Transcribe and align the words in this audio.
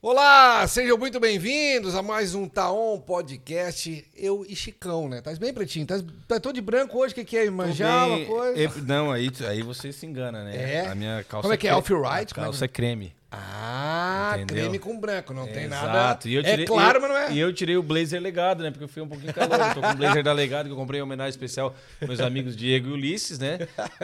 Olá, 0.00 0.64
sejam 0.68 0.96
muito 0.96 1.18
bem-vindos 1.18 1.96
a 1.96 2.02
mais 2.02 2.32
um 2.32 2.48
Taon 2.48 3.00
Podcast. 3.00 4.06
Eu 4.16 4.46
e 4.48 4.54
Chicão, 4.54 5.08
né? 5.08 5.20
Tá 5.20 5.34
bem 5.34 5.52
pretinho? 5.52 5.84
Tá, 5.88 5.96
tá 6.28 6.38
todo 6.38 6.54
de 6.54 6.60
branco 6.60 6.96
hoje? 6.96 7.10
O 7.10 7.14
que, 7.16 7.24
que 7.24 7.36
é? 7.36 7.50
Manjar, 7.50 8.06
uma 8.06 8.24
coisa? 8.24 8.60
Eu- 8.60 8.70
não, 8.86 9.10
aí, 9.10 9.28
aí 9.48 9.60
você 9.60 9.92
se 9.92 10.06
engana, 10.06 10.44
né? 10.44 10.74
É? 10.74 10.86
A 10.86 10.94
minha 10.94 11.24
calça 11.24 11.42
Como 11.42 11.52
é 11.52 11.56
que 11.56 11.66
é? 11.66 11.72
Como 11.72 12.06
é 12.06 12.24
calça 12.32 12.64
é 12.64 12.68
creme. 12.68 13.12
Ah, 13.30 14.32
Entendeu? 14.36 14.64
creme 14.64 14.78
com 14.78 14.98
branco, 14.98 15.34
não 15.34 15.46
tem 15.46 15.68
nada. 15.68 15.86
Exato. 15.88 16.28
E 16.28 16.34
eu 16.34 16.42
tirei, 16.42 16.64
é 16.64 16.66
claro, 16.66 16.96
eu- 16.96 17.02
mas 17.02 17.10
não 17.10 17.16
é. 17.18 17.32
E 17.32 17.38
eu 17.38 17.52
tirei 17.52 17.76
o 17.76 17.82
blazer 17.82 18.20
legado, 18.22 18.62
né? 18.62 18.70
Porque 18.70 18.84
eu 18.84 18.88
fui 18.88 19.02
um 19.02 19.08
pouquinho 19.08 19.34
calor. 19.34 19.58
Eu 19.60 19.74
tô 19.74 19.80
com 19.82 19.88
o 19.90 19.96
blazer 19.96 20.22
da 20.24 20.32
legado 20.32 20.66
que 20.66 20.72
eu 20.72 20.76
comprei 20.76 21.00
em 21.00 21.02
homenagem 21.02 21.30
especial 21.30 21.74
aos 22.00 22.08
meus 22.08 22.20
amigos 22.20 22.56
Diego 22.56 22.88
e 22.88 22.92
Ulisses, 22.92 23.38
né? 23.38 23.58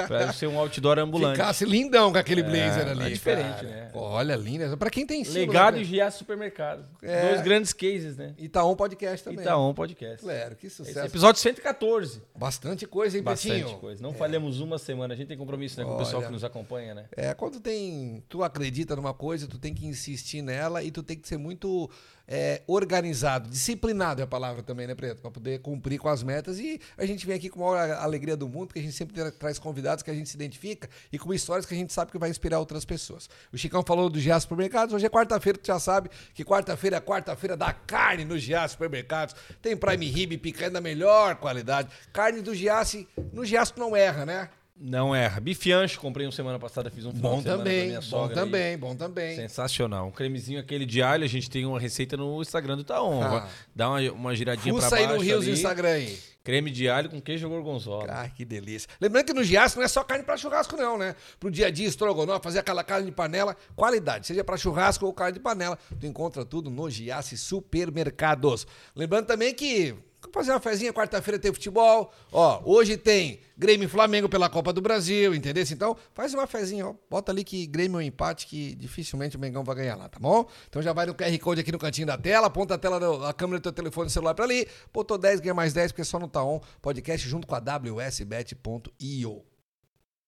Pra 0.07 0.30
ser 0.33 0.47
um 0.47 0.59
outdoor 0.59 0.98
ambulante. 0.98 1.37
Ficasse 1.39 1.65
lindão 1.65 2.12
com 2.12 2.19
aquele 2.19 2.43
blazer 2.43 2.87
ali. 2.89 3.05
é 3.05 3.09
diferente, 3.11 3.55
cara. 3.57 3.69
né? 3.69 3.91
Olha, 3.95 4.37
linda. 4.37 4.77
Pra 4.77 4.91
quem 4.91 5.07
tem 5.07 5.23
estilo, 5.23 5.47
Legado 5.47 5.77
né? 5.77 5.80
e 5.83 5.84
Giaço 5.84 6.19
Supermercado. 6.19 6.84
É. 7.02 7.29
Dois 7.30 7.41
grandes 7.43 7.73
cases, 7.73 8.16
né? 8.19 8.34
Itaon 8.38 8.77
Podcast 8.77 9.25
também. 9.25 9.41
Itaon 9.41 9.73
Podcast. 9.73 10.23
Claro, 10.23 10.55
que 10.56 10.66
Esse 10.66 10.77
sucesso. 10.77 10.98
é 10.98 11.06
episódio 11.06 11.41
114. 11.41 12.20
Bastante 12.37 12.87
coisa, 12.87 13.16
hein, 13.16 13.23
Bastante 13.23 13.59
Pretinho? 13.61 13.79
coisa. 13.79 14.02
Não 14.02 14.12
falhamos 14.12 14.61
uma 14.61 14.79
semana. 14.79 15.15
A 15.15 15.16
gente 15.16 15.29
tem 15.29 15.37
compromisso 15.38 15.79
né, 15.80 15.87
com 15.87 15.95
o 15.95 15.98
pessoal 15.98 16.19
Olha. 16.19 16.27
que 16.27 16.33
nos 16.33 16.45
acompanha, 16.45 16.95
né? 16.95 17.05
É, 17.16 17.33
quando 17.33 17.59
tem. 17.59 18.23
Tu 18.29 18.43
acredita 18.43 18.95
numa 18.95 19.13
coisa, 19.14 19.46
tu 19.46 19.59
tem 19.59 19.73
que 19.73 19.86
insistir 19.86 20.42
nela 20.42 20.82
e 20.82 20.91
tu 20.91 21.02
tem 21.02 21.16
que 21.16 21.27
ser 21.27 21.38
muito 21.38 21.88
é, 22.27 22.62
organizado, 22.66 23.48
disciplinado 23.48 24.20
é 24.20 24.24
a 24.24 24.27
palavra 24.27 24.62
também, 24.62 24.87
né, 24.87 24.95
Preto? 24.95 25.23
Pra 25.23 25.30
poder 25.30 25.60
cumprir 25.60 25.98
com 25.98 26.09
as 26.09 26.23
metas. 26.23 26.59
E 26.59 26.80
a 26.98 27.06
gente 27.06 27.27
vem 27.27 27.37
aqui 27.37 27.48
com 27.48 27.66
a 27.66 27.74
maior 27.77 27.96
alegria 27.98 28.37
do 28.37 28.48
mundo, 28.48 28.73
que 28.74 28.78
a 28.80 28.82
gente 28.82 28.95
sempre 28.95 29.14
tra- 29.14 29.30
traz 29.30 29.59
convidados 29.59 30.02
que 30.02 30.10
a 30.10 30.14
gente 30.14 30.28
se 30.28 30.37
identifica 30.37 30.88
e 31.12 31.18
com 31.18 31.32
histórias 31.32 31.64
que 31.64 31.74
a 31.74 31.77
gente 31.77 31.92
sabe 31.92 32.10
que 32.10 32.18
vai 32.18 32.28
inspirar 32.28 32.59
outras 32.59 32.84
pessoas. 32.84 33.28
O 33.52 33.56
Chicão 33.56 33.82
falou 33.87 34.10
do 34.10 34.18
Gias 34.18 34.42
Supermercados, 34.42 34.95
hoje 34.95 35.06
é 35.06 35.10
quarta-feira, 35.10 35.59
tu 35.59 35.66
já 35.66 35.78
sabe 35.78 36.10
que 36.34 36.45
quarta-feira 36.45 36.96
é 36.96 37.01
quarta-feira 37.01 37.56
da 37.56 37.73
carne 37.73 38.24
no 38.24 38.38
Gias 38.38 38.73
Supermercados. 38.73 39.34
Tem 39.62 39.76
Prime 39.76 40.06
Rib, 40.06 40.38
picanha 40.38 40.71
da 40.71 40.80
melhor 40.80 41.37
qualidade. 41.37 41.88
Carne 42.12 42.40
do 42.40 42.54
Giasse, 42.54 43.06
no 43.32 43.45
Giasse 43.45 43.73
não 43.76 43.95
erra, 43.95 44.26
né? 44.26 44.49
Não 44.77 45.15
erra. 45.15 45.41
Bife 45.41 45.71
ancho, 45.71 46.01
comprei 46.01 46.27
uma 46.27 46.33
semana 46.33 46.59
passada, 46.59 46.91
fiz 46.91 47.07
um 47.07 47.13
Bom 47.13 47.41
pra 47.41 47.57
também, 47.57 47.95
bom 47.95 48.03
sogra 48.03 48.29
aí. 48.37 48.45
também, 48.45 48.77
bom 48.77 48.97
também. 48.97 49.37
Sensacional. 49.37 50.09
Um 50.09 50.11
cremezinho 50.11 50.59
aquele 50.59 50.85
de 50.85 51.01
alho, 51.01 51.23
a 51.25 51.29
gente 51.29 51.49
tem 51.49 51.65
uma 51.65 51.79
receita 51.79 52.17
no 52.17 52.43
Instagram 52.43 52.77
do 52.77 52.85
Taon. 52.85 53.23
Ah. 53.23 53.49
Dá 53.75 53.89
uma, 53.89 54.01
uma 54.13 54.35
giradinha 54.35 54.75
pra 54.75 54.83
Fuça 54.83 54.97
baixo 54.97 55.11
aí 55.11 55.17
no 55.17 55.23
Rios 55.23 55.43
ali. 55.43 55.47
do 55.47 55.52
Instagram 55.52 55.89
aí. 55.89 56.19
Creme 56.43 56.71
de 56.71 56.89
alho 56.91 57.09
com 57.09 57.23
queijo 57.23 57.49
gorgonzola. 57.49 58.07
Ah, 58.11 58.29
que 58.29 58.45
delícia. 58.45 58.89
Lembrando 59.01 59.25
que 59.25 59.33
no 59.33 59.43
Giasse 59.43 59.77
não 59.77 59.85
é 59.85 59.89
só 59.89 60.05
carne 60.05 60.25
para 60.25 60.37
churrasco, 60.37 60.77
não, 60.77 60.99
né? 60.99 61.15
Pro 61.41 61.51
dia 61.51 61.69
a 61.69 61.71
dia, 61.71 61.87
estrogonofe, 61.87 62.43
fazer 62.43 62.59
aquela 62.59 62.85
carne 62.85 63.07
de 63.07 63.13
panela, 63.13 63.57
qualidade. 63.75 64.27
Seja 64.27 64.45
para 64.45 64.56
churrasco 64.59 65.06
ou 65.06 65.12
carne 65.15 65.34
de 65.34 65.41
panela, 65.41 65.78
tu 65.99 66.05
encontra 66.05 66.45
tudo 66.45 66.69
no 66.69 66.91
Giasse 66.91 67.39
Supermercados. 67.39 68.67
Lembrando 68.95 69.27
também 69.27 69.55
que 69.55 69.95
fazer 70.33 70.50
uma 70.53 70.61
fezinha, 70.61 70.93
quarta-feira 70.93 71.39
tem 71.39 71.53
futebol. 71.53 72.12
Ó, 72.33 72.62
hoje 72.65 72.97
tem 72.97 73.41
Grêmio 73.56 73.87
e 73.87 73.89
Flamengo 73.89 74.28
pela 74.28 74.49
Copa 74.50 74.72
do 74.72 74.81
Brasil, 74.81 75.34
entendeu? 75.34 75.65
Então, 75.71 75.97
faz 76.12 76.34
uma 76.34 76.47
fezinha, 76.47 76.89
ó. 76.89 76.94
Bota 77.09 77.31
ali 77.31 77.44
que 77.44 77.67
Grêmio 77.67 77.99
é 78.00 78.05
um 78.05 78.06
empate 78.06 78.47
que 78.47 78.75
dificilmente 78.75 79.37
o 79.37 79.41
Mengão 79.41 79.62
vai 79.62 79.77
ganhar 79.77 79.95
lá, 79.97 80.09
tá 80.09 80.19
bom? 80.19 80.47
Então 80.69 80.83
já 80.83 80.93
vai 80.93 81.06
no 81.06 81.15
QR 81.15 81.39
Code 81.39 81.61
aqui 81.61 81.71
no 81.72 81.78
cantinho 81.78 82.06
da 82.06 82.19
tela, 82.19 82.47
aponta 82.49 82.75
a 82.75 82.78
tela 82.78 82.99
do- 82.99 83.25
a 83.25 83.33
câmera 83.33 83.59
do 83.61 83.62
teu 83.62 83.72
telefone 83.72 84.11
celular 84.11 84.34
pra 84.34 84.45
ali, 84.45 84.67
botou 84.93 85.17
10, 85.17 85.41
ganha 85.41 85.55
mais 85.55 85.72
10, 85.72 85.93
porque 85.93 86.05
só 86.05 86.19
no 86.19 86.27
Taon 86.28 86.61
podcast 86.83 87.28
junto 87.28 87.47
com 87.47 87.55
a 87.55 87.61
WSBet.io. 87.61 89.43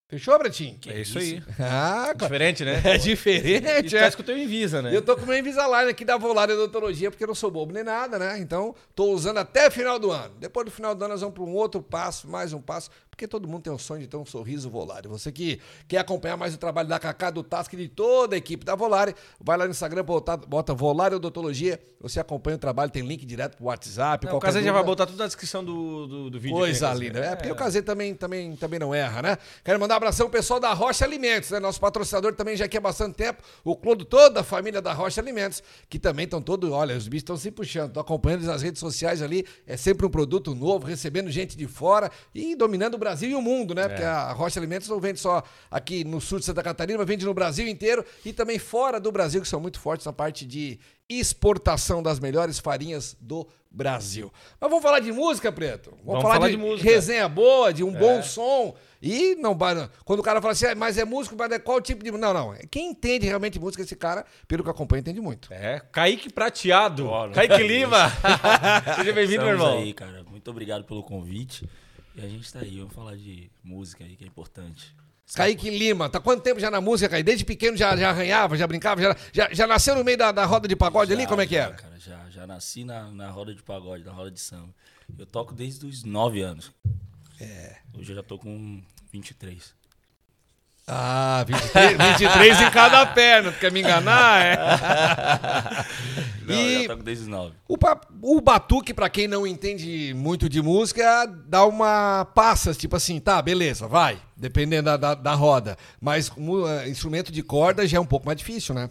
Fechou, 0.08 0.38
Bretinho? 0.38 0.78
é 0.86 1.00
isso 1.00 1.18
aí. 1.18 1.42
Ah, 1.58 2.14
cara. 2.14 2.14
Diferente, 2.14 2.64
né? 2.64 2.80
É 2.86 2.96
diferente, 2.96 3.90
tu 3.90 3.96
é. 3.96 4.00
tá 4.00 4.08
escutando 4.08 4.38
Invisa, 4.38 4.80
né? 4.80 4.94
Eu 4.94 5.02
tô 5.02 5.16
com 5.16 5.24
o 5.24 5.26
meu 5.26 5.36
Invisalign 5.36 5.90
aqui 5.90 6.04
da 6.04 6.16
Volare 6.16 6.52
Odontologia, 6.52 7.10
porque 7.10 7.24
eu 7.24 7.28
não 7.28 7.34
sou 7.34 7.50
bobo 7.50 7.72
nem 7.72 7.82
nada, 7.82 8.16
né? 8.16 8.38
Então, 8.38 8.72
tô 8.94 9.06
usando 9.10 9.38
até 9.38 9.68
final 9.68 9.98
do 9.98 10.12
ano. 10.12 10.32
Depois 10.38 10.64
do 10.64 10.70
final 10.70 10.94
do 10.94 11.04
ano, 11.04 11.14
nós 11.14 11.22
vamos 11.22 11.34
para 11.34 11.42
um 11.42 11.54
outro 11.54 11.82
passo, 11.82 12.28
mais 12.28 12.52
um 12.52 12.60
passo, 12.60 12.88
porque 13.16 13.26
todo 13.26 13.48
mundo 13.48 13.62
tem 13.62 13.72
o 13.72 13.78
sonho 13.78 14.02
de 14.02 14.06
ter 14.06 14.18
um 14.18 14.26
sorriso 14.26 14.68
Volare. 14.68 15.08
Você 15.08 15.32
que 15.32 15.58
quer 15.88 15.96
acompanhar 15.98 16.36
mais 16.36 16.54
o 16.54 16.58
trabalho 16.58 16.86
da 16.86 16.98
Cacá, 16.98 17.30
do 17.30 17.42
Task 17.42 17.72
e 17.72 17.76
de 17.76 17.88
toda 17.88 18.36
a 18.36 18.38
equipe 18.38 18.62
da 18.62 18.74
Volare, 18.74 19.14
vai 19.40 19.56
lá 19.56 19.64
no 19.64 19.70
Instagram, 19.70 20.04
bota, 20.04 20.36
bota 20.36 20.74
Volare 20.74 21.14
Odontologia, 21.14 21.80
você 21.98 22.20
acompanha 22.20 22.56
o 22.56 22.58
trabalho, 22.58 22.90
tem 22.90 23.02
link 23.02 23.24
direto 23.24 23.56
pro 23.56 23.66
WhatsApp, 23.66 24.26
Não, 24.26 24.36
o 24.36 24.38
Casé 24.38 24.62
já 24.62 24.70
vai 24.70 24.84
botar 24.84 25.06
tudo 25.06 25.18
na 25.18 25.26
descrição 25.26 25.64
do, 25.64 26.06
do, 26.06 26.30
do 26.30 26.38
vídeo. 26.38 26.58
Coisa 26.58 26.92
linda. 26.92 27.20
Casé? 27.20 27.32
É, 27.32 27.36
porque 27.36 27.50
o 27.50 27.54
Casê 27.54 27.80
também, 27.80 28.14
também, 28.14 28.54
também 28.54 28.78
não 28.78 28.94
erra, 28.94 29.22
né? 29.22 29.38
Quero 29.64 29.80
mandar 29.80 29.94
um 29.94 29.96
abração 29.96 30.28
pro 30.28 30.38
pessoal 30.38 30.60
da 30.60 30.74
Rocha 30.74 31.02
Alimentos, 31.02 31.50
né? 31.50 31.58
Nosso 31.58 31.80
patrocinador 31.80 32.34
também 32.34 32.54
já 32.54 32.66
aqui 32.66 32.76
há 32.76 32.82
bastante 32.82 33.14
tempo. 33.14 33.42
O 33.64 33.74
Clodo, 33.74 34.04
toda 34.04 34.40
a 34.40 34.44
família 34.44 34.82
da 34.82 34.92
Rocha 34.92 35.22
Alimentos, 35.22 35.62
que 35.88 35.98
também 35.98 36.24
estão 36.26 36.42
todos, 36.42 36.70
olha, 36.70 36.94
os 36.94 37.08
bichos 37.08 37.22
estão 37.22 37.36
se 37.38 37.50
puxando, 37.50 37.88
estão 37.88 38.02
acompanhando 38.02 38.44
nas 38.44 38.60
redes 38.60 38.78
sociais 38.78 39.22
ali. 39.22 39.46
É 39.66 39.78
sempre 39.78 40.04
um 40.04 40.10
produto 40.10 40.54
novo, 40.54 40.86
recebendo 40.86 41.30
gente 41.30 41.56
de 41.56 41.66
fora 41.66 42.10
e 42.34 42.54
dominando 42.54 42.96
o 42.96 43.05
Brasil 43.06 43.30
e 43.30 43.34
o 43.36 43.40
mundo, 43.42 43.72
né? 43.74 43.86
Porque 43.88 44.02
a 44.02 44.32
Rocha 44.32 44.58
Alimentos 44.58 44.88
não 44.88 44.98
vende 44.98 45.20
só 45.20 45.42
aqui 45.70 46.02
no 46.04 46.20
sul 46.20 46.40
de 46.40 46.44
Santa 46.44 46.60
Catarina, 46.62 46.98
mas 46.98 47.06
vende 47.06 47.24
no 47.24 47.32
Brasil 47.32 47.68
inteiro 47.68 48.04
e 48.24 48.32
também 48.32 48.58
fora 48.58 48.98
do 48.98 49.12
Brasil, 49.12 49.40
que 49.40 49.46
são 49.48 49.60
muito 49.60 49.78
fortes 49.78 50.04
na 50.04 50.12
parte 50.12 50.44
de 50.44 50.78
exportação 51.08 52.02
das 52.02 52.18
melhores 52.18 52.58
farinhas 52.58 53.16
do 53.20 53.46
Brasil. 53.70 54.32
Mas 54.60 54.68
vamos 54.68 54.82
falar 54.82 54.98
de 55.00 55.12
música, 55.12 55.52
Preto? 55.52 55.92
Vamos 56.04 56.22
falar 56.22 56.48
de 56.50 56.56
música. 56.56 56.88
resenha 56.90 57.28
boa, 57.28 57.72
de 57.72 57.84
um 57.84 57.94
É. 57.94 57.98
bom 57.98 58.22
som. 58.22 58.74
E 59.00 59.36
não 59.36 59.54
vai- 59.56 59.88
quando 60.04 60.18
o 60.20 60.22
cara 60.22 60.40
fala 60.40 60.52
assim, 60.52 60.66
"Ah, 60.66 60.74
mas 60.74 60.98
é 60.98 61.04
músico, 61.04 61.36
mas 61.38 61.52
é 61.52 61.58
qual 61.60 61.80
tipo 61.80 62.02
de. 62.02 62.10
Não, 62.10 62.32
não. 62.34 62.54
Quem 62.70 62.90
entende 62.90 63.26
realmente 63.26 63.60
música, 63.60 63.82
esse 63.84 63.94
cara, 63.94 64.24
pelo 64.48 64.64
que 64.64 64.70
acompanha, 64.70 65.00
entende 65.00 65.20
muito. 65.20 65.52
É, 65.52 65.80
Kaique 65.92 66.32
Prateado. 66.32 67.04
Bora. 67.04 67.32
Kaique 67.32 67.62
Lima. 67.62 68.10
Seja 68.96 69.12
bem-vindo, 69.12 69.42
meu 69.44 69.52
irmão. 69.52 69.78
aí, 69.78 69.92
cara. 69.92 70.24
Muito 70.28 70.50
obrigado 70.50 70.82
pelo 70.84 71.02
convite. 71.04 71.68
E 72.16 72.24
a 72.24 72.28
gente 72.28 72.50
tá 72.50 72.60
aí, 72.60 72.78
vamos 72.78 72.94
falar 72.94 73.14
de 73.14 73.50
música 73.62 74.02
aí, 74.02 74.16
que 74.16 74.24
é 74.24 74.26
importante. 74.26 74.94
Kaique 75.34 75.68
Lima, 75.68 76.08
tá 76.08 76.18
quanto 76.18 76.42
tempo 76.42 76.58
já 76.58 76.70
na 76.70 76.80
música, 76.80 77.10
Kaique? 77.10 77.24
Desde 77.24 77.44
pequeno 77.44 77.76
já, 77.76 77.94
já 77.96 78.10
arranhava, 78.10 78.56
já 78.56 78.66
brincava, 78.66 79.02
já, 79.02 79.16
já, 79.32 79.48
já 79.52 79.66
nasceu 79.66 79.94
no 79.94 80.04
meio 80.04 80.16
da, 80.16 80.32
da 80.32 80.46
roda 80.46 80.66
de 80.66 80.74
pagode 80.74 81.12
ali? 81.12 81.22
Já, 81.22 81.28
Como 81.28 81.42
é 81.42 81.46
que 81.46 81.54
já, 81.54 81.62
era? 81.64 81.74
Cara, 81.74 81.98
já, 81.98 82.30
já 82.30 82.46
nasci 82.46 82.84
na, 82.84 83.10
na 83.10 83.28
roda 83.28 83.54
de 83.54 83.62
pagode, 83.62 84.02
na 84.04 84.12
roda 84.12 84.30
de 84.30 84.40
samba. 84.40 84.72
Eu 85.18 85.26
toco 85.26 85.52
desde 85.52 85.84
os 85.84 86.04
9 86.04 86.40
anos. 86.40 86.72
É. 87.40 87.76
Hoje 87.92 88.12
eu 88.12 88.16
já 88.16 88.22
tô 88.22 88.38
com 88.38 88.82
23. 89.12 89.74
Ah, 90.88 91.44
23, 91.46 91.98
23 91.98 92.60
em 92.60 92.70
cada 92.70 93.04
perna, 93.06 93.50
tu 93.50 93.58
quer 93.58 93.72
me 93.72 93.80
enganar? 93.80 94.40
É. 94.40 94.56
Não, 96.46 96.54
E- 96.54 96.74
eu 96.74 96.82
já 96.82 96.88
toco 96.88 97.02
desde 97.02 97.22
os 97.24 97.28
9. 97.28 97.54
O, 97.68 97.76
o 98.36 98.40
batuque, 98.40 98.94
pra 98.94 99.08
quem 99.10 99.26
não 99.26 99.46
entende 99.46 100.14
muito 100.14 100.48
de 100.48 100.62
música, 100.62 101.26
dá 101.26 101.64
uma 101.66 102.24
passas, 102.34 102.76
tipo 102.76 102.96
assim, 102.96 103.18
tá, 103.20 103.40
beleza, 103.42 103.86
vai, 103.88 104.20
dependendo 104.36 104.84
da, 104.84 104.96
da, 104.96 105.14
da 105.14 105.34
roda. 105.34 105.76
Mas 106.00 106.30
eh, 106.30 106.88
instrumento 106.88 107.30
de 107.32 107.42
corda 107.42 107.86
já 107.86 107.98
é 107.98 108.00
um 108.00 108.06
pouco 108.06 108.26
mais 108.26 108.38
difícil, 108.38 108.74
né? 108.74 108.90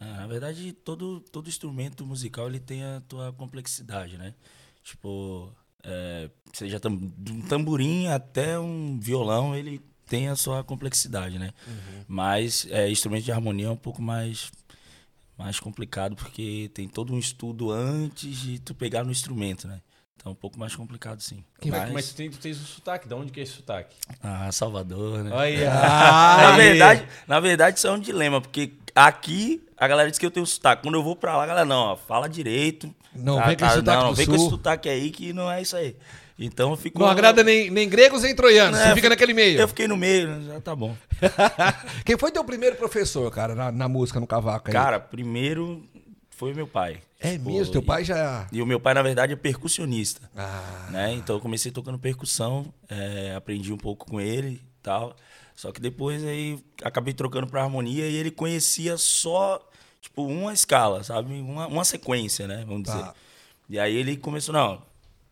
Ah, 0.00 0.18
na 0.20 0.26
verdade, 0.26 0.72
todo, 0.72 1.20
todo 1.20 1.48
instrumento 1.48 2.04
musical 2.04 2.48
ele 2.48 2.58
tem 2.60 2.84
a 2.84 3.00
tua 3.08 3.32
complexidade, 3.32 4.18
né? 4.18 4.34
Tipo, 4.82 5.50
é, 5.82 6.28
seja 6.52 6.78
tam, 6.80 6.96
de 7.16 7.32
um 7.32 7.40
tamborim 7.42 8.08
até 8.08 8.58
um 8.58 8.98
violão, 9.00 9.54
ele 9.54 9.80
tem 10.06 10.28
a 10.28 10.36
sua 10.36 10.62
complexidade, 10.62 11.38
né? 11.38 11.52
Mas 12.06 12.66
é, 12.70 12.90
instrumento 12.90 13.24
de 13.24 13.32
harmonia 13.32 13.66
é 13.68 13.70
um 13.70 13.76
pouco 13.76 14.02
mais, 14.02 14.50
mais 15.36 15.58
complicado, 15.58 16.14
porque 16.16 16.70
tem 16.74 16.88
todo 16.88 17.12
um 17.12 17.18
estudo 17.18 17.70
antes 17.70 18.36
de 18.36 18.58
tu 18.58 18.74
pegar 18.74 19.04
no 19.04 19.10
instrumento, 19.10 19.66
né? 19.66 19.80
Então 20.16 20.30
é 20.30 20.32
um 20.32 20.36
pouco 20.36 20.58
mais 20.58 20.74
complicado, 20.74 21.20
sim. 21.20 21.44
Mas, 21.66 21.92
Mas 21.92 22.08
tu, 22.08 22.16
tem, 22.16 22.30
tu 22.30 22.38
tens 22.38 22.58
o 22.58 22.64
sotaque. 22.64 23.06
De 23.06 23.14
onde 23.14 23.30
que 23.30 23.40
é 23.40 23.42
esse 23.42 23.52
sotaque? 23.52 23.94
ah, 24.22 24.50
Salvador, 24.50 25.22
né? 25.22 25.30
Olha. 25.30 25.70
Na 25.74 26.54
Aí. 26.54 26.56
verdade, 26.56 27.08
na 27.28 27.40
verdade, 27.40 27.78
isso 27.78 27.86
é 27.86 27.90
um 27.90 27.98
dilema, 27.98 28.40
porque 28.40 28.72
aqui 28.94 29.62
a 29.76 29.86
galera 29.86 30.08
diz 30.08 30.18
que 30.18 30.24
eu 30.24 30.30
tenho 30.30 30.46
sotaque. 30.46 30.82
Quando 30.82 30.94
eu 30.94 31.02
vou 31.02 31.14
pra 31.14 31.36
lá, 31.36 31.44
a 31.44 31.46
galera, 31.46 31.66
não, 31.66 31.88
ó, 31.88 31.96
fala 31.96 32.28
direito. 32.28 32.94
Não 33.14 33.44
vem 33.44 33.56
com 33.56 33.66
esse 33.66 33.74
sotaque 33.74 33.98
Não, 33.98 34.06
não 34.06 34.14
vem 34.14 34.26
com 34.26 34.34
esse 34.34 34.48
sotaque 34.48 34.88
aí 34.88 35.10
que 35.10 35.32
não 35.32 35.50
é 35.50 35.60
isso 35.60 35.76
aí. 35.76 35.94
Então 36.38 36.70
eu 36.70 36.76
fico. 36.76 36.98
Não 36.98 37.06
agrada 37.06 37.42
nem, 37.44 37.70
nem 37.70 37.88
gregos 37.88 38.22
nem 38.22 38.34
troianos, 38.34 38.78
É, 38.80 38.88
você 38.88 38.94
fica 38.94 39.08
naquele 39.08 39.32
meio. 39.32 39.60
Eu 39.60 39.68
fiquei 39.68 39.86
no 39.86 39.96
meio, 39.96 40.28
né, 40.28 40.52
já 40.54 40.60
tá 40.60 40.74
bom. 40.74 40.96
Quem 42.04 42.18
foi 42.18 42.30
teu 42.32 42.44
primeiro 42.44 42.76
professor, 42.76 43.30
cara, 43.30 43.54
na, 43.54 43.70
na 43.70 43.88
música, 43.88 44.18
no 44.20 44.26
cavaco 44.26 44.68
aí? 44.68 44.72
Cara, 44.72 44.98
primeiro 44.98 45.84
foi 46.30 46.52
meu 46.52 46.66
pai. 46.66 46.98
é 47.20 47.32
Tipo, 47.32 47.50
mesmo, 47.52 47.72
teu 47.72 47.82
pai 47.82 48.04
já... 48.04 48.46
E 48.50 48.60
o 48.60 48.66
meu 48.66 48.80
pai, 48.80 48.92
na 48.94 49.02
verdade, 49.02 49.32
é 49.32 49.36
percussionista. 49.36 50.28
Ah, 50.36 50.88
né? 50.90 51.12
Então 51.14 51.36
eu 51.36 51.40
comecei 51.40 51.70
tocando 51.70 51.98
percussão, 51.98 52.66
é, 52.88 53.32
aprendi 53.36 53.72
um 53.72 53.78
pouco 53.78 54.04
com 54.06 54.20
ele 54.20 54.48
e 54.54 54.60
tal. 54.82 55.14
Só 55.54 55.70
que 55.70 55.80
depois 55.80 56.24
aí 56.24 56.58
acabei 56.82 57.14
trocando 57.14 57.46
pra 57.46 57.62
harmonia 57.62 58.08
e 58.08 58.16
ele 58.16 58.32
conhecia 58.32 58.96
só, 58.96 59.64
tipo, 60.00 60.26
uma 60.26 60.52
escala, 60.52 61.04
sabe? 61.04 61.32
Uma, 61.40 61.68
uma 61.68 61.84
sequência, 61.84 62.48
né? 62.48 62.64
Vamos 62.66 62.88
Tá. 62.88 62.96
dizer. 62.96 63.10
E 63.70 63.78
aí 63.78 63.94
ele 63.94 64.16
começou, 64.16 64.52
não, 64.52 64.82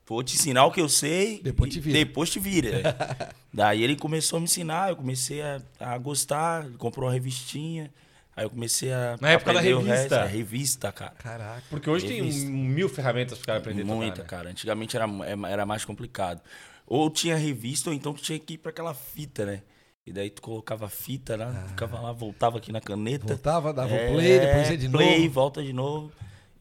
vou 0.06 0.22
te 0.22 0.34
ensinar 0.34 0.64
o 0.66 0.70
que 0.72 0.80
eu 0.80 0.88
sei. 0.88 1.40
Depois 1.42 1.72
te 1.72 1.80
vira. 1.80 1.98
Depois 1.98 2.30
te 2.30 2.38
vira. 2.40 2.96
Daí 3.52 3.82
ele 3.82 3.96
começou 3.96 4.36
a 4.36 4.40
me 4.40 4.44
ensinar, 4.44 4.90
eu 4.90 4.96
comecei 4.96 5.42
a, 5.42 5.60
a 5.80 5.98
gostar, 5.98 6.64
ele 6.66 6.76
comprou 6.76 7.06
uma 7.06 7.12
revistinha. 7.12 7.90
Aí 8.34 8.44
eu 8.46 8.50
comecei 8.50 8.90
a. 8.92 9.16
Na 9.20 9.30
época 9.30 9.52
da 9.52 9.60
revista. 9.60 9.92
resto, 9.92 10.14
é, 10.14 10.26
revista, 10.26 10.90
cara. 10.92 11.10
Caraca. 11.18 11.62
Porque 11.68 11.90
hoje 11.90 12.06
tem 12.06 12.16
Revista. 12.22 12.48
um- 12.48 12.54
mil 12.54 12.88
ferramentas 12.88 13.36
para 13.38 13.42
o 13.42 13.46
cara 13.46 13.58
aprender 13.58 13.82
a 13.82 13.84
tocar, 13.84 13.96
Muita, 13.96 14.22
né? 14.22 14.28
cara. 14.28 14.50
Antigamente 14.50 14.96
era, 14.96 15.04
é- 15.06 15.52
era 15.52 15.66
mais 15.66 15.84
complicado. 15.84 16.40
Ou 16.86 17.10
tinha 17.10 17.36
revista, 17.36 17.90
ou 17.90 17.94
então 17.94 18.14
tu 18.14 18.22
tinha 18.22 18.38
que 18.38 18.54
ir 18.54 18.58
pra 18.58 18.70
aquela 18.70 18.94
fita, 18.94 19.44
né? 19.44 19.62
E 20.06 20.12
daí 20.12 20.30
tu 20.30 20.40
colocava 20.42 20.86
a 20.86 20.88
fita 20.88 21.36
lá, 21.36 21.52
Ah. 21.64 21.68
ficava 21.68 22.00
lá, 22.00 22.10
voltava 22.10 22.56
aqui 22.58 22.72
na 22.72 22.80
caneta. 22.80 23.26
Voltava, 23.26 23.72
dava 23.72 23.94
É, 23.94 24.08
o 24.10 24.14
play, 24.14 24.40
depois 24.40 24.70
ia 24.70 24.78
de 24.78 24.88
play, 24.88 25.18
novo. 25.20 25.30
volta 25.30 25.62
de 25.62 25.72
novo. 25.72 26.10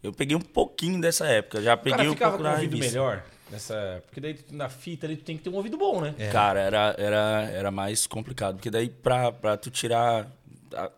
Eu 0.03 0.11
peguei 0.11 0.35
um 0.35 0.41
pouquinho 0.41 0.99
dessa 0.99 1.25
época. 1.27 1.61
Já 1.61 1.75
O 1.75 1.77
peguei 1.77 1.97
cara 1.97 2.09
um 2.09 2.13
ficava 2.13 2.37
pouco 2.37 2.51
ouvido 2.51 2.71
revista. 2.75 2.91
melhor 2.99 3.23
nessa... 3.51 4.03
Porque 4.07 4.19
daí 4.21 4.39
na 4.51 4.67
fita 4.69 5.05
ali 5.05 5.15
tu 5.17 5.23
tem 5.23 5.37
que 5.37 5.43
ter 5.43 5.49
um 5.49 5.55
ouvido 5.55 5.77
bom, 5.77 6.01
né? 6.01 6.15
É. 6.17 6.29
Cara, 6.29 6.59
era, 6.59 6.95
era, 6.97 7.49
era 7.53 7.71
mais 7.71 8.07
complicado. 8.07 8.55
Porque 8.55 8.71
daí 8.71 8.89
pra, 8.89 9.31
pra 9.31 9.57
tu 9.57 9.69
tirar 9.69 10.27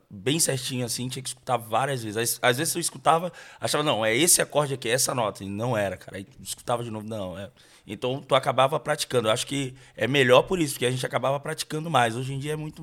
bem 0.09 0.39
certinho 0.39 0.85
assim, 0.85 1.09
tinha 1.09 1.21
que 1.23 1.29
escutar 1.29 1.57
várias 1.57 2.03
vezes. 2.03 2.17
Às, 2.17 2.39
às 2.51 2.57
vezes 2.57 2.75
eu 2.75 2.79
escutava, 2.79 3.31
achava, 3.59 3.83
não, 3.83 4.05
é 4.05 4.15
esse 4.15 4.41
acorde 4.41 4.73
aqui, 4.75 4.87
é 4.87 4.91
essa 4.93 5.13
nota. 5.15 5.43
E 5.43 5.49
não 5.49 5.75
era, 5.75 5.97
cara. 5.97 6.17
Aí 6.17 6.23
tu 6.23 6.37
escutava 6.43 6.83
de 6.83 6.91
novo, 6.91 7.07
não. 7.07 7.37
É. 7.37 7.49
Então 7.85 8.21
tu 8.21 8.35
acabava 8.35 8.79
praticando. 8.79 9.27
Eu 9.27 9.31
acho 9.33 9.45
que 9.47 9.73
é 9.97 10.07
melhor 10.07 10.43
por 10.43 10.59
isso, 10.59 10.75
porque 10.75 10.85
a 10.85 10.91
gente 10.91 11.05
acabava 11.05 11.39
praticando 11.39 11.89
mais. 11.89 12.15
Hoje 12.15 12.33
em 12.33 12.39
dia 12.39 12.53
é 12.53 12.55
muito, 12.55 12.81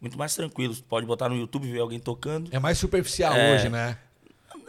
muito 0.00 0.18
mais 0.18 0.34
tranquilo. 0.34 0.74
Tu 0.74 0.82
pode 0.82 1.06
botar 1.06 1.28
no 1.28 1.36
YouTube, 1.36 1.70
ver 1.70 1.78
alguém 1.80 1.98
tocando. 2.00 2.50
É 2.52 2.58
mais 2.58 2.76
superficial 2.78 3.32
É. 3.32 3.54
hoje, 3.54 3.68
né? 3.68 3.96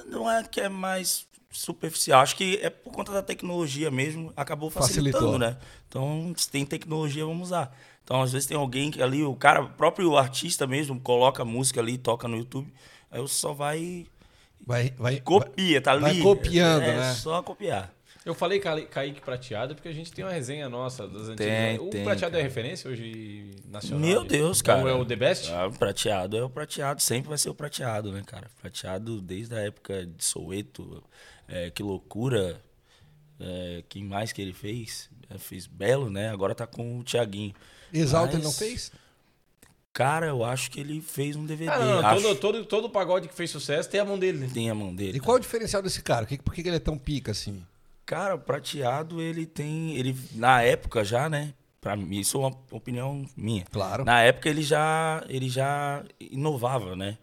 Não 0.05 0.29
é 0.29 0.43
que 0.43 0.61
é 0.61 0.69
mais 0.69 1.27
superficial. 1.51 2.21
Acho 2.21 2.35
que 2.35 2.59
é 2.61 2.69
por 2.69 2.91
conta 2.91 3.11
da 3.11 3.21
tecnologia 3.21 3.89
mesmo, 3.89 4.31
acabou 4.35 4.69
facilitando, 4.69 5.25
Facilitou. 5.25 5.39
né? 5.39 5.57
Então, 5.87 6.33
se 6.35 6.49
tem 6.49 6.65
tecnologia, 6.65 7.25
vamos 7.25 7.47
usar. 7.47 7.75
Então, 8.03 8.21
às 8.21 8.31
vezes 8.31 8.47
tem 8.47 8.57
alguém 8.57 8.91
que 8.91 9.01
ali, 9.01 9.23
o 9.23 9.35
cara, 9.35 9.63
o 9.63 9.69
próprio 9.69 10.15
artista 10.17 10.67
mesmo, 10.67 10.99
coloca 10.99 11.41
a 11.41 11.45
música 11.45 11.79
ali, 11.79 11.97
toca 11.97 12.27
no 12.27 12.37
YouTube, 12.37 12.71
aí 13.09 13.19
você 13.19 13.35
só 13.35 13.53
vai 13.53 14.05
Vai, 14.65 14.91
vai, 14.97 15.19
copia, 15.19 15.79
tá 15.79 15.91
ali. 15.91 16.01
vai 16.01 16.19
copiando, 16.19 16.81
é, 16.83 16.97
né? 16.97 17.13
só 17.13 17.41
copiar. 17.43 17.93
Eu 18.25 18.33
falei 18.33 18.59
Ca- 18.59 18.81
Kaique 18.81 19.21
Prateado 19.21 19.75
porque 19.75 19.87
a 19.87 19.93
gente 19.93 20.11
tem 20.11 20.25
uma 20.25 20.31
resenha 20.31 20.67
nossa 20.67 21.07
das 21.07 21.23
antigas. 21.29 21.37
Tem, 21.37 21.79
o 21.79 21.89
tem, 21.91 22.03
Prateado 22.03 22.35
é 22.35 22.39
cara. 22.39 22.43
referência 22.49 22.89
hoje 22.89 23.51
nacional? 23.69 23.99
Meu? 23.99 24.23
Deus, 24.23 24.61
cara. 24.63 24.89
é 24.89 24.93
o 24.93 25.05
The 25.05 25.15
Best? 25.15 25.51
Ah, 25.51 25.67
o 25.67 25.71
prateado 25.71 26.35
é 26.35 26.43
o 26.43 26.49
prateado, 26.49 27.01
sempre 27.03 27.29
vai 27.29 27.37
ser 27.37 27.49
o 27.51 27.55
prateado, 27.55 28.11
né, 28.11 28.23
cara? 28.25 28.49
Prateado 28.59 29.21
desde 29.21 29.53
a 29.53 29.59
época 29.59 30.07
de 30.07 30.23
Soweto, 30.25 31.03
é, 31.47 31.69
que 31.69 31.83
loucura. 31.83 32.59
É, 33.39 33.83
quem 33.89 34.03
mais 34.03 34.31
que 34.33 34.41
ele 34.41 34.53
fez? 34.53 35.09
É, 35.29 35.37
fez 35.37 35.67
Belo, 35.67 36.09
né? 36.09 36.29
Agora 36.29 36.55
tá 36.55 36.65
com 36.65 36.97
o 36.99 37.03
Thiaguinho. 37.03 37.53
Exalta 37.93 38.27
Mas- 38.27 38.35
ele 38.35 38.43
não 38.43 38.51
fez? 38.51 38.91
Cara, 39.93 40.25
eu 40.27 40.43
acho 40.43 40.71
que 40.71 40.79
ele 40.79 40.99
fez 40.99 41.35
um 41.35 41.45
DVD. 41.45 41.69
Ah, 41.71 41.79
não, 41.79 42.01
não, 42.01 42.21
todo, 42.21 42.35
todo, 42.35 42.65
todo 42.65 42.89
pagode 42.89 43.27
que 43.29 43.33
fez 43.35 43.49
sucesso 43.51 43.87
tem 43.89 43.99
a 43.99 44.05
mão 44.05 44.17
dele. 44.19 44.39
né? 44.39 44.49
Tem 44.53 44.69
a 44.69 44.75
mão 44.75 44.93
dele. 44.93 45.17
E 45.17 45.21
qual 45.21 45.37
é 45.37 45.39
o 45.39 45.41
diferencial 45.41 45.81
desse 45.81 46.01
cara? 46.01 46.25
Que- 46.25 46.37
Por 46.41 46.53
que 46.53 46.61
que 46.63 46.67
ele 46.69 46.75
é 46.77 46.79
tão 46.79 46.97
pica 46.97 47.31
assim? 47.31 47.63
Cara, 48.05 48.35
o 48.35 48.39
prateado, 48.39 49.21
ele 49.21 49.45
tem. 49.45 49.95
Ele, 49.95 50.15
na 50.33 50.61
época 50.61 51.03
já, 51.03 51.27
né? 51.29 51.53
Pra 51.81 51.95
mim, 51.95 52.19
isso 52.19 52.37
é 52.37 52.39
uma 52.41 52.57
opinião 52.71 53.25
minha. 53.35 53.63
Claro. 53.65 54.03
Na 54.05 54.21
época 54.21 54.49
ele 54.49 54.61
já, 54.63 55.23
ele 55.27 55.49
já 55.49 56.03
inovava, 56.19 56.95
né? 56.95 57.17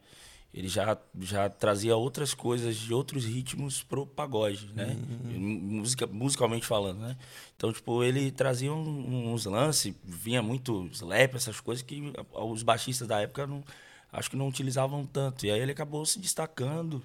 Ele 0.55 0.69
já, 0.69 0.99
já 1.20 1.49
trazia 1.49 1.96
outras 1.96 2.34
coisas 2.34 2.76
de 2.76 2.93
outros 2.93 3.25
ritmos 3.25 3.82
pro 3.82 4.06
pagode, 4.06 4.70
né? 4.75 4.96
Música, 5.25 6.06
musicalmente 6.06 6.67
falando, 6.67 7.00
né? 7.00 7.17
Então, 7.56 7.73
tipo, 7.73 8.05
ele 8.05 8.31
trazia 8.31 8.73
um- 8.73 9.32
uns 9.32 9.46
lances, 9.46 9.94
vinha 10.05 10.43
muito 10.43 10.88
slap, 10.93 11.34
essas 11.34 11.58
coisas 11.58 11.82
que 11.82 12.12
os 12.32 12.62
baixistas 12.62 13.08
da 13.08 13.20
época 13.20 13.46
não, 13.46 13.64
acho 14.12 14.29
que 14.31 14.37
não 14.37 14.46
utilizavam 14.46 15.06
tanto. 15.06 15.46
E 15.46 15.50
aí 15.50 15.58
ele 15.58 15.73
acabou 15.73 16.05
se 16.05 16.19
destacando. 16.20 17.02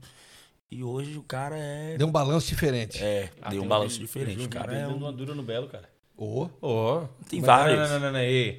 E 0.70 0.84
hoje 0.84 1.18
o 1.18 1.24
cara 1.24 1.58
é. 1.58 1.98
Deu 1.98 2.08
um 2.08 2.12
balanço 2.12 2.48
diferente. 2.48 3.02
É, 3.04 3.30
Ah, 3.42 3.50
deu 3.50 3.60
tem 3.60 3.66
um 3.66 3.70
balanço 3.70 4.00
diferente. 4.00 4.46
O 4.46 4.50
cara 4.50 4.76
é 4.78 4.88
um... 4.88 4.96
uma 4.98 5.12
dura 5.14 5.34
no 5.34 5.42
Belo, 5.44 5.68
cara. 5.68 5.90
Ô, 6.18 6.50
Ô. 6.62 7.08
Tem 7.30 7.40
Mas- 7.40 7.46
vários. 7.48 7.78
Não, 7.90 8.00
não, 8.00 8.12
não, 8.12 8.12
não, 8.12 8.56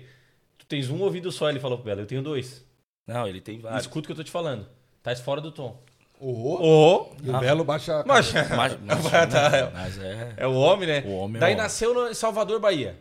tu 0.56 0.64
tens 0.66 0.88
um 0.88 1.00
ouvido 1.02 1.30
só, 1.30 1.50
ele 1.50 1.60
falou 1.60 1.76
pro 1.78 1.84
Belo. 1.86 2.00
Eu 2.00 2.06
tenho 2.06 2.22
dois. 2.22 2.64
Não, 3.06 3.26
ele 3.26 3.40
tem 3.40 3.58
vários. 3.58 3.82
Escuta 3.82 4.00
o 4.00 4.06
que 4.06 4.12
eu 4.12 4.16
tô 4.16 4.24
te 4.24 4.30
falando. 4.30 4.66
Tá 5.02 5.14
fora 5.16 5.40
do 5.40 5.50
tom. 5.52 5.82
ô. 6.20 6.30
Ô. 6.30 7.12
E 7.22 7.28
o 7.30 7.38
Belo 7.40 7.64
baixa. 7.64 8.00
a 8.00 8.04
Mas, 8.06 8.32
Mas, 8.32 8.78
mas, 8.82 9.10
Tá. 9.10 9.70
mas 9.74 9.98
é. 9.98 10.34
é 10.38 10.46
o 10.46 10.54
homem, 10.54 10.88
né? 10.88 11.02
O 11.06 11.10
homem 11.16 11.36
é 11.36 11.40
Daí 11.40 11.50
o 11.50 11.54
homem. 11.54 11.56
nasceu 11.56 11.92
no- 11.94 12.08
em 12.08 12.14
Salvador, 12.14 12.58
Bahia. 12.60 12.98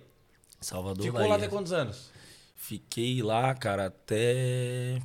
Salvador 0.59 1.03
Ficou 1.03 1.19
Bahia. 1.19 1.29
lá 1.29 1.35
até 1.37 1.47
quantos 1.47 1.71
anos? 1.71 2.09
Fiquei 2.55 3.21
lá, 3.21 3.53
cara, 3.53 3.85
até. 3.85 4.99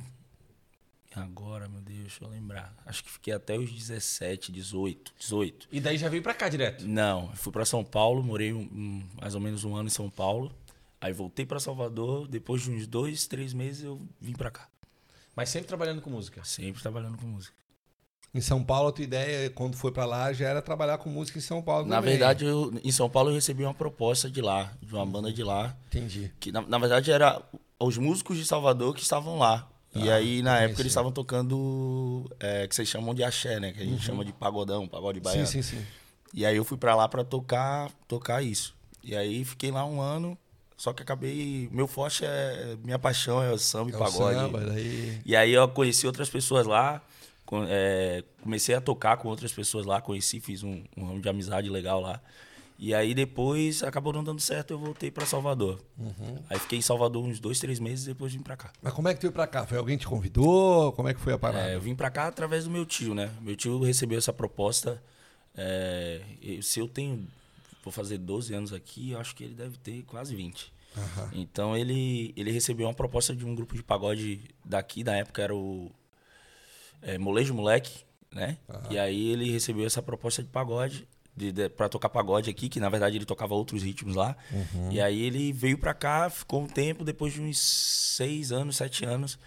Agora, 1.15 1.67
meu 1.67 1.81
Deus, 1.81 1.99
deixa 1.99 2.23
eu 2.23 2.29
lembrar. 2.29 2.73
Acho 2.85 3.03
que 3.03 3.09
fiquei 3.11 3.33
até 3.33 3.57
os 3.57 3.71
17, 3.71 4.51
18. 4.51 5.13
18. 5.19 5.67
E 5.71 5.79
daí 5.79 5.97
já 5.97 6.09
veio 6.09 6.23
pra 6.23 6.33
cá 6.33 6.49
direto. 6.49 6.87
Não, 6.87 7.31
fui 7.35 7.51
pra 7.51 7.65
São 7.65 7.83
Paulo, 7.83 8.23
morei 8.23 8.51
um- 8.53 8.61
um- 8.61 9.03
mais 9.21 9.35
ou 9.35 9.41
menos 9.41 9.63
um 9.63 9.75
ano 9.75 9.87
em 9.87 9.91
São 9.91 10.09
Paulo. 10.09 10.51
Aí 10.99 11.11
voltei 11.11 11.45
pra 11.45 11.59
Salvador, 11.59 12.27
depois 12.27 12.61
de 12.61 12.71
uns 12.71 12.87
dois, 12.87 13.27
três 13.27 13.53
meses 13.53 13.83
eu 13.83 14.01
vim 14.21 14.33
pra 14.33 14.49
cá. 14.49 14.67
Mas 15.35 15.49
sempre 15.49 15.67
trabalhando 15.67 16.01
com 16.01 16.09
música. 16.09 16.43
Sempre 16.45 16.81
trabalhando 16.81 17.17
com 17.17 17.25
música. 17.25 17.53
Em 18.33 18.41
São 18.41 18.63
Paulo, 18.63 18.89
a 18.89 18.91
tua 18.91 19.03
ideia, 19.03 19.49
quando 19.51 19.75
foi 19.77 19.91
pra 19.91 20.05
lá, 20.05 20.33
já 20.33 20.47
era 20.47 20.61
trabalhar 20.61 20.97
com 20.97 21.07
música 21.09 21.37
em 21.37 21.41
São 21.41 21.61
Paulo 21.61 21.87
Na 21.87 21.97
também. 21.97 22.11
verdade, 22.11 22.45
eu, 22.45 22.73
em 22.83 22.91
São 22.91 23.07
Paulo 23.09 23.29
eu 23.29 23.35
recebi 23.35 23.63
uma 23.63 23.73
proposta 23.75 24.27
de 24.29 24.41
lá, 24.41 24.73
de 24.81 24.93
uma 24.95 25.05
banda 25.05 25.31
de 25.31 25.43
lá. 25.43 25.77
Entendi. 25.87 26.31
Que 26.39 26.51
na, 26.51 26.61
na 26.61 26.77
verdade 26.79 27.11
era 27.11 27.39
os 27.79 27.97
músicos 27.97 28.37
de 28.37 28.45
Salvador 28.45 28.95
que 28.95 29.01
estavam 29.01 29.37
lá. 29.37 29.69
E 29.95 30.09
Ah, 30.09 30.15
aí, 30.15 30.41
na 30.41 30.59
época, 30.59 30.81
eles 30.81 30.91
estavam 30.91 31.11
tocando 31.11 32.29
é, 32.39 32.67
que 32.67 32.75
vocês 32.75 32.87
chamam 32.87 33.13
de 33.13 33.23
axé, 33.23 33.59
né? 33.59 33.71
Que 33.71 33.81
a 33.81 33.85
gente 33.85 34.03
chama 34.03 34.23
de 34.25 34.33
pagodão, 34.33 34.87
pagode 34.87 35.19
baiano. 35.19 35.41
Uhum. 35.41 35.47
Sim, 35.47 35.61
sim, 35.61 35.77
sim. 35.77 35.85
E 36.33 36.45
aí 36.45 36.55
eu 36.55 36.63
fui 36.65 36.77
pra 36.77 36.95
lá 36.95 37.07
pra 37.07 37.23
tocar, 37.23 37.91
tocar 38.07 38.41
isso. 38.41 38.75
E 39.03 39.15
aí 39.15 39.43
fiquei 39.45 39.69
lá 39.69 39.85
um 39.85 40.01
ano, 40.01 40.37
só 40.75 40.93
que 40.93 41.03
acabei. 41.03 41.69
Meu 41.71 41.87
forte 41.87 42.25
é. 42.25 42.75
Minha 42.83 42.97
paixão 42.97 43.41
é 43.43 43.51
o 43.51 43.57
samba 43.57 43.91
e 43.91 43.93
É 43.93 43.97
pagode. 43.97 44.35
samba, 44.35 44.59
daí... 44.61 45.21
E 45.25 45.35
aí 45.35 45.51
eu 45.53 45.67
conheci 45.67 46.07
outras 46.07 46.29
pessoas 46.29 46.65
lá. 46.65 47.01
é, 47.69 48.23
comecei 48.41 48.73
a 48.73 48.81
tocar 48.81 49.17
com 49.17 49.27
outras 49.27 49.51
pessoas 49.53 49.85
lá, 49.85 50.01
conheci, 50.01 50.39
fiz 50.39 50.63
um, 50.63 50.83
um 50.97 51.05
ramo 51.05 51.21
de 51.21 51.29
amizade 51.29 51.69
legal 51.69 52.01
lá. 52.01 52.19
E 52.83 52.93
aí 52.93 53.13
depois 53.13 53.81
acabou 53.81 54.11
não 54.11 54.21
dando 54.21 54.41
certo, 54.41 54.71
eu 54.71 54.77
voltei 54.77 55.09
pra 55.09 55.25
Salvador. 55.25 55.79
Uhum. 55.97 56.43
Aí 56.49 56.59
fiquei 56.59 56.77
em 56.77 56.81
Salvador 56.81 57.23
uns 57.23 57.39
dois, 57.39 57.57
três 57.57 57.79
meses 57.79 58.03
e 58.03 58.09
depois 58.09 58.33
vim 58.33 58.41
pra 58.41 58.57
cá. 58.57 58.73
Mas 58.81 58.91
como 58.91 59.07
é 59.07 59.13
que 59.13 59.21
tu 59.21 59.23
veio 59.23 59.31
pra 59.31 59.47
cá? 59.47 59.65
Foi 59.65 59.77
alguém 59.77 59.97
que 59.97 60.03
te 60.03 60.07
convidou? 60.09 60.91
Como 60.91 61.07
é 61.07 61.13
que 61.13 61.19
foi 61.21 61.31
a 61.31 61.39
parada? 61.39 61.69
É, 61.69 61.75
eu 61.75 61.79
vim 61.79 61.95
pra 61.95 62.11
cá 62.11 62.27
através 62.27 62.65
do 62.65 62.69
meu 62.69 62.85
tio, 62.85 63.15
né? 63.15 63.31
Meu 63.39 63.55
tio 63.55 63.81
recebeu 63.81 64.17
essa 64.17 64.33
proposta. 64.33 65.01
é, 65.55 66.19
e 66.41 66.61
se 66.61 66.77
eu 66.81 66.89
tenho. 66.89 67.25
Vou 67.85 67.93
fazer 67.93 68.17
12 68.17 68.53
anos 68.53 68.73
aqui, 68.73 69.11
eu 69.11 69.19
acho 69.19 69.33
que 69.33 69.45
ele 69.45 69.55
deve 69.55 69.77
ter 69.77 70.03
quase 70.03 70.35
20. 70.35 70.73
Aham. 70.97 71.29
Então 71.31 71.77
ele, 71.77 72.33
ele 72.35 72.51
recebeu 72.51 72.85
uma 72.85 72.93
proposta 72.93 73.33
de 73.33 73.45
um 73.45 73.55
grupo 73.55 73.75
de 73.77 73.83
pagode 73.83 74.41
daqui, 74.65 75.05
na 75.05 75.15
época 75.15 75.41
era 75.41 75.55
o 75.55 75.89
é, 77.01 77.17
Molejo 77.17 77.53
Moleque, 77.53 78.03
né? 78.29 78.57
E 78.89 78.99
aí 78.99 79.29
ele 79.29 79.49
recebeu 79.49 79.85
essa 79.85 80.01
proposta 80.01 80.43
de 80.43 80.49
pagode, 80.49 81.07
pra 81.75 81.89
tocar 81.89 82.09
pagode 82.09 82.49
aqui, 82.49 82.69
que 82.69 82.79
na 82.79 82.89
verdade 82.89 83.17
ele 83.17 83.25
tocava 83.25 83.53
outros 83.53 83.83
ritmos 83.83 84.15
lá. 84.15 84.35
E 84.91 85.01
aí 85.01 85.21
ele 85.21 85.51
veio 85.51 85.77
pra 85.77 85.93
cá, 85.93 86.29
ficou 86.29 86.61
um 86.61 86.67
tempo, 86.67 87.03
depois 87.03 87.33
de 87.33 87.41
uns 87.41 87.59
seis 87.59 88.51
anos, 88.51 88.77
sete 88.77 89.03
anos, 89.05 89.39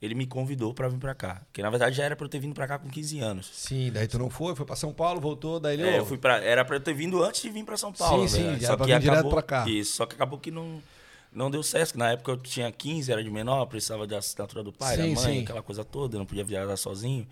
ele 0.00 0.14
me 0.14 0.26
convidou 0.26 0.74
pra 0.74 0.88
vir 0.88 0.98
pra 0.98 1.14
cá. 1.14 1.42
Que 1.52 1.62
na 1.62 1.70
verdade 1.70 1.96
já 1.96 2.04
era 2.04 2.14
pra 2.16 2.24
eu 2.24 2.28
ter 2.28 2.38
vindo 2.38 2.54
pra 2.54 2.66
cá 2.66 2.78
com 2.78 2.88
15 2.88 3.20
anos. 3.20 3.50
Sim, 3.52 3.90
daí 3.90 4.06
tu 4.06 4.18
não 4.18 4.28
foi, 4.28 4.54
foi 4.54 4.66
pra 4.66 4.76
São 4.76 4.92
Paulo, 4.92 5.20
voltou, 5.20 5.58
daí 5.58 5.74
ele... 5.74 5.88
É, 5.88 5.98
eu 5.98 6.06
fui 6.06 6.18
era 6.42 6.64
pra 6.64 6.76
eu 6.76 6.80
ter 6.80 6.92
vindo 6.92 7.22
antes 7.22 7.40
de 7.42 7.50
vir 7.50 7.64
pra 7.64 7.76
São 7.76 7.92
Paulo. 7.92 8.28
Sim, 8.28 8.36
sim, 8.36 8.44
né? 8.44 8.58
Só 8.60 8.76
que 8.76 8.84
vir 8.84 8.98
direto 9.00 9.14
acabou, 9.14 9.32
pra 9.32 9.42
cá. 9.42 9.68
Isso, 9.68 9.96
só 9.96 10.06
que 10.06 10.14
acabou 10.14 10.38
que 10.38 10.50
não, 10.50 10.82
não 11.32 11.50
deu 11.50 11.62
certo. 11.62 11.98
Na 11.98 12.10
época 12.12 12.32
eu 12.32 12.36
tinha 12.36 12.70
15, 12.70 13.12
era 13.12 13.22
de 13.22 13.30
menor, 13.30 13.64
precisava 13.66 14.06
da 14.06 14.18
assinatura 14.18 14.62
do 14.62 14.72
pai, 14.72 14.96
Sim, 14.96 15.14
da 15.14 15.20
mãe, 15.20 15.36
sim. 15.36 15.42
aquela 15.42 15.62
coisa 15.62 15.84
toda, 15.84 16.16
eu 16.16 16.18
não 16.18 16.26
podia 16.26 16.44
viajar 16.44 16.76
sozinho. 16.76 17.26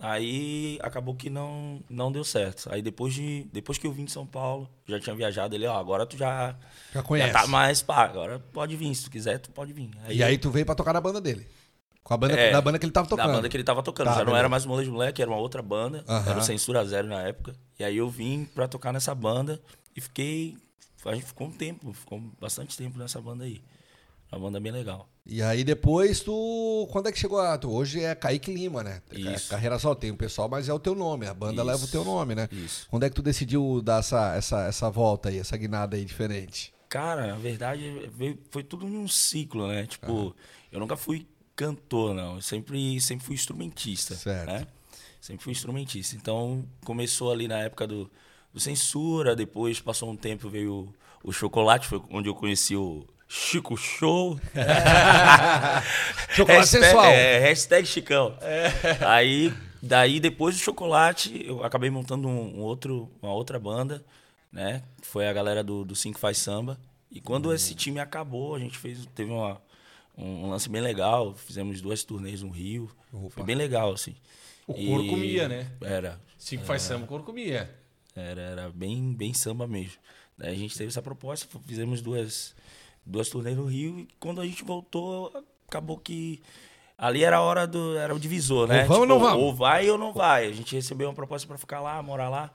Aí 0.00 0.78
acabou 0.82 1.14
que 1.14 1.30
não, 1.30 1.80
não 1.88 2.12
deu 2.12 2.22
certo. 2.24 2.68
Aí 2.72 2.82
depois, 2.82 3.14
de, 3.14 3.46
depois 3.52 3.78
que 3.78 3.86
eu 3.86 3.92
vim 3.92 4.04
de 4.04 4.12
São 4.12 4.26
Paulo, 4.26 4.68
já 4.86 5.00
tinha 5.00 5.14
viajado, 5.16 5.54
ele, 5.54 5.66
ó, 5.66 5.78
agora 5.78 6.04
tu 6.06 6.16
já, 6.16 6.54
Já 6.92 7.02
conhece. 7.02 7.32
já 7.32 7.40
tá 7.42 7.46
mais 7.46 7.82
pá, 7.82 8.04
agora 8.04 8.38
pode 8.52 8.76
vir, 8.76 8.94
se 8.94 9.04
tu 9.04 9.10
quiser, 9.10 9.38
tu 9.38 9.50
pode 9.50 9.72
vir. 9.72 9.90
E 10.08 10.22
aí 10.22 10.36
tu 10.38 10.50
veio 10.50 10.66
pra 10.66 10.74
tocar 10.74 10.92
na 10.92 11.00
banda 11.00 11.20
dele? 11.20 11.46
Com 12.02 12.14
a 12.14 12.16
banda, 12.16 12.34
É, 12.38 12.52
da 12.52 12.60
banda 12.60 12.78
que 12.78 12.84
ele 12.86 12.92
tava 12.92 13.06
Da 13.08 13.16
tocando? 13.16 13.32
banda 13.34 13.48
que 13.48 13.56
ele 13.56 13.64
tava 13.64 13.82
tocando. 13.82 14.06
Tá, 14.06 14.12
já 14.12 14.18
não 14.18 14.26
beleza. 14.26 14.38
era 14.40 14.48
mais 14.48 14.64
o 14.64 14.68
Molejo 14.68 14.92
Moleque, 14.92 15.20
era 15.20 15.30
uma 15.30 15.40
outra 15.40 15.60
banda. 15.60 16.04
Era 16.26 16.38
o 16.38 16.42
Censura 16.42 16.84
Zero 16.84 17.08
na 17.08 17.22
época. 17.22 17.54
E 17.78 17.82
aí 17.84 17.96
eu 17.96 18.08
vim 18.08 18.44
pra 18.44 18.68
tocar 18.68 18.92
nessa 18.92 19.12
banda 19.14 19.60
e 19.96 20.00
fiquei. 20.00 20.56
A 21.04 21.14
gente 21.14 21.26
ficou 21.26 21.48
um 21.48 21.52
tempo, 21.52 21.92
ficou 21.92 22.20
bastante 22.40 22.76
tempo 22.76 22.96
nessa 22.98 23.20
banda 23.20 23.42
aí. 23.44 23.60
Uma 24.36 24.46
banda 24.46 24.60
bem 24.60 24.70
legal. 24.70 25.08
E 25.24 25.42
aí 25.42 25.64
depois 25.64 26.20
tu... 26.20 26.86
Quando 26.92 27.08
é 27.08 27.12
que 27.12 27.18
chegou 27.18 27.40
a... 27.40 27.56
Tu, 27.56 27.70
hoje 27.70 28.02
é 28.02 28.14
Kaique 28.14 28.52
Lima, 28.52 28.84
né? 28.84 29.00
Isso. 29.10 29.48
Carreira 29.48 29.78
só 29.78 29.94
tem 29.94 30.10
o 30.10 30.16
pessoal, 30.16 30.46
mas 30.46 30.68
é 30.68 30.74
o 30.74 30.78
teu 30.78 30.94
nome. 30.94 31.26
A 31.26 31.32
banda 31.32 31.62
Isso. 31.62 31.64
leva 31.64 31.84
o 31.84 31.88
teu 31.88 32.04
nome, 32.04 32.34
né? 32.34 32.48
Isso. 32.52 32.86
Quando 32.90 33.04
é 33.04 33.08
que 33.08 33.16
tu 33.16 33.22
decidiu 33.22 33.80
dar 33.82 34.00
essa, 34.00 34.36
essa, 34.36 34.66
essa 34.66 34.90
volta 34.90 35.30
aí, 35.30 35.38
essa 35.38 35.56
guinada 35.56 35.96
aí 35.96 36.04
diferente? 36.04 36.72
Cara, 36.88 37.28
na 37.28 37.36
verdade, 37.36 38.10
foi 38.50 38.62
tudo 38.62 38.86
em 38.86 38.96
um 38.96 39.08
ciclo, 39.08 39.66
né? 39.66 39.86
Tipo, 39.86 40.36
eu 40.70 40.78
nunca 40.78 40.96
fui 40.96 41.26
cantor, 41.56 42.14
não. 42.14 42.36
Eu 42.36 42.42
sempre, 42.42 43.00
sempre 43.00 43.24
fui 43.24 43.34
instrumentista. 43.34 44.14
Certo. 44.14 44.46
Né? 44.46 44.66
Sempre 45.18 45.42
fui 45.42 45.52
instrumentista. 45.52 46.14
Então, 46.14 46.62
começou 46.84 47.32
ali 47.32 47.48
na 47.48 47.58
época 47.60 47.86
do, 47.86 48.10
do 48.52 48.60
Censura, 48.60 49.34
depois 49.34 49.80
passou 49.80 50.10
um 50.10 50.16
tempo, 50.16 50.50
veio 50.50 50.94
o, 51.24 51.30
o 51.30 51.32
Chocolate, 51.32 51.88
foi 51.88 52.02
onde 52.10 52.28
eu 52.28 52.34
conheci 52.34 52.76
o 52.76 53.06
Chico 53.28 53.76
Show. 53.76 54.38
Chocolate 56.30 56.58
hashtag, 56.60 56.84
sensual. 56.84 57.04
É, 57.06 57.38
hashtag 57.40 57.86
Chicão. 57.86 58.38
Aí, 59.06 59.52
daí, 59.82 60.20
depois 60.20 60.54
do 60.56 60.60
Chocolate, 60.60 61.44
eu 61.46 61.64
acabei 61.64 61.90
montando 61.90 62.28
um, 62.28 62.58
um 62.58 62.62
outro, 62.62 63.10
uma 63.22 63.32
outra 63.32 63.58
banda, 63.58 64.04
né? 64.52 64.82
Foi 65.02 65.28
a 65.28 65.32
galera 65.32 65.62
do, 65.64 65.84
do 65.84 65.94
Cinco 65.96 66.18
Faz 66.18 66.38
Samba. 66.38 66.78
E 67.10 67.20
quando 67.20 67.52
esse 67.52 67.72
Hum. 67.72 67.76
time 67.76 68.00
acabou, 68.00 68.54
a 68.54 68.58
gente 68.58 68.76
fez, 68.78 69.06
teve 69.14 69.30
uma, 69.30 69.60
um 70.16 70.50
lance 70.50 70.68
bem 70.68 70.82
legal. 70.82 71.34
Fizemos 71.34 71.80
duas 71.80 72.04
turnês 72.04 72.42
no 72.42 72.50
Rio. 72.50 72.90
Opa. 73.12 73.30
Foi 73.30 73.44
bem 73.44 73.56
legal, 73.56 73.92
assim. 73.92 74.14
O 74.66 74.74
couro 74.74 75.06
comia, 75.06 75.48
né? 75.48 75.70
Era. 75.80 76.20
Cinco 76.36 76.64
faz 76.64 76.82
samba, 76.82 77.04
o 77.04 77.08
couro 77.08 77.22
comia. 77.22 77.70
Era, 78.14 78.40
era 78.40 78.68
bem, 78.70 79.12
bem 79.14 79.32
samba 79.32 79.66
mesmo. 79.66 79.98
Daí 80.36 80.52
a 80.52 80.58
gente 80.58 80.76
teve 80.76 80.88
essa 80.88 81.00
proposta, 81.00 81.46
fizemos 81.66 82.02
duas, 82.02 82.54
duas 83.06 83.28
turnês 83.28 83.56
no 83.56 83.64
Rio 83.64 84.00
e 84.00 84.08
quando 84.18 84.40
a 84.40 84.44
gente 84.46 84.64
voltou, 84.64 85.32
acabou 85.68 85.96
que 85.96 86.42
ali 86.98 87.22
era 87.24 87.36
a 87.36 87.40
hora 87.40 87.66
do. 87.66 87.96
Era 87.96 88.14
o 88.14 88.18
divisor, 88.18 88.66
né? 88.66 88.82
Ou 88.82 88.88
vamos 88.88 89.00
ou 89.02 89.06
não 89.06 89.18
vamos? 89.20 89.42
Ou 89.42 89.54
vai 89.54 89.88
ou 89.90 89.96
não 89.96 90.12
vai. 90.12 90.46
A 90.46 90.52
gente 90.52 90.74
recebeu 90.74 91.08
uma 91.08 91.14
proposta 91.14 91.46
para 91.46 91.56
ficar 91.58 91.80
lá, 91.80 92.02
morar 92.02 92.28
lá. 92.28 92.50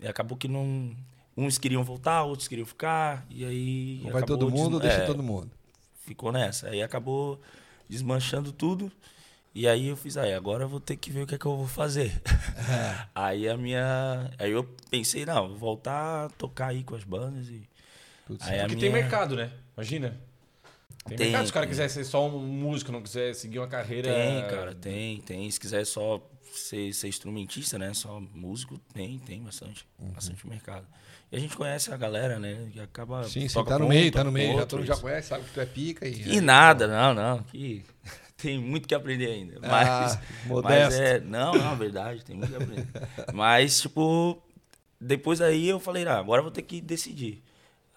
E 0.00 0.06
acabou 0.06 0.36
que 0.38 0.48
não. 0.48 0.94
Uns 1.36 1.56
queriam 1.56 1.84
voltar, 1.84 2.24
outros 2.24 2.48
queriam 2.48 2.66
ficar. 2.66 3.26
E 3.30 3.44
aí. 3.44 4.00
Ou 4.04 4.12
vai 4.12 4.22
todo 4.22 4.50
mundo, 4.50 4.78
des- 4.80 4.88
deixa 4.88 5.02
é, 5.04 5.06
todo 5.06 5.22
mundo. 5.22 5.50
Ficou 6.04 6.32
nessa. 6.32 6.68
Aí 6.68 6.82
acabou 6.82 7.40
desmanchando 7.88 8.52
tudo. 8.52 8.90
E 9.54 9.66
aí 9.66 9.88
eu 9.88 9.96
fiz, 9.96 10.16
aí, 10.16 10.34
agora 10.34 10.64
eu 10.64 10.68
vou 10.68 10.78
ter 10.78 10.96
que 10.96 11.10
ver 11.10 11.22
o 11.22 11.26
que 11.26 11.34
é 11.34 11.38
que 11.38 11.46
eu 11.46 11.56
vou 11.56 11.66
fazer. 11.66 12.20
aí 13.14 13.48
a 13.48 13.56
minha. 13.56 14.30
Aí 14.38 14.52
eu 14.52 14.64
pensei, 14.90 15.24
não, 15.26 15.48
vou 15.48 15.56
voltar 15.56 16.26
a 16.26 16.28
tocar 16.30 16.68
aí 16.68 16.84
com 16.84 16.94
as 16.94 17.04
bandas 17.04 17.48
e. 17.48 17.67
Aí 18.40 18.58
Porque 18.60 18.76
minha... 18.76 18.78
tem 18.78 18.90
mercado, 18.90 19.36
né? 19.36 19.50
Imagina. 19.76 20.18
Tem, 21.06 21.16
Tem, 21.16 21.26
mercado. 21.28 21.46
Se 21.46 21.50
o 21.50 21.54
cara 21.54 21.66
quiser 21.66 21.88
ser 21.88 22.04
só 22.04 22.28
um 22.28 22.38
músico, 22.40 22.92
não 22.92 23.02
quiser 23.02 23.34
seguir 23.34 23.58
uma 23.58 23.68
carreira. 23.68 24.12
Tem, 24.12 24.40
cara, 24.48 24.74
tem, 24.74 25.20
tem. 25.22 25.50
Se 25.50 25.58
quiser 25.58 25.86
só 25.86 26.22
ser, 26.52 26.92
ser 26.92 27.08
instrumentista, 27.08 27.78
né? 27.78 27.94
Só 27.94 28.20
músico, 28.20 28.78
tem, 28.92 29.18
tem 29.18 29.42
bastante. 29.42 29.86
Uhum. 29.98 30.10
Bastante 30.10 30.46
mercado. 30.46 30.86
E 31.30 31.36
a 31.36 31.40
gente 31.40 31.56
conhece 31.56 31.92
a 31.92 31.96
galera, 31.96 32.38
né? 32.38 32.68
Que 32.72 32.80
acaba. 32.80 33.24
Sim, 33.24 33.48
sim, 33.48 33.64
tá 33.64 33.78
no 33.78 33.86
um, 33.86 33.88
meio, 33.88 34.10
tá 34.10 34.24
no 34.24 34.32
meio. 34.32 34.48
Já 34.48 34.60
outro, 34.60 34.68
todo 34.68 34.78
mundo 34.80 34.86
já 34.86 34.94
isso. 34.94 35.02
conhece, 35.02 35.28
sabe 35.28 35.44
que 35.44 35.50
tu 35.52 35.60
é 35.60 35.66
pica 35.66 36.06
e. 36.06 36.36
E 36.36 36.40
nada, 36.40 36.86
não, 36.86 37.14
não. 37.14 37.42
Que 37.44 37.84
tem 38.36 38.58
muito 38.58 38.88
que 38.88 38.94
aprender 38.94 39.26
ainda. 39.26 39.58
Mas, 39.60 40.14
Ah, 40.14 40.20
mas 40.62 40.94
é. 40.94 41.20
Não, 41.20 41.52
não, 41.52 41.76
verdade, 41.76 42.24
tem 42.24 42.36
muito 42.36 42.50
que 42.50 42.62
aprender. 42.62 42.86
mas, 43.34 43.80
tipo, 43.80 44.42
depois 45.00 45.40
aí 45.40 45.68
eu 45.68 45.78
falei, 45.78 46.06
ah, 46.06 46.18
agora 46.18 46.40
eu 46.40 46.44
vou 46.44 46.52
ter 46.52 46.62
que 46.62 46.80
decidir. 46.80 47.42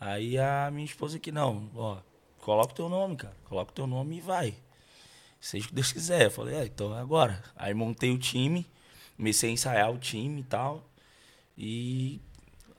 Aí 0.01 0.36
a 0.38 0.70
minha 0.74 0.84
esposa 0.86 1.20
que 1.20 1.31
não, 1.31 1.70
ó, 1.75 1.98
coloca 2.39 2.74
o 2.74 2.75
teu 2.75 2.89
nome, 2.89 3.15
cara. 3.15 3.36
Coloca 3.46 3.72
o 3.72 3.74
teu 3.75 3.86
nome 3.86 4.17
e 4.17 4.22
vai. 4.22 4.55
Seja 5.39 5.65
o 5.65 5.67
que 5.70 5.75
Deus 5.75 5.91
quiser. 5.93 6.24
Eu 6.25 6.31
falei, 6.31 6.55
ah, 6.58 6.65
então 6.65 6.98
é 6.98 7.00
agora. 7.00 7.41
Aí 7.55 7.72
montei 7.74 8.10
o 8.12 8.17
time, 8.17 8.65
comecei 9.15 9.51
a 9.51 9.53
ensaiar 9.53 9.91
o 9.93 10.00
time 10.00 10.41
e 10.41 10.43
tal. 10.43 10.84
E 11.58 12.20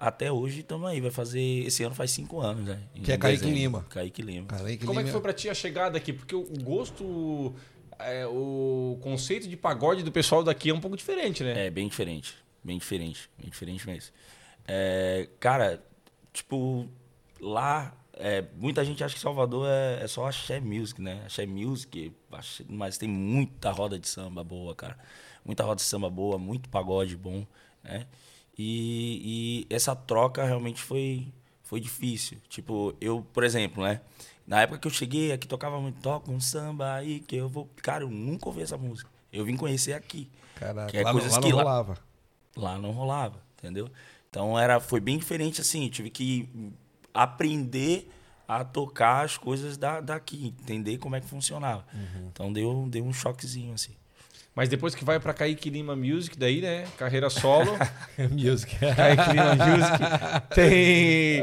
até 0.00 0.32
hoje 0.32 0.60
estamos 0.62 0.88
aí. 0.90 1.00
Vai 1.00 1.12
fazer. 1.12 1.40
Esse 1.64 1.84
ano 1.84 1.94
faz 1.94 2.10
cinco 2.10 2.40
anos, 2.40 2.64
né? 2.64 2.82
Em 2.94 3.02
Que 3.02 3.12
é 3.12 3.16
Kaique 3.18 3.38
dezembro. 3.42 3.58
Lima. 3.60 3.82
Kaique 3.88 4.22
Lima. 4.22 4.46
Cara, 4.48 4.66
aí 4.66 4.76
que 4.76 4.84
Como 4.84 4.98
é 4.98 5.02
que 5.02 5.06
Lima- 5.08 5.12
foi 5.12 5.20
pra 5.22 5.32
ti 5.32 5.48
a 5.48 5.54
chegada 5.54 5.96
aqui? 5.96 6.12
Porque 6.12 6.34
o 6.34 6.44
gosto, 6.62 7.54
é, 8.00 8.26
o 8.26 8.98
conceito 9.00 9.48
de 9.48 9.56
pagode 9.56 10.02
do 10.02 10.10
pessoal 10.10 10.42
daqui 10.42 10.70
é 10.70 10.74
um 10.74 10.80
pouco 10.80 10.96
diferente, 10.96 11.44
né? 11.44 11.66
É, 11.66 11.70
bem 11.70 11.86
diferente. 11.86 12.34
Bem 12.64 12.78
diferente. 12.78 13.30
Bem 13.38 13.48
diferente 13.48 13.86
mesmo. 13.86 14.12
É, 14.66 15.28
cara, 15.38 15.80
tipo, 16.32 16.88
lá, 17.42 17.92
é, 18.14 18.44
muita 18.56 18.84
gente 18.84 19.02
acha 19.02 19.14
que 19.14 19.20
Salvador 19.20 19.66
é, 19.68 20.02
é 20.02 20.06
só 20.06 20.26
axé 20.26 20.60
music, 20.60 21.00
né? 21.02 21.22
Axé 21.26 21.44
music, 21.44 22.12
axé- 22.30 22.64
mas 22.68 22.96
tem 22.96 23.08
muita 23.08 23.70
roda 23.70 23.98
de 23.98 24.08
samba 24.08 24.42
boa, 24.44 24.74
cara. 24.74 24.96
Muita 25.44 25.64
roda 25.64 25.76
de 25.76 25.82
samba 25.82 26.08
boa, 26.08 26.38
muito 26.38 26.68
pagode 26.68 27.16
bom, 27.16 27.44
né? 27.82 28.06
E, 28.56 29.66
e 29.68 29.74
essa 29.74 29.96
troca 29.96 30.44
realmente 30.44 30.80
foi, 30.80 31.26
foi 31.62 31.80
difícil. 31.80 32.38
Tipo, 32.48 32.94
eu, 33.00 33.26
por 33.32 33.42
exemplo, 33.44 33.82
né? 33.82 34.00
Na 34.46 34.60
época 34.62 34.78
que 34.78 34.86
eu 34.86 34.92
cheguei 34.92 35.32
aqui, 35.32 35.48
tocava 35.48 35.80
muito, 35.80 36.00
toca 36.00 36.30
um 36.30 36.40
samba 36.40 36.94
aí 36.94 37.20
que 37.20 37.36
eu 37.36 37.48
vou... 37.48 37.68
Cara, 37.82 38.04
eu 38.04 38.10
nunca 38.10 38.46
ouvi 38.48 38.62
essa 38.62 38.76
música. 38.76 39.10
Eu 39.32 39.44
vim 39.44 39.56
conhecer 39.56 39.94
aqui. 39.94 40.28
Caraca, 40.56 40.90
que 40.90 40.96
é 40.98 41.02
lá, 41.02 41.12
não- 41.12 41.20
coisas 41.20 41.32
lá 41.36 41.40
que 41.42 41.48
não 41.48 41.56
lá- 41.56 41.62
rolava. 41.62 41.98
lá 42.56 42.78
não 42.78 42.90
rolava, 42.90 43.42
entendeu? 43.58 43.88
Então 44.28 44.58
era, 44.58 44.78
foi 44.80 45.00
bem 45.00 45.16
diferente 45.18 45.60
assim, 45.60 45.88
tive 45.88 46.10
que 46.10 46.48
aprender 47.14 48.10
a 48.46 48.64
tocar 48.64 49.24
as 49.24 49.36
coisas 49.38 49.76
da, 49.76 50.00
daqui, 50.00 50.54
entender 50.60 50.98
como 50.98 51.16
é 51.16 51.20
que 51.20 51.26
funcionava. 51.26 51.84
Uhum. 51.94 52.28
Então 52.32 52.52
deu, 52.52 52.86
deu 52.88 53.04
um 53.04 53.12
choquezinho 53.12 53.74
assim. 53.74 53.94
Mas 54.54 54.68
depois 54.68 54.94
que 54.94 55.04
vai 55.04 55.18
pra 55.18 55.32
Kaique 55.32 55.70
Lima 55.70 55.96
Music, 55.96 56.38
daí, 56.38 56.60
né? 56.60 56.84
Carreira 56.98 57.30
solo. 57.30 57.72
Music. 58.30 58.76
Kaique 58.78 59.30
Lima 59.30 59.54
Music. 59.54 59.98
Tem. 60.54 61.42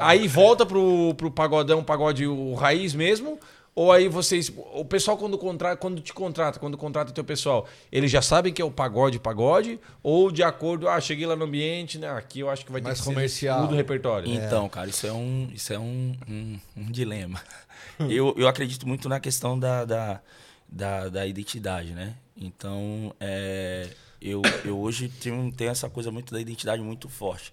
Aí 0.00 0.28
volta 0.28 0.66
pro, 0.66 1.14
pro 1.14 1.30
pagodão, 1.30 1.82
pagode 1.82 2.26
o 2.26 2.52
raiz 2.54 2.94
mesmo. 2.94 3.38
Ou 3.80 3.90
aí 3.90 4.08
vocês. 4.08 4.52
O 4.74 4.84
pessoal, 4.84 5.16
quando, 5.16 5.38
contrata, 5.38 5.74
quando 5.74 6.02
te 6.02 6.12
contrata, 6.12 6.60
quando 6.60 6.76
contrata 6.76 7.12
o 7.12 7.14
teu 7.14 7.24
pessoal, 7.24 7.66
eles 7.90 8.10
já 8.10 8.20
sabem 8.20 8.52
que 8.52 8.60
é 8.60 8.64
o 8.64 8.70
pagode, 8.70 9.18
pagode? 9.18 9.80
Ou 10.02 10.30
de 10.30 10.42
acordo, 10.42 10.86
ah, 10.86 11.00
cheguei 11.00 11.24
lá 11.24 11.34
no 11.34 11.46
ambiente, 11.46 11.96
né? 11.96 12.10
Aqui 12.10 12.40
eu 12.40 12.50
acho 12.50 12.66
que 12.66 12.70
vai 12.70 12.82
Mais 12.82 12.98
ter 12.98 13.04
que 13.04 13.08
comercial. 13.08 13.56
ser 13.56 13.62
tudo 13.62 13.72
o 13.72 13.76
repertório. 13.78 14.30
Então, 14.30 14.68
cara, 14.68 14.90
isso 14.90 15.06
é 15.06 15.12
um, 15.14 15.48
isso 15.54 15.72
é 15.72 15.78
um, 15.78 16.14
um, 16.28 16.60
um 16.76 16.90
dilema. 16.90 17.42
eu, 18.00 18.34
eu 18.36 18.46
acredito 18.46 18.86
muito 18.86 19.08
na 19.08 19.18
questão 19.18 19.58
da, 19.58 19.86
da, 19.86 20.20
da, 20.68 21.08
da 21.08 21.26
identidade, 21.26 21.92
né? 21.92 22.16
Então, 22.36 23.14
é, 23.18 23.88
eu, 24.20 24.42
eu 24.62 24.78
hoje 24.78 25.08
tenho, 25.08 25.50
tenho 25.52 25.70
essa 25.70 25.88
coisa 25.88 26.10
muito 26.10 26.34
da 26.34 26.40
identidade 26.40 26.82
muito 26.82 27.08
forte. 27.08 27.50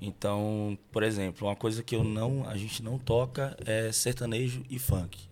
Então, 0.00 0.78
por 0.92 1.02
exemplo, 1.02 1.48
uma 1.48 1.56
coisa 1.56 1.82
que 1.82 1.96
eu 1.96 2.04
não, 2.04 2.48
a 2.48 2.56
gente 2.56 2.80
não 2.80 2.96
toca 2.96 3.56
é 3.66 3.90
sertanejo 3.90 4.62
e 4.70 4.78
funk. 4.78 5.27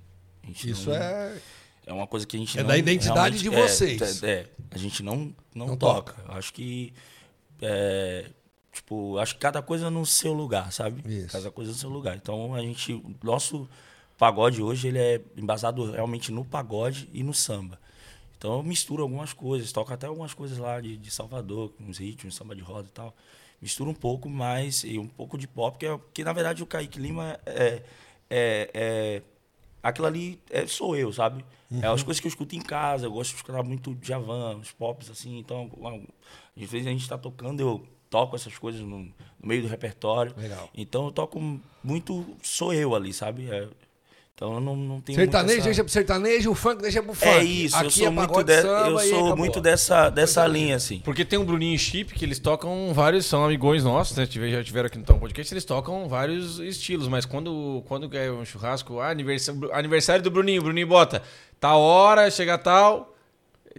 Isso 0.48 0.88
não- 0.90 0.96
é. 0.96 1.38
é 1.86 1.92
uma 1.92 2.06
coisa 2.06 2.26
que 2.26 2.36
a 2.36 2.38
gente 2.40 2.58
É 2.58 2.62
não, 2.62 2.68
da 2.68 2.78
identidade 2.78 3.38
de 3.38 3.48
é, 3.48 3.50
vocês. 3.50 4.22
É, 4.22 4.30
é, 4.30 4.46
a 4.70 4.78
gente 4.78 5.02
não, 5.02 5.34
não, 5.54 5.66
Não 5.68 5.76
toca. 5.76 6.12
toca. 6.14 6.32
Acho 6.38 6.52
que. 6.52 6.92
é, 7.60 8.26
tipo, 8.72 9.18
acho 9.18 9.34
que 9.34 9.40
cada 9.40 9.62
coisa 9.62 9.90
no 9.90 10.04
seu 10.04 10.32
lugar, 10.32 10.72
sabe? 10.72 11.02
Isso. 11.10 11.32
Cada 11.32 11.50
coisa 11.50 11.70
no 11.72 11.76
seu 11.76 11.90
lugar. 11.90 12.16
Então 12.16 12.54
a 12.54 12.60
gente. 12.60 13.02
Nosso 13.22 13.68
pagode 14.18 14.62
hoje 14.62 14.88
ele 14.88 14.98
é 14.98 15.20
embasado 15.36 15.90
realmente 15.92 16.32
no 16.32 16.44
pagode 16.44 17.08
e 17.12 17.22
no 17.22 17.34
samba. 17.34 17.78
Então 18.38 18.54
eu 18.58 18.62
misturo 18.62 19.02
algumas 19.02 19.32
coisas, 19.32 19.72
toco 19.72 19.92
até 19.92 20.06
algumas 20.06 20.34
coisas 20.34 20.58
lá 20.58 20.80
de, 20.80 20.96
de 20.96 21.10
Salvador, 21.10 21.72
uns 21.80 21.98
ritmos, 21.98 22.34
samba 22.34 22.54
de 22.54 22.60
roda 22.62 22.86
e 22.88 22.92
tal. 22.92 23.14
Misturo 23.60 23.90
um 23.90 23.94
pouco 23.94 24.28
mais 24.28 24.84
e 24.84 24.98
um 24.98 25.06
pouco 25.08 25.38
de 25.38 25.48
pop, 25.48 25.78
que, 25.78 25.86
é, 25.86 25.98
que 26.12 26.22
na 26.22 26.32
verdade 26.34 26.62
o 26.62 26.66
Kaique 26.66 26.98
Lima 26.98 27.38
é, 27.46 27.82
é, 28.28 28.70
é 28.74 29.22
aquilo 29.88 30.06
ali 30.06 30.40
é, 30.50 30.66
sou 30.66 30.96
eu, 30.96 31.12
sabe? 31.12 31.44
É 31.82 31.86
as 31.86 32.02
coisas 32.02 32.20
que 32.20 32.26
eu 32.26 32.30
escuto 32.30 32.54
em 32.54 32.60
casa, 32.60 33.06
eu 33.06 33.12
gosto 33.12 33.30
de 33.30 33.36
escutar 33.36 33.62
muito 33.62 33.94
Djavan, 33.94 34.56
os 34.56 34.72
pops, 34.72 35.10
assim, 35.10 35.38
então, 35.38 35.70
às 36.56 36.70
vezes 36.70 36.86
a 36.86 36.90
gente 36.90 37.08
tá 37.08 37.18
tocando, 37.18 37.60
eu 37.60 37.86
toco 38.08 38.36
essas 38.36 38.56
coisas 38.56 38.80
no, 38.80 39.00
no 39.00 39.14
meio 39.42 39.62
do 39.62 39.68
repertório. 39.68 40.34
Legal. 40.36 40.68
Então 40.74 41.06
eu 41.06 41.12
toco 41.12 41.40
muito, 41.82 42.24
sou 42.42 42.72
eu 42.72 42.94
ali, 42.94 43.12
sabe? 43.12 43.50
É, 43.50 43.68
então 44.36 44.52
eu 44.52 44.60
não, 44.60 44.76
não 44.76 45.00
tenho 45.00 45.18
Sertanejo 45.18 45.62
deixa 45.62 45.82
pro 45.82 45.90
sertanejo, 45.90 46.50
o 46.50 46.54
funk 46.54 46.82
deixa 46.82 47.02
pro 47.02 47.14
funk. 47.14 47.26
É 47.26 47.42
isso, 47.42 47.74
eu 47.74 47.80
Aqui 47.80 47.90
sou 48.00 48.06
é 48.06 48.10
muito, 48.10 48.44
de- 48.44 48.60
samba 48.60 48.90
eu 48.90 49.00
e 49.00 49.08
sou 49.08 49.34
muito 49.34 49.60
dessa, 49.62 50.10
dessa 50.10 50.46
linha, 50.46 50.76
assim. 50.76 50.98
Porque 50.98 51.24
tem 51.24 51.38
o 51.38 51.42
Bruninho 51.44 51.78
Chip, 51.78 52.12
que 52.12 52.22
eles 52.22 52.38
tocam 52.38 52.92
vários, 52.92 53.24
são 53.24 53.42
amigões 53.42 53.82
nossos, 53.82 54.14
né? 54.14 54.28
Já 54.30 54.62
tiveram 54.62 54.88
aqui 54.88 54.98
no 54.98 55.04
Tom 55.04 55.18
Podcast, 55.18 55.54
eles 55.54 55.64
tocam 55.64 56.06
vários 56.06 56.58
estilos, 56.58 57.08
mas 57.08 57.24
quando, 57.24 57.82
quando 57.88 58.14
é 58.14 58.30
um 58.30 58.44
churrasco, 58.44 59.00
ah, 59.00 59.08
aniversário, 59.08 59.72
aniversário 59.72 60.22
do 60.22 60.30
Bruninho, 60.30 60.62
Bruninho 60.62 60.86
bota, 60.86 61.22
tá 61.58 61.74
hora, 61.74 62.30
chega 62.30 62.58
tal, 62.58 63.16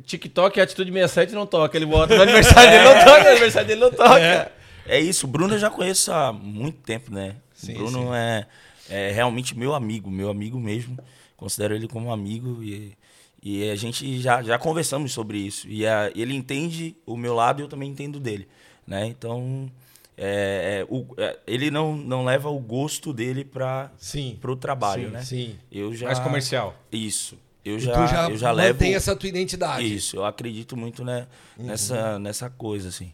TikTok, 0.07 0.59
Atitude 0.59 0.91
67 0.91 1.33
não 1.33 1.45
toca, 1.45 1.77
ele 1.77 1.85
bota, 1.85 2.15
no 2.15 2.23
aniversário 2.23 2.71
dele 2.71 2.83
não 2.83 2.93
toca, 3.05 3.23
no 3.23 3.29
aniversário 3.29 3.67
dele 3.67 3.79
não 3.81 3.91
toca. 3.91 4.51
É 4.87 4.99
isso, 4.99 5.27
o 5.27 5.29
Bruno 5.29 5.53
eu 5.53 5.59
já 5.59 5.69
conheço 5.69 6.11
há 6.11 6.33
muito 6.33 6.79
tempo, 6.79 7.13
né? 7.13 7.35
Sim, 7.53 7.75
o 7.75 7.77
Bruno 7.77 8.11
É, 8.15 8.47
é 8.89 9.11
realmente 9.11 9.57
meu 9.57 9.73
amigo, 9.73 10.09
meu 10.09 10.29
amigo 10.29 10.59
mesmo. 10.59 10.97
Considero 11.35 11.75
ele 11.75 11.87
como 11.87 12.11
amigo 12.11 12.63
e, 12.63 12.97
e 13.43 13.69
a 13.69 13.75
gente 13.75 14.19
já, 14.19 14.41
já 14.41 14.57
conversamos 14.57 15.11
sobre 15.11 15.37
isso. 15.37 15.67
E 15.69 15.85
a- 15.85 16.11
ele 16.15 16.33
entende 16.35 16.95
o 17.05 17.15
meu 17.15 17.33
lado 17.35 17.61
e 17.61 17.63
eu 17.63 17.67
também 17.67 17.89
entendo 17.89 18.19
dele, 18.19 18.47
né? 18.87 19.05
Então, 19.05 19.71
é, 20.17 20.79
é, 20.81 20.85
o- 20.93 21.05
é, 21.17 21.37
ele 21.45 21.69
não, 21.69 21.95
não 21.95 22.25
leva 22.25 22.49
o 22.49 22.57
gosto 22.59 23.13
dele 23.13 23.45
para 23.45 23.91
Sim. 23.99 24.39
o 24.43 24.55
trabalho, 24.55 25.07
sim, 25.07 25.13
né? 25.13 25.23
Sim. 25.23 25.55
Eu 25.71 25.93
já... 25.93 26.07
Mais 26.07 26.19
comercial. 26.19 26.75
Isso. 26.91 27.37
eu 27.63 27.77
E 27.77 27.81
já, 27.81 27.93
tu 27.93 28.07
já, 28.09 28.29
eu 28.29 28.37
já 28.37 28.51
levo. 28.51 28.73
mantém 28.79 28.95
essa 28.95 29.15
tua 29.15 29.29
identidade. 29.29 29.93
Isso, 29.93 30.15
eu 30.15 30.25
acredito 30.25 30.75
muito 30.75 31.03
né, 31.05 31.27
Uhum. 31.57 31.65
nessa, 31.67 32.17
nessa 32.17 32.49
coisa, 32.49 32.89
assim. 32.89 33.13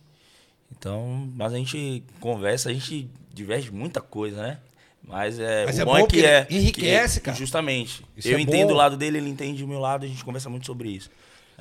Então, 0.71 1.29
mas 1.35 1.53
a 1.53 1.57
gente 1.57 2.03
conversa, 2.19 2.69
a 2.69 2.73
gente 2.73 3.09
diverge 3.33 3.71
muita 3.71 3.99
coisa, 4.01 4.41
né? 4.41 4.59
Mas 5.07 5.37
é, 5.39 5.65
Mas 5.65 5.77
o 5.77 5.81
é 5.81 5.85
bom, 5.85 5.91
bom 5.91 5.97
é 5.99 6.07
que 6.07 6.25
é. 6.25 6.47
enriquece, 6.49 7.19
que- 7.19 7.25
cara. 7.25 7.37
Justamente. 7.37 8.03
Isso 8.17 8.29
eu 8.29 8.37
é 8.37 8.41
entendo 8.41 8.69
bom. 8.69 8.73
o 8.73 8.77
lado 8.77 8.95
dele, 8.97 9.17
ele 9.17 9.29
entende 9.29 9.63
o 9.63 9.67
meu 9.67 9.79
lado, 9.79 10.05
a 10.05 10.07
gente 10.07 10.23
conversa 10.23 10.49
muito 10.49 10.65
sobre 10.65 10.89
isso. 10.89 11.09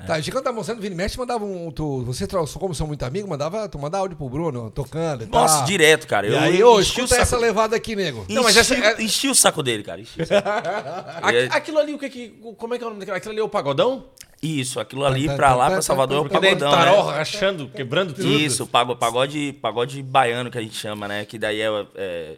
Tá, 0.07 0.15
a 0.15 0.19
gente 0.19 0.31
quando 0.31 0.43
tá 0.45 0.51
mostrando 0.51 0.81
Vini 0.81 0.95
Mestre, 0.95 1.19
mandava 1.19 1.45
um. 1.45 1.69
Tu, 1.71 2.03
você, 2.03 2.25
como 2.59 2.73
são 2.73 2.87
muito 2.87 3.03
amigos, 3.03 3.29
mandava, 3.29 3.69
tu 3.69 3.77
mandava 3.77 4.01
áudio 4.01 4.17
pro 4.17 4.27
Bruno, 4.27 4.71
tocando 4.71 5.23
e 5.23 5.27
Nossa, 5.27 5.63
direto, 5.65 6.07
cara. 6.07 6.25
E 6.27 6.31
Eu, 6.31 6.39
aí, 6.39 6.59
eu 6.59 6.67
ô, 6.73 6.79
enchi 6.81 6.99
o 7.01 7.03
escuta 7.05 7.15
essa 7.21 7.25
saco- 7.27 7.41
levada 7.43 7.75
aqui, 7.75 7.95
nego. 7.95 8.25
Não, 8.27 8.41
mas 8.43 8.57
essa- 8.57 8.75
enchi- 8.75 9.03
enchi 9.03 9.27
o 9.29 9.35
saco 9.35 9.61
dele, 9.61 9.83
cara. 9.83 10.01
enchi 10.01 10.21
o 10.21 10.25
saco. 10.25 10.47
É- 11.31 11.45
Aquilo 11.51 11.77
ali, 11.77 11.93
o 11.93 11.99
que 11.99 12.09
que. 12.09 12.29
Como 12.57 12.73
é 12.73 12.77
que 12.77 12.83
é 12.83 12.87
o 12.87 12.89
nome 12.89 12.99
daquilo? 13.01 13.15
Aquilo 13.17 13.31
ali 13.33 13.39
é 13.41 13.43
o 13.43 13.49
pagodão? 13.49 14.05
Isso, 14.41 14.79
aquilo 14.79 15.05
ali 15.05 15.25
Tá, 15.25 15.31
tá, 15.33 15.37
pra 15.37 15.47
tá, 15.49 15.55
lá, 15.55 15.65
tá, 15.65 15.71
pra 15.73 15.81
Salvador, 15.83 16.17
é 16.17 16.21
o 16.21 16.29
pagodão, 16.29 16.71
tarol, 16.71 17.07
né? 17.11 17.17
rachando, 17.17 17.69
quebrando 17.69 18.13
tudo. 18.13 18.27
Isso, 18.27 18.65
pago- 18.67 18.95
pagode, 18.95 19.53
pagode 19.61 20.01
baiano 20.01 20.49
que 20.49 20.57
a 20.57 20.61
gente 20.61 20.75
chama, 20.75 21.07
né? 21.07 21.23
Que 21.23 21.37
daí 21.37 21.61
é, 21.61 21.67
é 21.95 22.35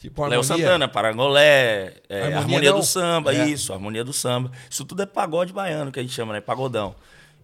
Tipo, 0.00 0.24
Léo. 0.26 0.42
Santana, 0.42 0.88
Parangolé, 0.88 1.92
é, 2.08 2.22
Harmonia 2.22 2.38
harmonia, 2.38 2.72
do 2.72 2.82
samba, 2.82 3.34
É. 3.34 3.46
isso, 3.46 3.70
harmonia 3.72 4.02
do 4.02 4.12
samba. 4.14 4.50
Isso 4.68 4.82
tudo 4.84 5.02
é 5.02 5.06
pagode 5.06 5.52
baiano 5.52 5.92
que 5.92 6.00
a 6.00 6.02
gente 6.02 6.14
chama, 6.14 6.32
né? 6.32 6.40
Pagodão. 6.40 6.94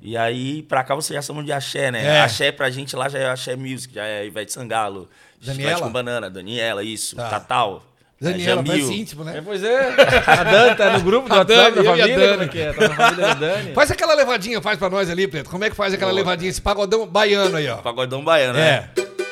E 0.01 0.17
aí, 0.17 0.63
pra 0.63 0.83
cá 0.83 0.95
você 0.95 1.13
já 1.15 1.21
chama 1.23 1.43
de 1.45 1.53
axé, 1.53 1.91
né? 1.91 2.05
É. 2.05 2.21
Axé 2.23 2.51
pra 2.51 2.71
gente 2.71 2.97
lá 2.97 3.09
já 3.11 3.19
é 3.19 3.27
axé 3.31 3.57
music, 3.57 3.95
já 3.95 4.05
é 4.07 4.25
Ivete 4.27 4.53
Sangalo, 4.53 5.09
Daniela? 5.41 5.81
Com 5.83 5.91
banana, 5.91 6.31
Daniela, 6.31 6.83
isso, 6.83 7.15
Tá. 7.17 7.29
Tatal. 7.29 7.85
Daniela, 8.19 8.63
é, 8.63 8.65
mais 8.65 8.89
íntimo, 8.89 9.23
né? 9.25 9.37
É, 9.37 9.41
pois 9.43 9.63
é. 9.63 9.95
A 10.27 10.43
Dani 10.45 10.75
tá 10.77 10.91
no 10.97 11.01
grupo 11.05 11.29
do 11.29 11.35
A 11.35 11.39
WhatsApp 11.39 11.75
Dani, 11.75 11.77
da 11.77 11.85
família, 11.85 12.17
Dani. 12.19 12.45
é 12.45 12.49
que 12.49 12.59
é? 12.59 12.73
Tá 12.73 12.89
na 12.89 12.95
família 12.95 13.27
da 13.27 13.35
Dani. 13.35 13.75
Faz 13.75 13.91
aquela 13.91 14.15
levadinha, 14.15 14.63
faz 14.63 14.79
pra 14.79 14.89
nós 14.89 15.11
ali, 15.11 15.29
Preto. 15.29 15.51
Como 15.51 15.63
é 15.63 15.69
que 15.69 15.77
faz 15.77 15.93
aquela 15.93 16.13
levadinha, 16.13 16.49
esse 16.49 16.63
pagodão 16.63 17.07
baiano 17.07 17.55
aí, 17.59 17.69
ó? 17.69 17.77
Pagodão 17.77 18.25
baiano, 18.25 18.55
né? 18.55 18.89
É. 18.97 19.26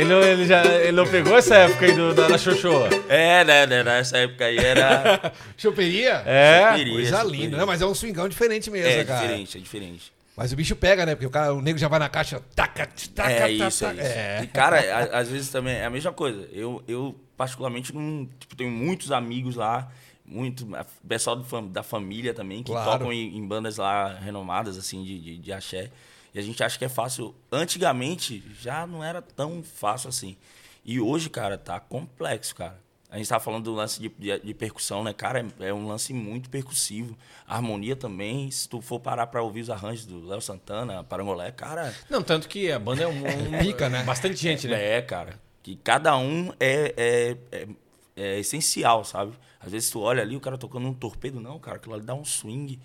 Ele, 0.00 0.08
não- 0.10 0.22
ele 0.22 0.46
já 0.46 0.64
ele 0.64 0.92
não 0.92 1.06
pegou 1.06 1.36
essa 1.36 1.56
época 1.56 1.86
aí 1.86 1.92
do, 1.92 2.14
da, 2.14 2.28
da 2.28 2.38
Xoxoa? 2.38 2.88
É, 3.08 3.44
né, 3.44 3.66
né? 3.66 3.82
Nessa 3.82 4.18
época 4.18 4.44
aí 4.44 4.56
era. 4.56 5.32
Choperia? 5.58 6.22
É. 6.24 6.68
Choperia, 6.70 6.92
Coisa 6.92 7.16
choperia. 7.20 7.40
linda, 7.44 7.56
né? 7.56 7.64
Mas 7.64 7.82
é 7.82 7.86
um 7.86 7.94
swingão 7.94 8.28
diferente 8.28 8.70
mesmo, 8.70 8.88
É 8.88 9.04
cara. 9.04 9.20
diferente, 9.20 9.58
é 9.58 9.60
diferente. 9.60 10.12
Mas 10.36 10.52
o 10.52 10.56
bicho 10.56 10.76
pega, 10.76 11.04
né? 11.04 11.16
Porque 11.16 11.26
o, 11.26 11.30
cara, 11.30 11.52
o 11.52 11.60
nego 11.60 11.78
já 11.78 11.88
vai 11.88 11.98
na 11.98 12.08
caixa, 12.08 12.40
taca, 12.54 12.88
taca, 13.12 13.28
É 13.30 13.38
taca, 13.40 13.50
isso, 13.50 13.84
é 13.84 13.88
taca. 13.88 14.02
isso. 14.02 14.12
É. 14.12 14.40
E, 14.44 14.46
cara, 14.46 14.76
a- 14.78 15.18
às 15.18 15.28
vezes 15.28 15.48
também 15.48 15.74
é 15.74 15.84
a 15.84 15.90
mesma 15.90 16.12
coisa. 16.12 16.48
Eu, 16.52 16.80
eu 16.86 17.16
particularmente, 17.36 17.92
não, 17.92 18.28
tipo, 18.38 18.54
tenho 18.54 18.70
muitos 18.70 19.10
amigos 19.10 19.56
lá, 19.56 19.90
muito 20.24 20.68
pessoal 21.08 21.34
do 21.34 21.42
fam- 21.44 21.66
da 21.66 21.82
família 21.82 22.32
também, 22.32 22.62
que 22.62 22.70
Claro. 22.70 22.92
tocam 22.92 23.12
em, 23.12 23.36
em 23.36 23.44
bandas 23.44 23.78
lá 23.78 24.14
renomadas, 24.14 24.78
assim, 24.78 25.02
de, 25.02 25.18
de, 25.18 25.38
de 25.38 25.52
axé. 25.52 25.90
E 26.34 26.38
a 26.38 26.42
gente 26.42 26.62
acha 26.62 26.78
que 26.78 26.84
é 26.84 26.88
fácil. 26.88 27.34
Antigamente, 27.50 28.42
já 28.60 28.86
não 28.86 29.02
era 29.02 29.22
tão 29.22 29.62
fácil 29.62 30.08
assim. 30.08 30.36
E 30.84 31.00
hoje, 31.00 31.28
cara, 31.28 31.58
tá 31.58 31.78
complexo, 31.80 32.54
cara. 32.54 32.78
A 33.10 33.16
gente 33.16 33.28
tava 33.28 33.42
falando 33.42 33.64
do 33.64 33.74
lance 33.74 34.00
de, 34.00 34.08
de, 34.10 34.38
de 34.38 34.54
percussão, 34.54 35.02
né? 35.02 35.14
Cara, 35.14 35.40
é, 35.40 35.68
é 35.68 35.74
um 35.74 35.88
lance 35.88 36.12
muito 36.12 36.50
percussivo. 36.50 37.16
A 37.46 37.56
harmonia 37.56 37.96
também, 37.96 38.50
se 38.50 38.68
tu 38.68 38.82
for 38.82 39.00
parar 39.00 39.26
pra 39.28 39.42
ouvir 39.42 39.62
os 39.62 39.70
arranjos 39.70 40.04
do 40.04 40.26
Léo 40.26 40.42
Santana, 40.42 41.02
Parangolé, 41.02 41.50
cara, 41.50 41.94
Não, 42.10 42.22
tanto 42.22 42.46
que 42.46 42.70
a 42.70 42.78
banda 42.78 43.04
é 43.04 43.06
um. 43.06 43.22
um 43.26 43.58
Pica, 43.64 43.88
né? 43.88 44.02
Bastante 44.02 44.36
gente, 44.36 44.68
né? 44.68 44.98
é, 44.98 45.00
cara. 45.00 45.40
Que 45.62 45.76
cada 45.76 46.16
um 46.18 46.52
é, 46.60 46.94
é, 46.96 47.36
é, 47.50 47.68
é 48.14 48.38
essencial, 48.40 49.04
sabe? 49.04 49.32
Às 49.58 49.72
vezes 49.72 49.90
tu 49.90 50.00
olha 50.00 50.22
ali, 50.22 50.36
o 50.36 50.40
cara 50.40 50.58
tocando 50.58 50.86
um 50.86 50.94
torpedo, 50.94 51.40
não, 51.40 51.58
cara, 51.58 51.78
aquilo 51.78 51.94
ali 51.94 52.04
dá 52.04 52.14
um 52.14 52.24
swing. 52.24 52.78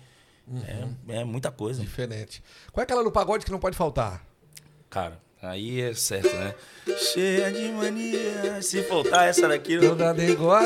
É, 1.08 1.20
é 1.20 1.24
muita 1.24 1.50
coisa. 1.50 1.80
Diferente. 1.80 2.42
Qual 2.72 2.82
é 2.82 2.84
aquela 2.84 3.02
do 3.02 3.10
pagode 3.10 3.44
que 3.44 3.50
não 3.50 3.58
pode 3.58 3.76
faltar? 3.76 4.24
Cara, 4.90 5.18
aí 5.40 5.80
é 5.80 5.94
certo, 5.94 6.34
né? 6.34 6.54
Cheia 7.12 7.50
de 7.50 7.70
mania. 7.72 8.60
Se 8.62 8.82
faltar 8.82 9.28
essa 9.28 9.48
daqui, 9.48 9.76
não... 9.78 9.96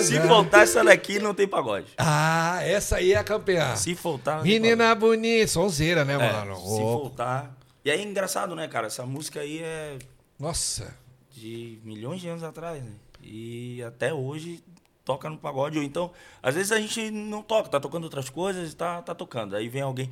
Se 0.02 0.20
faltar 0.20 0.62
essa 0.62 0.82
daqui, 0.84 1.18
não 1.18 1.32
tem 1.32 1.46
pagode. 1.46 1.92
Ah, 1.96 2.58
essa 2.62 2.96
aí 2.96 3.12
é 3.12 3.16
a 3.16 3.24
campeã. 3.24 3.76
Se 3.76 3.94
faltar. 3.94 4.42
Menina 4.42 4.94
bonita, 4.94 5.46
sonzeira, 5.46 6.04
né, 6.04 6.18
mano? 6.18 6.52
É, 6.52 6.56
se 6.56 6.82
Ô, 6.82 7.00
faltar. 7.00 7.56
E 7.84 7.90
aí 7.90 8.00
é 8.00 8.02
engraçado, 8.02 8.54
né, 8.54 8.66
cara? 8.68 8.88
Essa 8.88 9.06
música 9.06 9.40
aí 9.40 9.62
é 9.62 9.98
Nossa. 10.38 10.94
de 11.30 11.78
milhões 11.84 12.20
de 12.20 12.28
anos 12.28 12.42
atrás, 12.42 12.82
né? 12.82 12.92
E 13.22 13.82
até 13.82 14.12
hoje 14.12 14.62
toca 15.08 15.30
no 15.30 15.38
pagode. 15.38 15.78
Ou 15.78 15.84
então, 15.84 16.10
às 16.42 16.54
vezes 16.54 16.70
a 16.70 16.78
gente 16.78 17.10
não 17.10 17.40
toca, 17.42 17.70
tá 17.70 17.80
tocando 17.80 18.04
outras 18.04 18.28
coisas 18.28 18.72
e 18.72 18.76
tá, 18.76 19.00
tá 19.00 19.14
tocando. 19.14 19.56
Aí 19.56 19.66
vem 19.68 19.80
alguém, 19.80 20.10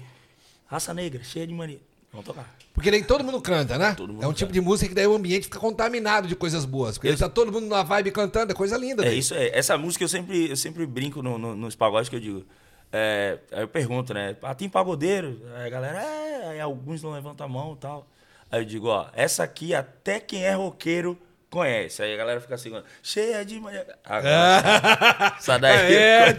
raça 0.67 0.95
negra, 0.95 1.23
cheia 1.23 1.47
de 1.47 1.53
mania. 1.53 1.81
Vamos 2.11 2.25
tocar. 2.25 2.57
Porque 2.73 2.91
nem 2.91 3.05
todo 3.05 3.23
mundo 3.23 3.43
canta, 3.43 3.77
né? 3.77 3.95
Mundo 3.99 4.13
é 4.15 4.17
um 4.17 4.21
canta. 4.21 4.35
tipo 4.35 4.53
de 4.53 4.61
música 4.63 4.89
que 4.89 4.95
daí 4.95 5.07
o 5.07 5.15
ambiente 5.15 5.45
fica 5.45 5.59
contaminado 5.59 6.27
de 6.27 6.35
coisas 6.35 6.65
boas. 6.65 6.97
Porque 6.97 7.15
tá 7.15 7.29
todo 7.29 7.53
mundo 7.53 7.67
na 7.67 7.83
vibe 7.83 8.11
cantando, 8.11 8.53
é 8.53 8.55
coisa 8.55 8.79
linda. 8.79 9.03
É 9.03 9.09
daí. 9.11 9.19
isso 9.19 9.35
aí. 9.35 9.51
Essa 9.53 9.77
música 9.77 10.03
eu 10.05 10.09
sempre, 10.09 10.49
eu 10.49 10.57
sempre 10.57 10.87
brinco 10.87 11.23
no- 11.23 11.37
no- 11.37 11.55
nos 11.55 11.75
pagodes 11.77 12.09
que 12.09 12.17
eu 12.17 12.21
digo. 12.21 12.45
É, 12.91 13.39
aí 13.53 13.61
eu 13.63 13.69
pergunto, 13.69 14.15
né? 14.15 14.35
Ah, 14.43 14.55
tem 14.55 14.67
pagodeiro? 14.69 15.43
Aí 15.57 15.67
a 15.67 15.69
galera, 15.69 16.01
é, 16.03 16.49
aí 16.53 16.61
alguns 16.61 17.03
não 17.03 17.11
levantam 17.13 17.45
a 17.45 17.49
mão 17.51 17.75
e 17.75 17.77
tal. 17.77 18.07
Aí 18.51 18.61
eu 18.61 18.65
digo, 18.65 18.87
ó, 18.89 19.09
essa 19.13 19.43
aqui 19.43 19.75
até 19.75 20.19
quem 20.21 20.43
é 20.45 20.55
roqueiro 20.55 21.19
conhece. 21.57 22.03
Aí 22.03 22.13
a 22.13 22.17
galera 22.17 22.41
fica 22.41 22.55
assim, 22.55 22.71
cheia 23.03 23.45
de 23.45 23.59
mania. 23.59 23.87
Agora, 24.05 25.35
essa 25.39 25.59
daí, 25.59 25.95
É, 25.95 26.31
eu, 26.31 26.37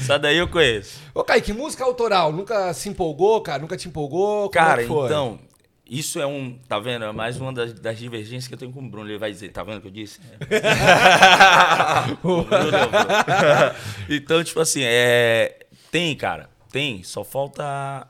essa 0.00 0.18
daí 0.18 0.38
eu 0.38 0.48
conheço. 0.48 0.98
Ô, 1.14 1.22
Kaique, 1.22 1.52
música 1.52 1.84
autoral, 1.84 2.32
nunca 2.32 2.72
se 2.72 2.88
empolgou, 2.88 3.40
cara? 3.42 3.60
Nunca 3.60 3.76
te 3.76 3.86
empolgou? 3.88 4.48
Como 4.48 4.64
é 4.64 4.66
Cara, 4.68 4.86
foi? 4.86 5.06
então, 5.06 5.38
isso 5.86 6.18
é 6.18 6.26
um, 6.26 6.58
tá 6.66 6.78
vendo? 6.78 7.04
É 7.04 7.12
mais 7.12 7.38
uma 7.38 7.52
das, 7.52 7.74
das 7.74 7.98
divergências 7.98 8.48
que 8.48 8.54
eu 8.54 8.58
tenho 8.58 8.72
com 8.72 8.80
o 8.80 8.88
Bruno. 8.88 9.10
Ele 9.10 9.18
vai 9.18 9.30
dizer, 9.30 9.50
tá 9.50 9.62
vendo 9.62 9.78
o 9.78 9.80
que 9.82 9.88
eu 9.88 9.92
disse? 9.92 10.20
Bruno. 12.22 12.46
então, 14.08 14.42
tipo 14.42 14.60
assim, 14.60 14.82
é, 14.84 15.66
tem, 15.90 16.16
cara, 16.16 16.48
tem. 16.72 17.02
Só 17.02 17.22
falta 17.24 17.62
a, 17.62 18.04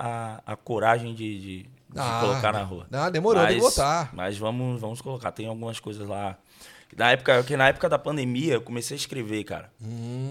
a, 0.46 0.52
a 0.52 0.56
coragem 0.56 1.12
de, 1.14 1.40
de, 1.40 1.66
de 1.92 1.98
Ah, 1.98 2.18
colocar 2.20 2.52
na 2.52 2.62
rua. 2.62 2.86
ah, 2.92 3.10
demorou, 3.10 3.46
tem 3.46 3.56
que 3.56 3.60
botar. 3.62 4.10
Mas 4.12 4.36
vamos, 4.36 4.80
vamos 4.80 5.00
colocar. 5.00 5.32
Tem 5.32 5.46
algumas 5.46 5.80
coisas 5.80 6.06
lá. 6.06 6.36
Na 6.96 7.10
época, 7.10 7.36
porque 7.38 7.54
na 7.54 7.68
época 7.68 7.86
da 7.86 7.98
pandemia, 7.98 8.54
eu 8.54 8.62
comecei 8.62 8.94
a 8.94 8.98
escrever, 8.98 9.44
cara. 9.44 9.70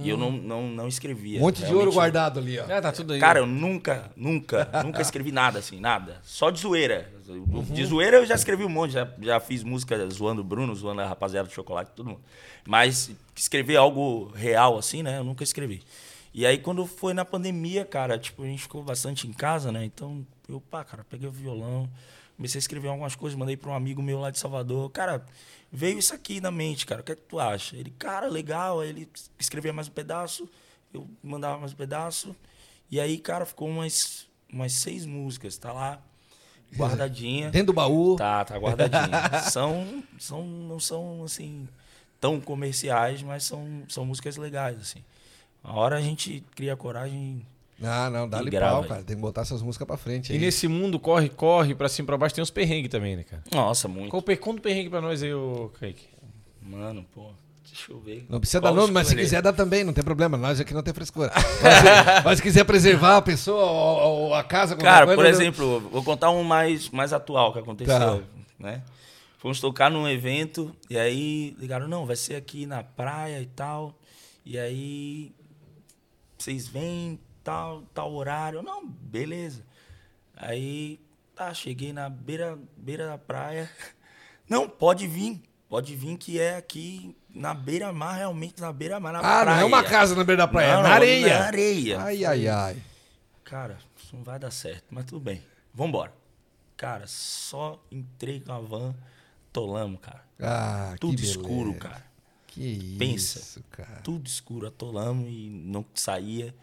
E 0.04 0.10
eu 0.10 0.18
não, 0.18 0.32
não, 0.32 0.64
não 0.68 0.88
escrevia. 0.88 1.38
Um 1.40 1.44
monte 1.44 1.64
de 1.64 1.72
ouro 1.74 1.92
guardado 1.92 2.40
ali, 2.40 2.58
ó. 2.58 2.64
Ah, 2.68 2.82
tá 2.82 2.92
tudo 2.92 3.14
aí. 3.14 3.20
Cara, 3.20 3.40
eu 3.40 3.46
nunca, 3.46 4.10
nunca, 4.16 4.68
nunca 4.84 5.00
escrevi 5.02 5.32
nada 5.32 5.60
assim, 5.60 5.80
nada. 5.80 6.20
Só 6.24 6.50
de 6.50 6.60
zoeira. 6.60 7.12
De 7.70 7.86
zoeira 7.86 8.18
eu 8.18 8.26
já 8.26 8.34
escrevi 8.34 8.64
um 8.66 8.70
monte, 8.70 8.92
já, 8.94 9.08
já 9.22 9.40
fiz 9.40 9.64
música 9.64 10.10
zoando 10.10 10.42
o 10.42 10.44
Bruno, 10.44 10.74
zoando 10.74 11.02
a 11.02 11.08
rapaziada 11.08 11.48
do 11.48 11.54
chocolate, 11.54 11.92
todo 11.96 12.08
mundo. 12.08 12.22
Mas 12.66 13.12
escrever 13.36 13.76
algo 13.76 14.32
real 14.34 14.80
assim, 14.80 15.04
né? 15.04 15.20
Eu 15.20 15.24
nunca 15.24 15.44
escrevi. 15.44 15.84
E 16.34 16.46
aí 16.46 16.58
quando 16.58 16.86
foi 16.86 17.14
na 17.14 17.26
pandemia, 17.26 17.86
cara, 17.86 18.18
tipo, 18.18 18.44
a 18.44 18.46
gente 18.46 18.62
ficou 18.62 18.84
bastante 18.84 19.28
em 19.28 19.34
casa, 19.34 19.72
né? 19.72 19.84
Então, 19.84 20.26
eu, 20.48 20.62
pá, 20.62 20.84
cara, 20.84 21.04
peguei 21.10 21.28
o 21.28 21.32
violão, 21.32 21.90
comecei 22.36 22.60
a 22.60 22.62
escrever 22.62 22.88
algumas 22.88 23.16
coisas, 23.16 23.38
mandei 23.38 23.58
para 23.58 23.72
um 23.72 23.74
amigo 23.74 24.02
meu 24.02 24.20
lá 24.20 24.30
de 24.30 24.38
Salvador. 24.38 24.90
Cara, 24.92 25.26
veio 25.72 25.98
isso 25.98 26.14
aqui 26.14 26.40
na 26.40 26.52
mente, 26.52 26.86
cara. 26.86 27.02
O 27.02 27.04
que 27.04 27.12
é 27.12 27.16
que 27.16 27.24
tu 27.24 27.40
acha? 27.40 27.76
Ele, 27.76 27.92
cara, 27.92 28.28
legal. 28.28 28.80
Aí 28.80 28.90
ele 28.90 29.10
escrevia 29.40 29.74
mais 29.74 29.88
um 29.88 29.92
pedaço, 29.92 30.48
eu 30.94 31.08
mandava 31.24 31.58
mais 31.58 31.74
um 31.74 31.76
pedaço. 31.76 32.36
E 32.90 33.00
aí, 33.00 33.18
cara, 33.18 33.46
ficou 33.46 33.68
umas, 33.68 34.28
umas 34.52 34.72
seis 34.74 35.06
músicas, 35.06 35.58
tá 35.58 35.74
lá, 35.74 36.02
guardadinha. 36.76 37.50
Dentro 37.52 37.68
do 37.68 37.74
baú. 37.74 38.16
Tá, 38.16 38.46
tá 38.46 38.58
guardadinha. 38.58 39.42
são, 39.50 40.04
são, 40.18 40.46
não 40.46 40.80
são, 40.80 41.24
assim, 41.24 41.68
tão 42.22 42.40
comerciais, 42.40 43.22
mas 43.22 43.44
são, 43.44 43.84
são 43.90 44.06
músicas 44.06 44.38
legais, 44.38 44.80
assim. 44.80 45.04
A 45.68 45.74
hora 45.74 45.98
a 45.98 46.02
gente 46.02 46.44
cria 46.56 46.76
coragem. 46.78 47.46
Ah, 47.84 48.10
não, 48.10 48.28
dá-lhe 48.28 48.48
E 48.50 48.60
pau, 48.60 48.84
cara. 48.86 49.04
Tem 49.04 49.16
que 49.18 49.22
botar 49.22 49.42
essas 49.42 49.62
músicas 49.62 49.86
pra 49.86 49.98
frente 49.98 50.32
E 50.32 50.36
aí. 50.36 50.40
nesse 50.42 50.68
mundo 50.68 50.98
corre, 50.98 51.30
corre, 51.30 51.76
pra 51.76 51.88
cima 51.90 52.06
e 52.06 52.08
pra 52.08 52.18
baixo, 52.18 52.34
tem 52.34 52.42
uns 52.42 52.50
perrengues 52.50 52.90
também, 52.90 53.16
né, 53.18 53.24
cara? 53.24 53.44
Nossa, 53.54 53.88
muito. 53.88 54.10
Qual, 54.10 54.24
conta 54.38 54.60
um 54.60 54.64
perrengue 54.64 54.90
pra 54.90 55.02
nós 55.02 55.22
aí, 55.22 55.34
ô 55.34 55.70
Kaique. 55.80 56.06
Mano, 56.62 57.06
pô, 57.14 57.30
deixa 57.70 57.92
eu 57.92 58.00
ver. 58.00 58.26
Não 58.30 58.40
precisa 58.40 58.62
Qual 58.62 58.74
dar 58.74 58.82
nome, 58.82 58.94
mas 58.94 59.08
se 59.10 59.16
quiser 59.16 59.42
dar 59.42 59.52
também, 59.54 59.84
não 59.84 59.94
tem 59.94 60.04
problema. 60.04 60.38
Nós 60.38 60.60
aqui 60.60 60.74
não 60.74 60.82
tem 60.82 60.94
frescura. 60.94 61.32
Mas, 61.36 61.76
se- 61.76 62.24
mas 62.26 62.38
se 62.38 62.44
quiser 62.44 62.64
preservar 62.64 63.18
a 63.18 63.22
pessoa 63.22 63.64
ou, 63.66 64.20
ou 64.30 64.34
a 64.34 64.44
casa... 64.44 64.76
Cara, 64.78 65.06
coisa, 65.06 65.16
por 65.22 65.24
não- 65.24 65.30
exemplo, 65.30 65.80
vou 65.92 66.04
contar 66.04 66.32
um 66.32 66.44
mais, 66.44 66.90
mais 66.90 67.12
atual 67.14 67.52
que 67.54 67.60
aconteceu, 67.60 68.00
Tá. 68.00 68.20
né? 68.58 68.82
Fomos 69.38 69.60
tocar 69.60 69.92
num 69.92 70.08
evento 70.10 70.76
e 70.90 70.98
aí 70.98 71.56
ligaram, 71.60 71.88
não, 71.88 72.06
vai 72.08 72.16
ser 72.16 72.36
aqui 72.36 72.66
na 72.66 72.82
praia 72.84 73.40
e 73.40 73.46
tal. 73.46 73.94
E 74.44 74.58
aí 74.58 75.32
vocês 76.38 76.68
vêm, 76.68 77.20
tal, 77.44 77.82
tal 77.94 78.14
horário. 78.14 78.62
Não, 78.62 78.86
beleza. 78.88 79.64
Aí, 80.36 81.00
tá, 81.36 81.54
cheguei 81.54 81.92
na 81.94 82.10
beira, 82.10 82.58
beira 82.78 83.08
da 83.08 83.18
praia. 83.18 83.70
Não, 84.50 84.68
pode 84.70 85.08
vir. 85.08 85.42
Pode 85.70 85.94
vir 85.96 86.18
que 86.18 86.40
é 86.40 86.56
aqui 86.56 87.14
na 87.30 87.54
beira-mar, 87.54 88.16
realmente 88.16 88.62
na 88.62 88.72
beira-mar, 88.72 89.12
na 89.12 89.20
Ah, 89.20 89.42
praia. 89.44 89.58
não 89.58 89.62
é 89.64 89.66
uma 89.66 89.84
casa 89.84 90.16
na 90.16 90.24
beira 90.24 90.44
da 90.44 90.48
praia, 90.48 90.76
Não, 90.76 90.80
é 90.80 90.84
na 90.84 90.90
areia. 90.96 91.40
Na 91.40 91.46
areia. 91.46 92.02
Ai, 92.02 92.24
ai, 92.24 92.48
ai. 92.48 92.82
Cara, 93.44 93.78
isso 93.98 94.16
não 94.16 94.24
vai 94.24 94.40
dar 94.40 94.50
certo, 94.52 94.86
mas 94.90 95.04
tudo 95.04 95.20
bem. 95.20 95.44
Vambora. 95.74 96.14
Cara, 96.78 97.04
só 97.08 97.84
entrei 97.92 98.40
com 98.40 98.54
a 98.54 98.60
van, 98.60 98.96
tolamos, 99.52 100.00
cara. 100.00 100.24
Ah, 100.40 100.96
Tudo 101.02 101.20
escuro, 101.22 101.74
cara. 101.74 102.06
Que 102.58 102.96
Pensa. 102.98 103.40
isso, 103.40 103.64
cara. 103.72 104.02
Tudo 104.04 104.26
escuro, 104.28 104.68
atolamos 104.68 105.28
e 105.30 105.50
não 105.50 105.86
saía. 105.94 106.54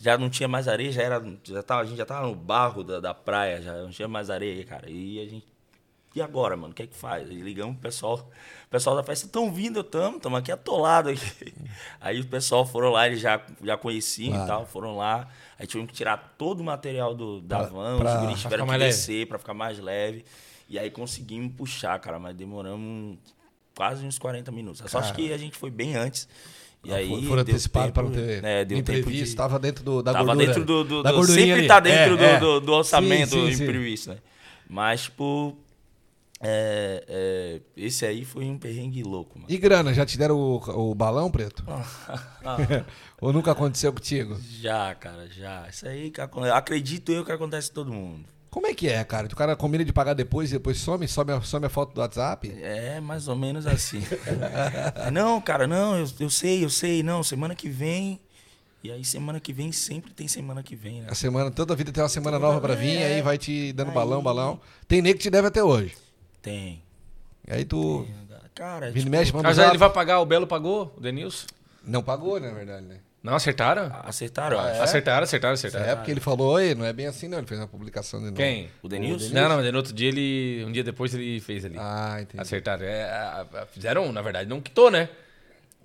Já 0.00 0.16
não 0.16 0.30
tinha 0.30 0.48
mais 0.48 0.66
areia, 0.68 0.90
já 0.90 1.02
era. 1.02 1.22
Já 1.44 1.62
tava, 1.62 1.82
a 1.82 1.84
gente 1.84 1.98
já 1.98 2.06
tava 2.06 2.26
no 2.26 2.34
barro 2.34 2.82
da, 2.82 2.98
da 2.98 3.12
praia, 3.14 3.60
já 3.60 3.74
não 3.82 3.90
tinha 3.90 4.08
mais 4.08 4.30
areia, 4.30 4.64
cara. 4.64 4.88
E 4.90 5.20
a 5.20 5.28
gente. 5.28 5.46
E 6.14 6.20
agora, 6.20 6.56
mano? 6.56 6.72
O 6.72 6.74
que 6.74 6.82
é 6.82 6.86
que 6.86 6.94
faz? 6.96 7.28
Aí 7.30 7.40
ligamos 7.40 7.74
pro 7.74 7.82
pessoal. 7.82 8.30
O 8.66 8.68
pessoal 8.70 8.96
da 8.96 9.02
festa 9.02 9.24
estão 9.26 9.50
vindo, 9.52 9.78
eu 9.78 9.84
tamo, 9.84 10.16
estamos 10.18 10.38
aqui 10.38 10.50
atolado 10.52 11.08
aqui. 11.08 11.54
Aí 12.00 12.20
o 12.20 12.26
pessoal 12.26 12.66
foram 12.66 12.90
lá, 12.90 13.06
eles 13.06 13.20
já, 13.20 13.40
já 13.62 13.76
conheciam 13.78 14.32
Claro. 14.32 14.44
e 14.44 14.46
tal, 14.48 14.66
foram 14.66 14.96
lá. 14.96 15.28
Aí 15.58 15.66
tivemos 15.66 15.90
que 15.90 15.96
tirar 15.96 16.34
todo 16.36 16.60
o 16.60 16.64
material 16.64 17.14
do, 17.14 17.40
da 17.40 17.60
Pra- 17.60 17.66
van, 17.68 17.98
pra- 17.98 18.14
os 18.14 18.20
guris 18.26 18.40
tiveram 18.42 18.64
ficar 18.64 18.64
que 18.64 18.68
mais 18.68 18.80
leve. 18.80 18.92
descer 18.92 19.26
pra 19.28 19.38
ficar 19.38 19.54
mais 19.54 19.78
leve. 19.78 20.24
E 20.68 20.78
aí 20.78 20.90
conseguimos 20.90 21.54
puxar, 21.54 21.98
cara, 21.98 22.18
mas 22.18 22.34
demoramos 22.36 23.16
quase 23.76 24.04
uns 24.04 24.18
40 24.18 24.50
minutos. 24.52 24.82
A 24.82 24.88
sorte 24.88 25.12
Cara. 25.12 25.16
que 25.22 25.32
a 25.32 25.38
gente 25.38 25.56
foi 25.56 25.70
bem 25.70 25.94
antes. 25.96 26.28
E 26.84 26.92
aí 26.92 27.08
For- 27.08 27.22
Foram 27.22 27.42
antecipados 27.42 27.92
para 27.92 28.02
não 28.02 28.10
ter 28.10 28.42
é, 28.44 28.64
deu 28.64 28.78
tempo 28.82 28.98
imprevisto, 28.98 29.24
estava 29.28 29.58
dentro 29.58 29.84
do, 29.84 30.02
da 30.02 30.12
tava 30.12 30.24
gordura. 30.26 30.46
dentro 30.46 30.64
do, 30.64 30.82
do, 30.84 31.02
da 31.02 31.12
do 31.12 31.24
sempre 31.26 31.52
ali. 31.52 31.66
tá 31.68 31.78
dentro 31.80 32.14
É, 32.14 32.16
do, 32.16 32.24
é. 32.56 32.60
do, 32.60 32.72
orçamento 32.72 33.30
Sim, 33.30 33.50
sim, 33.50 33.56
sim. 33.56 33.62
imprevisto, 33.62 34.10
né? 34.10 34.18
Mas, 34.68 35.02
tipo, 35.02 35.56
é, 36.40 37.04
é, 37.06 37.60
esse 37.76 38.04
aí 38.04 38.24
foi 38.24 38.46
um 38.46 38.58
perrengue 38.58 39.02
louco, 39.04 39.38
mano. 39.38 39.48
E 39.48 39.56
grana, 39.58 39.94
já 39.94 40.04
te 40.04 40.18
deram 40.18 40.36
o, 40.36 40.90
o 40.90 40.94
balão, 40.94 41.30
Preto? 41.30 41.62
Ou 43.20 43.32
nunca 43.32 43.52
aconteceu 43.52 43.92
contigo? 43.92 44.36
Já, 44.60 44.92
cara, 44.96 45.28
já. 45.28 45.68
Isso 45.68 45.86
aí 45.86 46.12
acredito 46.52 47.12
eu 47.12 47.24
que 47.24 47.30
acontece 47.30 47.68
com 47.68 47.74
todo 47.74 47.92
mundo. 47.92 48.24
Como 48.52 48.66
é 48.66 48.74
que 48.74 48.86
é, 48.86 49.02
cara? 49.02 49.26
O 49.26 49.34
cara 49.34 49.56
combina 49.56 49.82
de 49.82 49.94
pagar 49.94 50.12
depois 50.12 50.50
e 50.50 50.52
depois 50.52 50.76
some, 50.76 51.08
some, 51.08 51.32
a- 51.32 51.40
some 51.40 51.64
a 51.64 51.70
foto 51.70 51.94
do 51.94 52.02
WhatsApp? 52.02 52.52
É 52.60 53.00
mais 53.00 53.26
ou 53.26 53.34
menos 53.34 53.66
assim. 53.66 54.02
não, 55.10 55.40
cara, 55.40 55.66
não, 55.66 55.98
eu, 55.98 56.06
eu 56.20 56.28
sei, 56.28 56.62
eu 56.62 56.68
sei, 56.68 57.02
não, 57.02 57.22
semana 57.22 57.54
que 57.54 57.68
vem. 57.70 58.20
E 58.84 58.90
aí, 58.90 59.02
semana 59.06 59.40
que 59.40 59.54
vem 59.54 59.72
sempre 59.72 60.12
tem 60.12 60.28
semana 60.28 60.62
que 60.62 60.76
vem, 60.76 61.00
né? 61.00 61.06
A 61.08 61.14
semana, 61.14 61.50
toda 61.50 61.72
a 61.72 61.76
vida 61.76 61.90
tem 61.90 62.02
uma 62.02 62.10
semana 62.10 62.36
Toda- 62.36 62.46
nova 62.48 62.60
pra 62.60 62.74
vir, 62.74 62.96
é. 62.98 63.14
aí 63.14 63.22
vai 63.22 63.38
te 63.38 63.72
dando 63.72 63.88
Aí- 63.88 63.94
balão, 63.94 64.22
balão. 64.22 64.60
Tem 64.86 65.00
nego 65.00 65.16
que 65.16 65.22
te 65.22 65.30
deve 65.30 65.48
até 65.48 65.64
hoje. 65.64 65.96
Tem. 66.42 66.82
E 67.48 67.52
aí 67.54 67.64
tu 67.64 68.06
Cara, 68.54 68.88
vira 68.88 68.98
e 68.98 69.02
tipo, 69.02 69.10
mexe, 69.10 69.32
manda 69.32 69.48
Mas 69.48 69.58
aí 69.58 69.70
ele 69.70 69.78
vai 69.78 69.88
pagar, 69.90 70.20
o 70.20 70.26
Belo 70.26 70.46
pagou, 70.46 70.92
o 70.96 71.00
Denilson? 71.00 71.46
Não 71.82 72.02
pagou, 72.02 72.38
na 72.38 72.50
verdade, 72.50 72.84
né? 72.84 72.98
Não, 73.22 73.34
acertaram? 73.36 73.90
acertaram, 74.04 74.56
eu 74.56 74.60
Ah, 74.60 74.70
acho. 74.70 74.80
É? 74.80 74.82
Acertaram, 74.82 75.22
acertaram, 75.24 75.54
acertaram. 75.54 75.84
É 75.86 75.94
porque 75.94 76.10
ele 76.10 76.18
falou, 76.20 76.54
Oi, 76.54 76.74
não 76.74 76.84
é 76.84 76.92
bem 76.92 77.06
assim 77.06 77.28
não, 77.28 77.38
ele 77.38 77.46
fez 77.46 77.60
uma 77.60 77.68
publicação 77.68 78.18
de 78.18 78.26
novo. 78.26 78.36
Quem? 78.36 78.68
O 78.82 78.88
Denilson? 78.88 79.32
Não, 79.32 79.48
não, 79.48 79.56
mas 79.58 79.70
no 79.70 79.76
outro 79.78 79.92
dia 79.92 80.08
ele. 80.08 80.64
Um 80.66 80.72
dia 80.72 80.82
depois 80.82 81.14
ele 81.14 81.38
fez 81.40 81.64
ali. 81.64 81.76
Ah, 81.78 82.18
entendi. 82.20 82.42
Acertaram. 82.42 82.84
É, 82.84 83.46
fizeram, 83.72 84.10
na 84.12 84.20
verdade, 84.22 84.48
não 84.48 84.60
quitou, 84.60 84.90
né? 84.90 85.08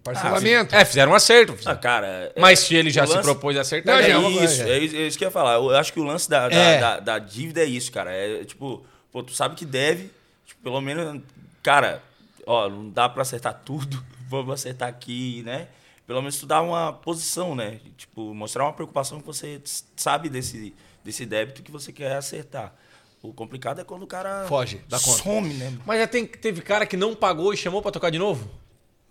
Parcelamento. 0.04 0.74
É, 0.74 0.86
fizeram 0.86 1.12
um 1.12 1.16
acerto. 1.16 1.56
Ah, 1.66 1.76
cara. 1.76 2.08
é- 2.36 2.40
Mas 2.40 2.60
se 2.60 2.76
ele 2.76 2.90
já 2.90 3.04
o 3.04 3.08
se 3.08 3.14
lance- 3.14 3.24
propôs 3.26 3.58
a 3.58 3.62
acertar, 3.62 3.96
Não, 3.98 4.02
já 4.02 4.08
já 4.10 4.16
é 4.20 4.24
é 4.24 4.30
isso, 4.44 4.62
é. 4.64 4.70
é, 4.70 4.80
isso, 4.80 4.96
é 4.96 5.00
isso 5.02 5.18
que 5.18 5.24
eu 5.24 5.28
ia 5.28 5.32
falar. 5.32 5.56
Eu 5.56 5.76
acho 5.76 5.92
que 5.94 6.00
o 6.00 6.04
lance 6.04 6.30
da, 6.30 6.48
da, 6.48 6.56
É. 6.56 6.80
da, 6.80 7.00
da 7.00 7.20
dívida 7.20 7.62
é 7.62 7.66
isso, 7.66 7.92
cara. 7.92 8.12
É 8.12 8.46
tipo, 8.46 8.86
pô, 9.12 9.22
tu 9.22 9.34
sabe 9.34 9.56
que 9.56 9.66
deve, 9.66 10.10
tipo, 10.46 10.62
pelo 10.64 10.80
menos, 10.80 11.22
cara, 11.62 12.02
ó, 12.46 12.70
não 12.70 12.90
dá 12.90 13.10
pra 13.10 13.22
acertar 13.24 13.62
tudo, 13.66 14.02
vamos 14.30 14.54
acertar 14.54 14.88
aqui, 14.88 15.44
né? 15.46 15.68
Pelo 16.08 16.22
menos 16.22 16.40
tu 16.40 16.46
dá 16.46 16.62
uma 16.62 16.94
posição, 16.94 17.54
né? 17.54 17.80
Tipo, 17.98 18.34
mostrar 18.34 18.64
uma 18.64 18.72
preocupação 18.74 19.20
que 19.20 19.28
você 19.28 19.62
sabe 19.96 20.30
desse, 20.30 20.74
desse 21.04 21.26
débito 21.26 21.62
que 21.62 21.70
você 21.72 21.92
quer 21.92 22.16
acertar. 22.16 22.74
O 23.22 23.34
complicado 23.34 23.82
é 23.82 23.84
quando 23.84 24.04
o 24.04 24.08
cara 24.08 24.46
Foge 24.48 24.78
da 24.88 24.98
conta. 25.00 25.22
some, 25.22 25.54
né? 25.56 25.78
Mas 25.86 26.00
já 26.00 26.08
tem, 26.08 26.26
teve 26.26 26.62
cara 26.62 26.86
que 26.86 26.96
não 26.96 27.14
pagou 27.14 27.54
e 27.54 27.58
chamou 27.58 27.82
pra 27.82 27.92
tocar 27.92 28.10
de 28.10 28.18
novo? 28.18 28.50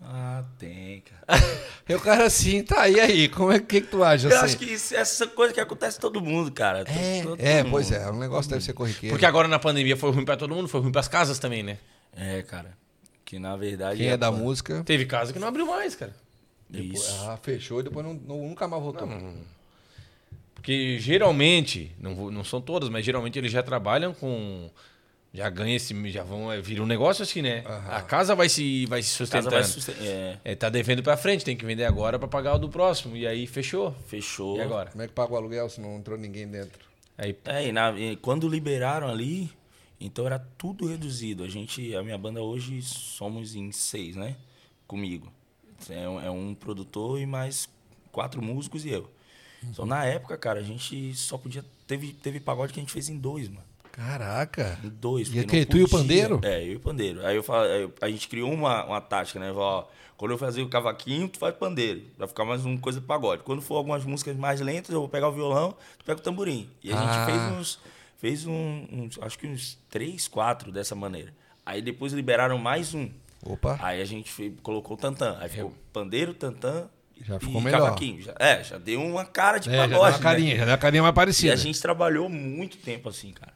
Ah, 0.00 0.42
tem, 0.58 1.02
cara. 1.02 1.42
E 1.88 1.94
o 1.94 2.00
cara 2.00 2.24
assim, 2.26 2.62
tá, 2.62 2.88
e 2.88 2.98
aí? 3.00 3.28
Como 3.28 3.50
é 3.52 3.58
que, 3.58 3.80
que 3.80 3.86
tu 3.88 4.02
acha 4.02 4.26
Eu 4.28 4.36
assim? 4.36 4.44
acho 4.44 4.58
que 4.58 4.64
isso- 4.64 4.94
essa 4.94 5.26
coisa 5.26 5.52
que 5.54 5.60
acontece 5.60 5.98
todo 6.00 6.20
mundo, 6.20 6.50
cara. 6.50 6.80
É, 6.86 7.22
todo 7.22 7.36
é, 7.40 7.62
mundo. 7.62 7.70
pois 7.72 7.90
é, 7.92 8.08
o 8.10 8.14
negócio 8.16 8.50
deve 8.50 8.62
ser 8.64 8.72
corriqueiro. 8.72 9.14
Porque 9.14 9.24
agora 9.26 9.48
na 9.48 9.58
pandemia 9.58 9.96
foi 9.96 10.10
ruim 10.12 10.24
pra 10.24 10.36
todo 10.36 10.54
mundo, 10.54 10.66
foi 10.68 10.80
ruim 10.80 10.92
pras 10.92 11.08
casas 11.08 11.38
também, 11.38 11.62
né? 11.62 11.78
É, 12.14 12.42
cara. 12.42 12.76
Que 13.24 13.38
na 13.38 13.56
verdade. 13.56 13.98
Quem 13.98 14.08
é 14.08 14.16
da 14.16 14.30
pô, 14.32 14.38
música. 14.38 14.82
Teve 14.84 15.04
casa 15.06 15.32
que 15.32 15.38
não 15.38 15.48
abriu 15.48 15.66
mais, 15.66 15.94
cara. 15.94 16.14
Isso. 16.72 17.10
Ah, 17.28 17.36
fechou 17.42 17.80
e 17.80 17.82
depois 17.84 18.04
não, 18.04 18.14
não- 18.14 18.48
nunca 18.48 18.66
mais 18.68 18.82
voltou. 18.82 19.08
Porque 20.54 20.98
geralmente, 20.98 21.92
não, 22.00 22.14
vou- 22.14 22.30
não 22.30 22.42
são 22.44 22.60
todas, 22.60 22.88
mas 22.88 23.04
geralmente 23.04 23.38
eles 23.38 23.52
já 23.52 23.62
trabalham 23.62 24.12
com. 24.12 24.68
Já 25.32 25.50
ganha 25.50 25.76
esse. 25.76 25.94
Já 26.10 26.24
vão. 26.24 26.50
é, 26.50 26.60
Vira 26.60 26.82
um 26.82 26.86
negócio 26.86 27.22
assim, 27.22 27.42
né? 27.42 27.62
A 27.88 28.00
casa 28.00 28.34
vai 28.34 28.48
se, 28.48 28.86
vai 28.86 29.02
se 29.02 29.10
Casa 29.10 29.18
sustentando. 29.18 29.50
vai 29.50 29.64
susten- 29.64 29.94
é, 30.00 30.38
É, 30.44 30.54
tá 30.54 30.68
devendo 30.70 31.02
pra 31.02 31.16
frente, 31.16 31.44
tem 31.44 31.56
que 31.56 31.64
vender 31.64 31.84
agora 31.84 32.18
pra 32.18 32.26
pagar 32.26 32.54
o 32.54 32.58
do 32.58 32.68
próximo. 32.70 33.16
E 33.16 33.26
aí 33.26 33.46
fechou. 33.46 33.94
fechou. 34.06 34.56
E 34.56 34.62
agora? 34.62 34.90
Como 34.90 35.02
é 35.02 35.06
que 35.06 35.12
paga 35.12 35.32
o 35.34 35.36
aluguel 35.36 35.68
se 35.68 35.80
não 35.80 35.96
entrou 35.96 36.16
ninguém 36.18 36.48
dentro? 36.48 36.84
Aí, 37.18 37.36
É, 37.44 37.68
e, 37.68 37.72
na- 37.72 37.92
e 37.98 38.16
quando 38.16 38.48
liberaram 38.48 39.08
ali, 39.08 39.50
então 40.00 40.24
era 40.26 40.38
tudo 40.38 40.86
reduzido. 40.86 41.44
A 41.44 41.48
gente, 41.48 41.94
a 41.94 42.02
minha 42.02 42.16
banda 42.18 42.42
hoje 42.42 42.80
somos 42.82 43.54
em 43.54 43.70
seis, 43.72 44.16
né? 44.16 44.36
Comigo. 44.86 45.30
É 45.90 46.08
um, 46.08 46.20
é 46.20 46.30
um 46.30 46.54
produtor 46.54 47.18
e 47.20 47.26
mais 47.26 47.68
quatro 48.12 48.40
músicos 48.42 48.84
e 48.84 48.90
eu. 48.90 49.10
Então 49.62 49.84
na 49.86 50.04
época, 50.04 50.36
cara, 50.36 50.60
a 50.60 50.62
gente 50.62 51.14
só 51.14 51.36
podia. 51.38 51.64
Teve, 51.86 52.12
teve 52.12 52.40
pagode 52.40 52.72
que 52.72 52.80
a 52.80 52.82
gente 52.82 52.92
fez 52.92 53.08
em 53.08 53.16
dois, 53.16 53.48
mano. 53.48 53.64
Caraca. 53.92 54.78
Em 54.84 54.88
dois. 54.90 55.28
E 55.34 55.38
aqui, 55.40 55.60
não 55.60 55.64
tu 55.66 55.78
e 55.78 55.82
o 55.82 55.88
pandeiro? 55.88 56.40
É, 56.44 56.62
eu 56.62 56.72
e 56.72 56.76
o 56.76 56.80
pandeiro. 56.80 57.26
Aí 57.26 57.34
eu 57.34 57.42
falo, 57.42 57.62
aí 57.64 57.82
eu- 57.82 57.94
a 58.00 58.10
gente 58.10 58.28
criou 58.28 58.52
uma, 58.52 58.84
uma 58.84 59.00
tática, 59.00 59.40
né? 59.40 59.50
Ó, 59.52 59.84
quando 60.18 60.32
eu 60.32 60.38
fazer 60.38 60.60
o 60.62 60.68
cavaquinho, 60.68 61.28
tu 61.28 61.38
faz 61.38 61.54
pandeiro. 61.56 62.02
Vai 62.18 62.28
ficar 62.28 62.44
mais 62.44 62.64
uma 62.64 62.78
coisa 62.78 63.00
de 63.00 63.06
pagode. 63.06 63.42
Quando 63.42 63.62
for 63.62 63.76
algumas 63.76 64.04
músicas 64.04 64.36
mais 64.36 64.60
lentas, 64.60 64.90
eu 64.92 65.00
vou 65.00 65.08
pegar 65.08 65.28
o 65.28 65.32
violão, 65.32 65.74
tu 65.98 66.04
pega 66.04 66.20
o 66.20 66.22
tamborim. 66.22 66.68
E 66.84 66.92
a 66.92 66.98
Ah. 66.98 67.02
gente 67.02 67.26
fez 67.32 67.52
uns. 67.58 67.78
Fez 68.18 68.46
um, 68.46 68.86
uns. 68.92 69.18
Acho 69.22 69.38
que 69.38 69.46
uns 69.46 69.78
três, 69.88 70.28
quatro 70.28 70.70
dessa 70.70 70.94
maneira. 70.94 71.32
Aí 71.64 71.80
depois 71.80 72.12
liberaram 72.12 72.58
mais 72.58 72.92
um. 72.94 73.08
Opa. 73.46 73.78
Aí 73.80 74.00
a 74.00 74.04
gente 74.04 74.50
colocou 74.62 74.96
o 74.96 75.00
tantã. 75.00 75.36
Aí 75.40 75.48
ficou 75.48 75.72
pandeiro, 75.92 76.34
tantã 76.34 76.88
Já 77.20 77.36
e 77.36 77.40
ficou 77.40 77.60
melhor. 77.60 77.80
cavaquinho. 77.80 78.20
Já- 78.22 78.34
é, 78.38 78.62
já 78.64 78.78
deu 78.78 79.00
uma 79.02 79.24
cara 79.24 79.58
de 79.58 79.68
É, 79.68 79.72
já 79.72 79.78
pagode. 79.82 79.90
deu 79.94 80.00
uma 80.02 80.10
né? 80.10 80.18
carinha, 80.18 80.56
já 80.56 80.64
deu 80.64 80.72
uma 80.72 80.78
carinha 80.78 81.02
mais 81.02 81.12
E 81.12 81.14
parecida. 81.16 81.52
a 81.52 81.56
gente 81.56 81.80
trabalhou 81.80 82.28
muito 82.28 82.76
tempo 82.78 83.08
assim, 83.08 83.32
cara. 83.32 83.54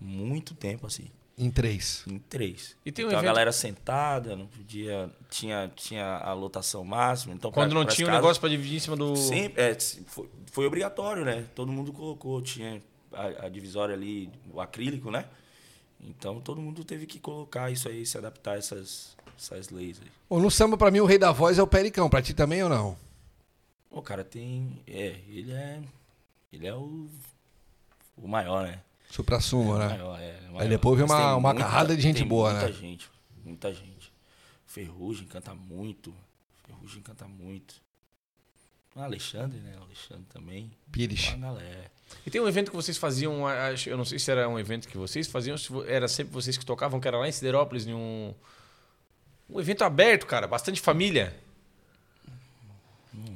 Muito 0.00 0.54
tempo 0.54 0.86
assim. 0.86 1.06
Em 1.38 1.50
três. 1.50 2.04
Em 2.06 2.18
três. 2.18 2.76
E 2.84 2.92
tem 2.92 3.04
um 3.04 3.08
então 3.08 3.18
evento- 3.20 3.30
a 3.30 3.32
galera 3.32 3.52
sentada, 3.52 4.36
não 4.36 4.46
podia. 4.46 5.08
Tinha, 5.30 5.70
tinha 5.74 6.04
a 6.18 6.32
lotação 6.34 6.84
máxima. 6.84 7.34
Então, 7.34 7.50
quando 7.50 7.70
pra- 7.70 7.78
não 7.78 7.84
pras 7.84 7.96
tinha 7.96 8.06
o 8.06 8.08
casas, 8.10 8.22
negócio 8.22 8.40
pra 8.40 8.50
dividir 8.50 8.76
em 8.76 8.80
cima 8.80 8.96
do. 8.96 9.16
Sempre, 9.16 9.62
é, 9.62 9.76
foi, 10.06 10.28
foi 10.52 10.66
obrigatório, 10.66 11.24
né? 11.24 11.46
Todo 11.54 11.72
mundo 11.72 11.90
colocou, 11.92 12.42
tinha 12.42 12.82
a, 13.12 13.46
a 13.46 13.48
divisória 13.48 13.94
ali, 13.94 14.28
o 14.52 14.60
acrílico, 14.60 15.10
né? 15.10 15.24
Então 16.02 16.40
todo 16.40 16.60
mundo 16.60 16.84
teve 16.84 17.06
que 17.06 17.18
colocar 17.20 17.70
isso 17.70 17.88
aí, 17.88 18.04
se 18.04 18.18
adaptar 18.18 18.52
a 18.52 18.56
essas, 18.58 19.16
essas 19.38 19.70
leis 19.70 20.00
aí. 20.02 20.08
Ô, 20.28 20.38
no 20.40 20.50
samba, 20.50 20.76
pra 20.76 20.90
mim, 20.90 21.00
o 21.00 21.06
rei 21.06 21.18
da 21.18 21.30
voz 21.30 21.58
é 21.58 21.62
o 21.62 21.66
Pericão. 21.66 22.10
Pra 22.10 22.20
ti 22.22 22.34
também 22.34 22.62
ou 22.62 22.68
não? 22.68 22.96
O 23.90 24.02
cara 24.02 24.24
tem. 24.24 24.80
É, 24.86 25.20
ele 25.28 25.52
é. 25.52 25.80
Ele 26.52 26.66
é 26.66 26.74
o. 26.74 27.08
O 28.16 28.26
maior, 28.28 28.66
né? 28.66 28.80
Supra-sumo, 29.10 29.72
O 29.74 29.78
né? 29.78 29.88
maior, 29.88 30.18
é, 30.20 30.38
Aí 30.38 30.50
maior. 30.52 30.68
depois 30.68 30.96
vem 30.96 31.04
uma- 31.06 31.36
uma 31.36 31.54
carrada 31.54 31.94
de 31.94 32.02
gente 32.02 32.24
boa, 32.24 32.50
muita 32.50 32.66
né? 32.66 32.72
gente, 32.72 33.10
muita 33.44 33.72
gente. 33.72 34.12
Ferrugem 34.66 35.26
canta 35.26 35.54
muito. 35.54 36.14
Ferrugem 36.66 37.02
canta 37.02 37.26
muito. 37.28 37.74
O 38.94 39.00
Alexandre, 39.00 39.58
né? 39.60 39.72
O 39.80 39.84
Alexandre 39.84 40.24
também. 40.32 40.70
Pires. 40.90 41.28
Uma 41.34 41.48
galera. 41.48 41.90
E 42.26 42.30
tem 42.30 42.40
um 42.40 42.46
evento 42.48 42.70
que 42.70 42.76
vocês 42.76 42.98
faziam, 42.98 43.46
acho- 43.46 43.88
eu 43.88 43.96
não 43.96 44.04
sei 44.04 44.18
se 44.18 44.30
era 44.30 44.46
um 44.48 44.58
evento 44.58 44.86
que 44.86 44.98
vocês 44.98 45.26
faziam, 45.26 45.56
se 45.56 45.68
era 45.88 46.06
sempre 46.08 46.32
vocês 46.32 46.58
que 46.58 46.64
tocavam, 46.66 47.00
que 47.00 47.08
era 47.08 47.16
lá 47.18 47.26
em 47.28 47.32
Siderópolis, 47.32 47.86
em 47.86 47.94
um. 47.94 48.34
Um 49.48 49.60
evento 49.60 49.82
aberto, 49.82 50.26
cara, 50.26 50.46
bastante 50.46 50.80
família. 50.80 51.34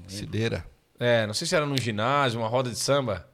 Cideira. 0.09 0.67
É, 0.99 1.27
não 1.27 1.35
sei 1.35 1.47
se 1.47 1.55
era 1.55 1.67
num 1.67 1.77
ginásio, 1.77 2.41
uma 2.41 2.49
roda 2.49 2.71
de 2.71 2.77
samba. 2.79 3.29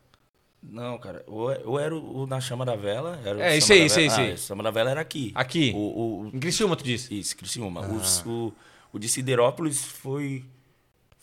Não, 0.62 0.98
cara. 0.98 1.22
Ou, 1.26 1.50
ou 1.70 1.78
era 1.78 1.94
o, 1.94 2.22
o 2.22 2.26
na 2.26 2.40
Chama 2.40 2.64
da 2.64 2.74
Vela. 2.76 3.20
Era 3.24 3.38
o 3.38 3.40
É, 3.42 3.56
isso 3.56 3.72
aí, 3.72 3.86
isso 3.86 3.98
aí, 3.98 4.08
Vela. 4.08 4.12
isso 4.14 4.20
Ah, 4.20 4.24
aí. 4.24 4.32
o 4.34 4.38
Samba 4.38 4.62
da 4.64 4.70
Vela 4.70 4.90
era 4.90 5.00
aqui. 5.00 5.32
Aqui. 5.34 5.72
O, 5.74 5.78
o, 5.78 6.20
o- 6.22 6.26
Em 6.28 6.38
Criciúma, 6.40 6.76
tu 6.76 6.84
disse? 6.84 7.16
isso, 7.18 7.36
Criciúma. 7.36 7.84
Ah. 7.84 7.88
Os- 7.92 8.24
O, 8.26 8.52
o 8.92 8.98
de 8.98 9.08
Siderópolis 9.08 9.84
foi, 9.84 10.44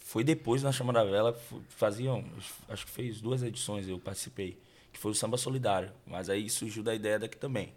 foi 0.09 0.23
depois 0.23 0.63
na 0.63 0.71
Chama 0.71 0.91
da 0.91 1.03
Vela. 1.03 1.39
Faziam, 1.69 2.25
acho 2.67 2.83
que 2.83 2.91
fez 2.91 3.21
duas 3.21 3.43
edições, 3.43 3.87
eu 3.87 3.99
participei. 3.99 4.57
Que 4.91 4.97
foi 4.97 5.11
o 5.11 5.13
Samba 5.13 5.37
Solidário. 5.37 5.91
Mas 6.07 6.31
aí 6.31 6.49
surgiu 6.49 6.81
da 6.81 6.95
ideia 6.95 7.19
daqui 7.19 7.37
também. 7.37 7.71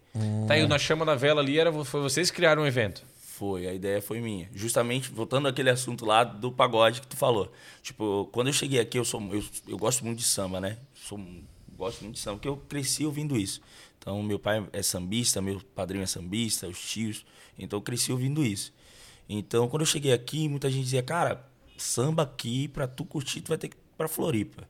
Tá 0.49 0.55
aí, 0.55 0.66
na 0.66 0.79
chama 0.79 1.05
da 1.05 1.14
vela 1.14 1.42
ali, 1.42 1.59
era, 1.59 1.71
foi 1.85 2.01
vocês 2.01 2.31
que 2.31 2.37
criaram 2.37 2.62
um 2.62 2.66
evento. 2.66 3.05
Foi, 3.18 3.66
a 3.66 3.75
ideia 3.75 4.01
foi 4.01 4.18
minha. 4.23 4.49
Justamente, 4.55 5.11
voltando 5.11 5.47
àquele 5.47 5.68
assunto 5.68 6.07
lá 6.07 6.25
do 6.25 6.51
pagode 6.51 7.03
que 7.03 7.07
tu 7.07 7.18
falou. 7.18 7.53
Tipo, 7.83 8.27
quando 8.33 8.47
eu 8.47 8.55
cheguei 8.55 8.81
aqui, 8.81 8.99
eu 8.99 9.05
sou 9.05 9.21
eu, 9.31 9.45
eu 9.68 9.77
gosto 9.77 10.03
muito 10.03 10.21
de 10.21 10.25
samba, 10.25 10.59
né? 10.59 10.79
Sou, 10.95 11.21
gosto 11.77 12.01
muito 12.01 12.14
de 12.14 12.21
samba, 12.23 12.37
porque 12.37 12.49
eu 12.49 12.57
cresci 12.57 13.05
ouvindo 13.05 13.37
isso. 13.37 13.61
Então, 13.99 14.23
meu 14.23 14.38
pai 14.38 14.66
é 14.73 14.83
sambista, 14.83 15.42
meu 15.42 15.61
padrinho 15.75 16.03
é 16.03 16.07
sambista, 16.07 16.66
os 16.66 16.81
tios. 16.81 17.27
Então, 17.59 17.77
eu 17.77 17.83
cresci 17.83 18.11
ouvindo 18.11 18.42
isso. 18.42 18.73
Então, 19.29 19.68
quando 19.68 19.83
eu 19.83 19.87
cheguei 19.87 20.14
aqui, 20.14 20.49
muita 20.49 20.71
gente 20.71 20.85
dizia, 20.85 21.03
cara, 21.03 21.52
samba 21.83 22.23
aqui, 22.23 22.68
pra 22.68 22.87
tu 22.87 23.05
curtir, 23.05 23.40
tu 23.40 23.49
vai 23.49 23.59
ter 23.59 23.68
que 23.68 23.77
ir 23.77 23.81
pra 23.97 24.09
Floripa. 24.09 24.64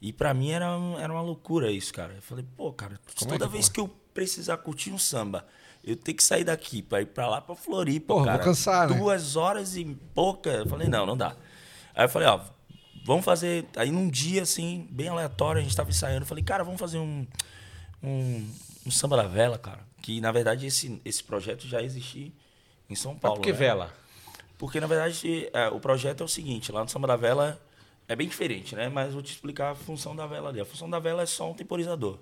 E 0.00 0.12
pra 0.12 0.34
mim 0.34 0.50
era, 0.50 0.66
era 0.98 1.12
uma 1.12 1.22
loucura 1.22 1.70
isso, 1.70 1.92
cara. 1.92 2.12
Eu 2.14 2.22
falei, 2.22 2.44
pô, 2.56 2.72
cara, 2.72 3.00
Como 3.18 3.30
é 3.30 3.38
toda 3.38 3.46
que 3.46 3.52
vez 3.52 3.68
que 3.68 3.80
eu 3.80 3.88
precisar 4.12 4.58
curtir 4.58 4.90
um 4.92 4.98
samba, 4.98 5.46
eu 5.82 5.96
tenho 5.96 6.16
que 6.16 6.22
sair 6.22 6.44
daqui 6.44 6.82
pra 6.82 7.00
ir 7.00 7.06
pra 7.06 7.26
lá, 7.28 7.40
pra 7.40 7.54
Floripa, 7.54 8.08
Porra, 8.08 8.24
vou 8.24 8.32
cara. 8.32 8.44
cansar, 8.44 8.88
né? 8.90 8.96
Duas 8.96 9.34
horas 9.36 9.76
e 9.76 9.84
pouca. 10.14 10.50
Eu 10.50 10.66
falei, 10.68 10.88
não, 10.88 11.06
não 11.06 11.16
dá. 11.16 11.34
Aí 11.94 12.04
eu 12.04 12.08
falei, 12.08 12.28
ó, 12.28 12.40
vamos 13.04 13.24
fazer. 13.24 13.66
Aí 13.76 13.90
num 13.90 14.08
dia, 14.10 14.42
assim, 14.42 14.86
bem 14.90 15.08
aleatório, 15.08 15.60
a 15.60 15.64
gente 15.64 15.74
tava 15.74 15.90
ensaiando. 15.90 16.22
Eu 16.22 16.26
falei, 16.28 16.44
cara, 16.44 16.62
vamos 16.64 16.78
fazer 16.80 16.98
um, 16.98 17.26
um, 18.02 18.50
um 18.86 18.90
samba 18.90 19.16
da 19.16 19.26
vela, 19.26 19.58
cara. 19.58 19.80
Que 20.02 20.20
na 20.20 20.30
verdade 20.32 20.66
esse, 20.66 21.00
esse 21.02 21.24
projeto 21.24 21.66
já 21.66 21.82
existia 21.82 22.30
em 22.90 22.94
São 22.94 23.12
Mas 23.12 23.22
Paulo. 23.22 23.36
por 23.38 23.44
que 23.44 23.52
né? 23.52 23.58
vela? 23.58 23.90
Porque, 24.64 24.80
na 24.80 24.86
verdade, 24.86 25.46
é, 25.52 25.68
o 25.68 25.78
projeto 25.78 26.22
é 26.22 26.24
o 26.24 26.28
seguinte: 26.28 26.72
lá 26.72 26.82
no 26.82 26.88
Samba 26.88 27.06
da 27.06 27.16
Vela 27.16 27.60
é 28.08 28.16
bem 28.16 28.26
diferente, 28.26 28.74
né? 28.74 28.88
Mas 28.88 29.12
vou 29.12 29.20
te 29.20 29.30
explicar 29.30 29.72
a 29.72 29.74
função 29.74 30.16
da 30.16 30.26
vela 30.26 30.48
ali. 30.48 30.58
A 30.58 30.64
função 30.64 30.88
da 30.88 30.98
vela 30.98 31.20
é 31.22 31.26
só 31.26 31.50
um 31.50 31.52
temporizador. 31.52 32.16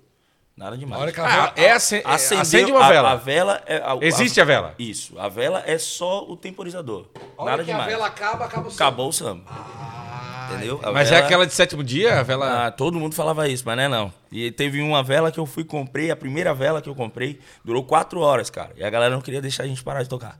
Nada 0.57 0.77
demais. 0.77 0.99
A 0.99 1.03
hora 1.03 1.11
que 1.13 1.21
a 1.21 1.23
Ah, 1.25 1.29
vela- 1.29 1.53
é 1.55 1.69
ace- 1.69 1.95
é- 1.95 2.01
Acendeu- 2.05 2.41
acende 2.41 2.71
uma 2.73 2.85
a- 2.85 2.89
vela. 2.89 3.11
A, 3.11 3.15
vela 3.15 3.63
é. 3.65 3.77
a- 3.77 3.97
Existe 4.01 4.41
a 4.41 4.43
vela? 4.43 4.75
Isso. 4.77 5.17
A 5.17 5.29
vela 5.29 5.63
é 5.65 5.77
só 5.77 6.25
o 6.29 6.35
temporizador. 6.35 7.07
A 7.37 7.43
hora 7.43 7.51
Nada 7.51 7.63
que 7.63 7.71
a 7.71 7.73
demais. 7.75 7.89
vela 7.89 8.07
acaba, 8.07 8.43
acaba 8.43 8.67
o 8.67 8.71
samba. 8.71 8.83
Acabou 8.83 9.07
o 9.07 9.13
samba. 9.13 9.43
Ah, 9.47 10.49
entendeu? 10.51 10.81
A 10.83 10.91
Mas 10.91 11.07
é 11.07 11.11
vela- 11.15 11.25
aquela 11.25 11.47
de 11.47 11.53
sétimo 11.53 11.81
dia? 11.81 12.19
A 12.19 12.23
vela. 12.23 12.67
Ah, 12.67 12.71
todo 12.71 12.99
mundo 12.99 13.15
falava 13.15 13.47
isso, 13.47 13.63
mas 13.65 13.77
não 13.77 13.83
é 13.83 13.87
não. 13.87 14.13
E 14.29 14.51
teve 14.51 14.81
uma 14.81 15.01
vela 15.01 15.31
que 15.31 15.39
eu 15.39 15.45
fui 15.45 15.63
comprei, 15.63 16.11
a 16.11 16.15
primeira 16.15 16.53
vela 16.53 16.81
que 16.81 16.89
eu 16.89 16.93
comprei, 16.95 17.39
durou 17.63 17.85
quatro 17.85 18.19
horas, 18.19 18.49
cara. 18.49 18.71
E 18.75 18.83
a 18.83 18.89
galera 18.89 19.15
não 19.15 19.21
queria 19.21 19.41
deixar 19.41 19.63
a 19.63 19.67
gente 19.67 19.81
parar 19.81 20.03
de 20.03 20.09
tocar. 20.09 20.37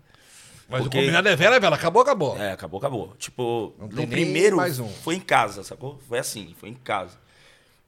Mas 0.73 0.81
Porque- 0.81 0.97
o 0.97 1.01
combinado 1.01 1.29
é 1.29 1.35
vela, 1.35 1.57
é 1.57 1.59
vela. 1.59 1.75
Acabou, 1.75 2.01
acabou. 2.01 2.35
É, 2.35 2.51
acabou, 2.51 2.79
acabou. 2.79 3.13
Tipo, 3.19 3.75
Não 3.77 3.87
no 3.89 4.07
primeiro 4.07 4.57
mais 4.57 4.79
um. 4.79 4.89
foi 4.89 5.13
em 5.13 5.19
casa, 5.19 5.63
sacou? 5.63 5.99
Foi 6.07 6.17
assim, 6.17 6.55
foi 6.59 6.69
em 6.69 6.73
casa. 6.73 7.15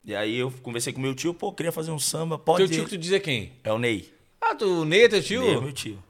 E 0.04 0.16
aí 0.16 0.38
eu 0.38 0.52
conversei 0.62 0.94
com 0.94 1.02
meu 1.02 1.16
tio, 1.16 1.34
pô, 1.34 1.52
queria 1.52 1.72
fazer 1.72 1.90
um 1.90 1.98
samba, 1.98 2.38
pode 2.38 2.60
Teu 2.60 2.68
tio 2.70 2.84
que 2.84 2.92
tu 2.92 2.98
dizia 3.00 3.20
quem? 3.20 3.54
É 3.64 3.74
o 3.74 3.80
Ney. 3.80 4.14
Ah, 4.40 4.54
tu 4.54 4.86
Ney 4.86 5.06
é 5.06 5.10
teu 5.10 5.24
tio? 5.24 5.42
Ney 5.42 5.56
é 5.56 5.60
meu 5.60 5.72
tio. 5.74 6.04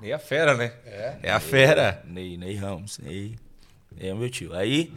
Ney 0.00 0.12
é 0.12 0.14
a 0.14 0.20
fera, 0.20 0.54
né? 0.56 0.72
É. 0.86 1.18
É 1.24 1.30
a 1.32 1.40
fera. 1.40 2.00
Ney, 2.06 2.36
Ney 2.36 2.54
Ramos, 2.54 3.00
Ney. 3.00 3.34
Ney 3.96 4.10
é 4.10 4.14
meu 4.14 4.30
tio. 4.30 4.54
Aí 4.54 4.92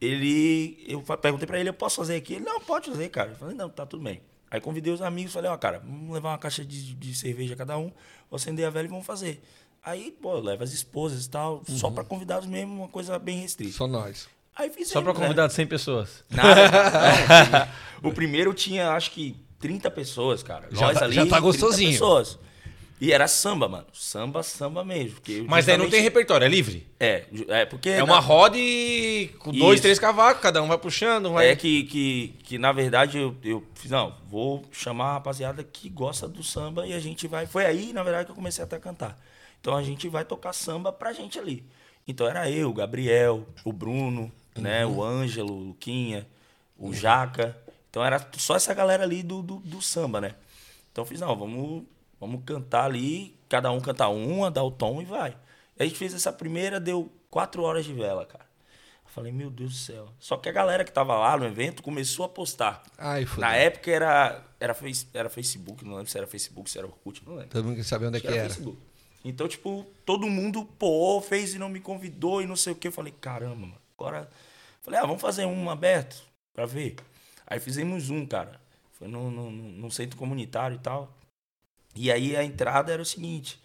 ele, 0.00 0.82
eu 0.88 1.00
perguntei 1.00 1.46
pra 1.46 1.60
ele, 1.60 1.68
eu 1.68 1.74
posso 1.74 1.94
fazer 1.96 2.16
aqui? 2.16 2.34
Ele, 2.34 2.44
não, 2.44 2.60
pode 2.60 2.90
fazer, 2.90 3.08
cara. 3.08 3.30
Eu 3.30 3.36
falei, 3.36 3.54
não, 3.54 3.68
tá 3.68 3.86
tudo 3.86 4.02
bem. 4.02 4.20
Aí 4.50 4.60
convidei 4.60 4.92
os 4.92 5.00
amigos, 5.00 5.32
falei, 5.32 5.48
ó, 5.48 5.56
cara, 5.56 5.78
vamos 5.78 6.12
levar 6.12 6.30
uma 6.30 6.38
caixa 6.38 6.64
de, 6.64 6.94
de 6.94 7.14
cerveja 7.14 7.54
cada 7.54 7.78
um, 7.78 7.90
vou 8.28 8.36
acender 8.36 8.66
a 8.66 8.70
vela 8.70 8.84
e 8.86 8.88
vamos 8.90 9.06
fazer. 9.06 9.40
Aí, 9.84 10.12
pô, 10.20 10.38
leva 10.38 10.62
as 10.64 10.72
esposas 10.72 11.24
e 11.26 11.30
tal, 11.30 11.62
só 11.68 11.88
Uhum. 11.88 11.94
pra 11.94 12.04
convidados 12.04 12.48
mesmo, 12.48 12.72
uma 12.74 12.88
coisa 12.88 13.18
bem 13.18 13.40
restrita. 13.40 13.72
Só 13.72 13.86
nós. 13.86 14.28
Aí 14.54 14.68
fizemos, 14.68 14.90
Só 14.90 15.02
pra 15.02 15.12
né? 15.12 15.18
convidar 15.18 15.48
100 15.48 15.66
pessoas. 15.66 16.22
Nada. 16.30 17.68
Não, 18.02 18.10
o 18.10 18.14
primeiro 18.14 18.52
tinha, 18.54 18.90
acho 18.92 19.10
que, 19.10 19.34
30 19.58 19.90
pessoas, 19.90 20.42
cara. 20.42 20.68
Já 20.70 20.86
Nós 20.86 20.98
tá- 20.98 21.04
ali, 21.06 21.14
já 21.14 21.22
tá 21.22 21.26
30 21.36 21.40
gostosinho. 21.40 21.90
pessoas. 21.92 22.38
E 23.00 23.12
era 23.12 23.26
samba, 23.26 23.68
mano. 23.68 23.86
Samba, 23.92 24.44
samba 24.44 24.84
mesmo. 24.84 25.14
porque 25.14 25.44
Mas 25.48 25.68
aí 25.68 25.76
não 25.76 25.86
tem 25.86 25.90
justamente- 25.90 26.02
repertório, 26.04 26.44
é 26.44 26.48
livre. 26.48 26.86
É, 27.00 27.24
é 27.48 27.64
porque... 27.66 27.88
É 27.88 28.04
uma 28.04 28.20
roda 28.20 28.56
e 28.56 29.28
com 29.40 29.50
dois, 29.50 29.74
Isso. 29.74 29.82
três 29.82 29.98
cavacos, 29.98 30.40
cada 30.40 30.62
um 30.62 30.68
vai 30.68 30.78
puxando, 30.78 31.26
um 31.30 31.32
vai. 31.32 31.48
É 31.48 31.56
que, 31.56 31.82
que, 31.84 32.34
que, 32.44 32.58
na 32.58 32.70
verdade, 32.70 33.18
eu, 33.18 33.34
eu 33.42 33.64
fiz, 33.74 33.90
não, 33.90 34.14
vou 34.30 34.64
chamar 34.70 35.06
a 35.06 35.12
rapaziada 35.14 35.64
que 35.64 35.88
gosta 35.88 36.28
do 36.28 36.44
samba 36.44 36.86
e 36.86 36.92
a 36.92 37.00
gente 37.00 37.26
vai... 37.26 37.44
Foi 37.46 37.66
aí, 37.66 37.92
na 37.92 38.04
verdade, 38.04 38.26
que 38.26 38.30
eu 38.30 38.36
comecei 38.36 38.62
até 38.62 38.76
a 38.76 38.80
cantar. 38.80 39.18
Então, 39.62 39.76
a 39.76 39.82
gente 39.82 40.08
vai 40.08 40.24
tocar 40.24 40.52
samba 40.52 40.92
pra 40.92 41.12
gente 41.12 41.38
ali. 41.38 41.64
Então, 42.06 42.26
era 42.26 42.50
eu, 42.50 42.68
o 42.68 42.74
Gabriel, 42.74 43.46
o 43.64 43.72
Bruno, 43.72 44.30
né, 44.58 44.84
o 44.84 45.00
Ângelo, 45.02 45.52
o 45.54 45.62
Luquinha, 45.68 46.26
o 46.76 46.92
Jaca. 46.92 47.56
Então, 47.88 48.04
era 48.04 48.28
só 48.38 48.56
essa 48.56 48.74
galera 48.74 49.04
ali 49.04 49.22
do, 49.22 49.40
do, 49.40 49.56
do 49.60 49.80
samba, 49.80 50.20
né? 50.20 50.34
Então, 50.90 51.02
eu 51.02 51.06
fiz, 51.06 51.20
não, 51.20 51.36
vamos, 51.36 51.84
vamos 52.18 52.42
cantar 52.44 52.86
ali, 52.86 53.36
cada 53.48 53.70
um 53.70 53.80
canta 53.80 54.08
uma, 54.08 54.50
dá 54.50 54.64
o 54.64 54.70
tom 54.72 55.00
e 55.00 55.04
vai. 55.04 55.36
E 55.78 55.82
a 55.84 55.86
gente 55.86 55.96
fez 55.96 56.12
essa 56.12 56.32
primeira, 56.32 56.80
deu 56.80 57.08
quatro 57.30 57.62
horas 57.62 57.84
de 57.84 57.92
vela, 57.94 58.26
cara. 58.26 58.44
Eu 59.04 59.10
falei, 59.12 59.30
meu 59.30 59.48
Deus 59.48 59.70
do 59.70 59.76
céu. 59.78 60.08
Só 60.18 60.36
que 60.36 60.48
a 60.48 60.52
galera 60.52 60.82
que 60.84 60.90
tava 60.90 61.16
lá 61.16 61.36
no 61.36 61.44
evento 61.46 61.84
começou 61.84 62.24
a 62.24 62.28
postar. 62.28 62.82
Ai, 62.98 63.24
fudeu. 63.24 63.42
Na 63.48 63.54
época 63.54 63.90
era, 63.92 64.42
era, 64.58 64.74
face- 64.74 65.06
era 65.14 65.28
Facebook, 65.30 65.84
não 65.84 65.94
lembro 65.94 66.10
se 66.10 66.18
era 66.18 66.26
Facebook, 66.26 66.68
se 66.68 66.78
era 66.78 66.86
Orkut, 66.88 67.22
não 67.24 67.34
lembro. 67.34 67.50
Todo 67.50 67.64
mundo 67.66 67.76
quer 67.76 67.84
saber 67.84 68.06
onde 68.06 68.16
é 68.16 68.20
que 68.20 68.26
era. 68.26 68.48
Facebook. 68.48 68.76
Então, 69.24 69.46
tipo, 69.46 69.86
todo 70.04 70.26
mundo, 70.28 70.64
pô, 70.78 71.20
fez 71.20 71.54
e 71.54 71.58
não 71.58 71.68
me 71.68 71.80
convidou 71.80 72.42
e 72.42 72.46
não 72.46 72.56
sei 72.56 72.72
o 72.72 72.76
que. 72.76 72.88
Eu 72.88 72.92
falei, 72.92 73.12
caramba, 73.20 73.54
mano. 73.56 73.76
Agora. 73.98 74.28
Falei, 74.80 74.98
ah, 74.98 75.06
vamos 75.06 75.22
fazer 75.22 75.44
um 75.46 75.70
aberto 75.70 76.20
pra 76.52 76.66
ver. 76.66 76.96
Aí 77.46 77.60
fizemos 77.60 78.10
um, 78.10 78.26
cara. 78.26 78.60
Foi 78.92 79.06
no, 79.06 79.30
no, 79.30 79.50
no 79.50 79.90
centro 79.92 80.16
comunitário 80.16 80.74
e 80.74 80.80
tal. 80.80 81.16
E 81.94 82.10
aí 82.10 82.34
a 82.36 82.42
entrada 82.42 82.92
era 82.92 83.00
o 83.00 83.04
seguinte: 83.06 83.60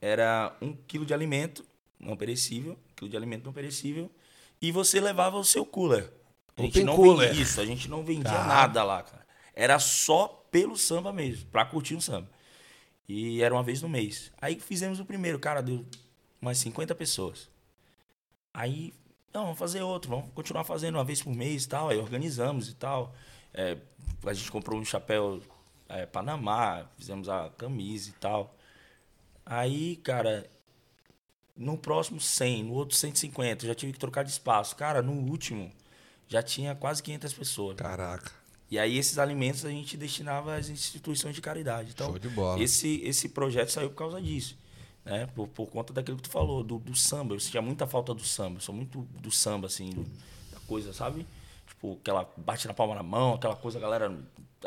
era 0.00 0.56
um 0.62 0.72
quilo 0.72 1.04
de 1.04 1.12
alimento 1.12 1.64
não 1.98 2.16
perecível, 2.16 2.72
um 2.74 2.94
quilo 2.94 3.10
de 3.10 3.16
alimento 3.16 3.44
não 3.44 3.52
perecível, 3.52 4.10
e 4.62 4.70
você 4.70 5.00
levava 5.00 5.36
o 5.36 5.44
seu 5.44 5.66
cooler. 5.66 6.12
A 6.56 6.62
gente 6.62 6.70
Open 6.78 6.84
não 6.84 6.96
cooler. 6.96 7.28
vendia 7.28 7.42
isso, 7.42 7.60
a 7.60 7.66
gente 7.66 7.88
não 7.90 8.04
vendia 8.04 8.30
Tá. 8.30 8.44
nada 8.46 8.84
lá, 8.84 9.02
cara. 9.02 9.26
Era 9.54 9.78
só 9.78 10.28
pelo 10.50 10.76
samba 10.76 11.12
mesmo, 11.12 11.46
pra 11.50 11.64
curtir 11.64 11.94
um 11.96 12.00
samba. 12.00 12.28
E 13.12 13.42
era 13.42 13.52
uma 13.52 13.62
vez 13.64 13.82
no 13.82 13.88
mês. 13.88 14.30
Aí 14.40 14.60
fizemos 14.60 15.00
o 15.00 15.04
primeiro, 15.04 15.36
cara, 15.36 15.60
deu 15.60 15.84
umas 16.40 16.58
50 16.58 16.94
pessoas. 16.94 17.50
Aí, 18.54 18.94
não, 19.34 19.46
vamos 19.46 19.58
fazer 19.58 19.82
outro, 19.82 20.10
vamos 20.10 20.32
continuar 20.32 20.62
fazendo 20.62 20.94
uma 20.94 21.04
vez 21.04 21.20
por 21.20 21.34
mês 21.34 21.64
e 21.64 21.68
tal. 21.68 21.88
Aí 21.88 21.98
organizamos 21.98 22.68
e 22.68 22.74
tal. 22.74 23.12
É, 23.52 23.76
a 24.24 24.32
gente 24.32 24.52
comprou 24.52 24.78
um 24.78 24.84
chapéu 24.84 25.42
é, 25.88 26.06
Panamá, 26.06 26.86
fizemos 26.96 27.28
a 27.28 27.50
camisa 27.50 28.10
e 28.10 28.12
tal. 28.12 28.54
Aí, 29.44 29.96
cara, 29.96 30.48
no 31.56 31.76
próximo 31.76 32.20
100, 32.20 32.62
no 32.62 32.74
outro 32.74 32.96
150, 32.96 33.64
eu 33.64 33.68
já 33.70 33.74
tive 33.74 33.92
que 33.92 33.98
trocar 33.98 34.22
de 34.22 34.30
espaço. 34.30 34.76
Cara, 34.76 35.02
no 35.02 35.14
último, 35.14 35.72
já 36.28 36.44
tinha 36.44 36.76
quase 36.76 37.02
500 37.02 37.34
pessoas. 37.34 37.76
Caraca. 37.76 38.30
E 38.70 38.78
aí 38.78 38.96
esses 38.96 39.18
alimentos 39.18 39.64
a 39.64 39.70
gente 39.70 39.96
destinava 39.96 40.54
às 40.54 40.68
instituições 40.68 41.34
de 41.34 41.40
caridade. 41.40 41.90
Então, 41.92 42.06
Show 42.08 42.18
de 42.18 42.28
bola. 42.28 42.62
Esse, 42.62 43.00
esse 43.02 43.28
projeto 43.30 43.70
saiu 43.70 43.90
por 43.90 43.96
causa 43.96 44.20
disso. 44.22 44.56
Né? 45.04 45.26
Por, 45.34 45.48
por 45.48 45.66
conta 45.66 45.92
daquilo 45.92 46.16
que 46.18 46.22
tu 46.24 46.28
falou, 46.30 46.62
do, 46.62 46.78
do 46.78 46.94
samba. 46.94 47.34
Eu 47.34 47.40
sentia 47.40 47.60
muita 47.60 47.86
falta 47.86 48.14
do 48.14 48.22
samba. 48.24 48.58
Eu 48.58 48.60
sou 48.60 48.74
muito 48.74 49.00
do 49.20 49.30
samba, 49.30 49.66
assim, 49.66 49.90
do- 49.90 50.04
da 50.52 50.60
coisa, 50.68 50.92
sabe? 50.92 51.26
Tipo, 51.66 51.98
aquela 52.00 52.30
bate 52.36 52.68
na 52.68 52.74
palma 52.74 52.94
na 52.94 53.02
mão, 53.02 53.34
aquela 53.34 53.56
coisa, 53.56 53.78
a 53.78 53.80
galera 53.80 54.16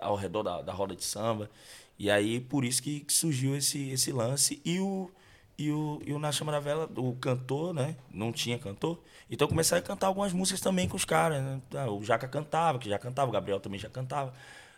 ao 0.02 0.16
redor 0.16 0.44
da, 0.44 0.62
da 0.62 0.74
roda 0.74 0.96
de 0.96 1.04
samba. 1.04 1.50
E 1.98 2.10
aí, 2.10 2.40
por 2.42 2.66
isso 2.66 2.82
que, 2.84 3.02
que 3.02 3.14
surgiu 3.14 3.56
esse, 3.56 3.90
esse 3.92 4.12
lance. 4.12 4.62
E 4.66 4.80
o, 4.80 5.10
e 5.58 5.72
o, 5.72 6.02
e 6.06 6.14
o 6.14 6.20
Na 6.20 6.32
Chama 6.32 6.52
da 6.52 6.60
Vela, 6.60 6.90
o 6.98 7.14
cantor, 7.16 7.74
né? 7.74 7.96
Não 8.12 8.32
tinha 8.32 8.58
cantor. 8.58 9.00
Então 9.30 9.46
eu 9.46 9.50
comecei 9.50 9.78
a 9.78 9.82
cantar 9.82 10.08
algumas 10.08 10.34
músicas 10.34 10.60
também 10.62 10.88
com 10.90 10.96
os 10.98 11.06
caras. 11.06 11.42
Né? 11.44 11.62
Ah, 11.76 11.90
O 11.92 12.04
Jaca 12.04 12.28
cantava, 12.28 12.80
que 12.80 12.90
já 12.90 12.98
cantava, 13.00 13.30
o 13.30 13.34
Gabriel 13.34 13.60
também 13.60 13.80
já 13.80 13.90
cantava. 13.90 14.34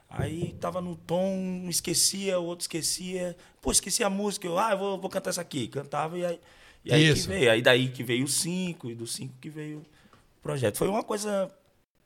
Aí 0.10 0.54
tava 0.62 0.82
no 0.82 0.96
tom, 0.96 1.26
um 1.26 1.70
esquecia, 1.70 2.40
o 2.40 2.46
outro 2.46 2.64
esquecia. 2.64 3.36
Pô, 3.62 3.72
esqueci 3.72 4.04
a 4.04 4.10
música. 4.10 4.46
Eu, 4.48 4.58
ah, 4.60 4.72
eu 4.72 4.78
vou, 4.78 5.00
vou 5.00 5.10
cantar 5.10 5.32
essa 5.32 5.42
aqui. 5.42 5.68
Cantava 5.68 6.18
e 6.18 6.26
aí, 6.26 6.40
e 6.86 6.94
aí 6.94 7.04
que 7.14 7.20
Isso. 7.20 7.28
veio. 7.28 7.52
Aí 7.52 7.62
daí 7.62 7.90
que 7.90 8.04
veio 8.04 8.24
o 8.26 8.28
5 8.28 8.92
e 8.92 8.96
do 8.96 9.08
5 9.08 9.34
que 9.42 9.50
veio 9.50 9.80
o 9.80 10.42
projeto. 10.44 10.78
Foi 10.78 10.88
uma 10.88 11.04
coisa 11.04 11.52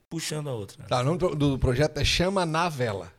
puxando 0.10 0.50
a 0.50 0.54
outra. 0.54 0.82
né? 0.82 0.86
Tá, 0.88 1.02
o 1.02 1.04
nome 1.04 1.18
do 1.18 1.36
do 1.36 1.60
projeto 1.60 1.98
é 1.98 2.06
Chama 2.06 2.46
na 2.46 2.70
Vela. 2.70 3.12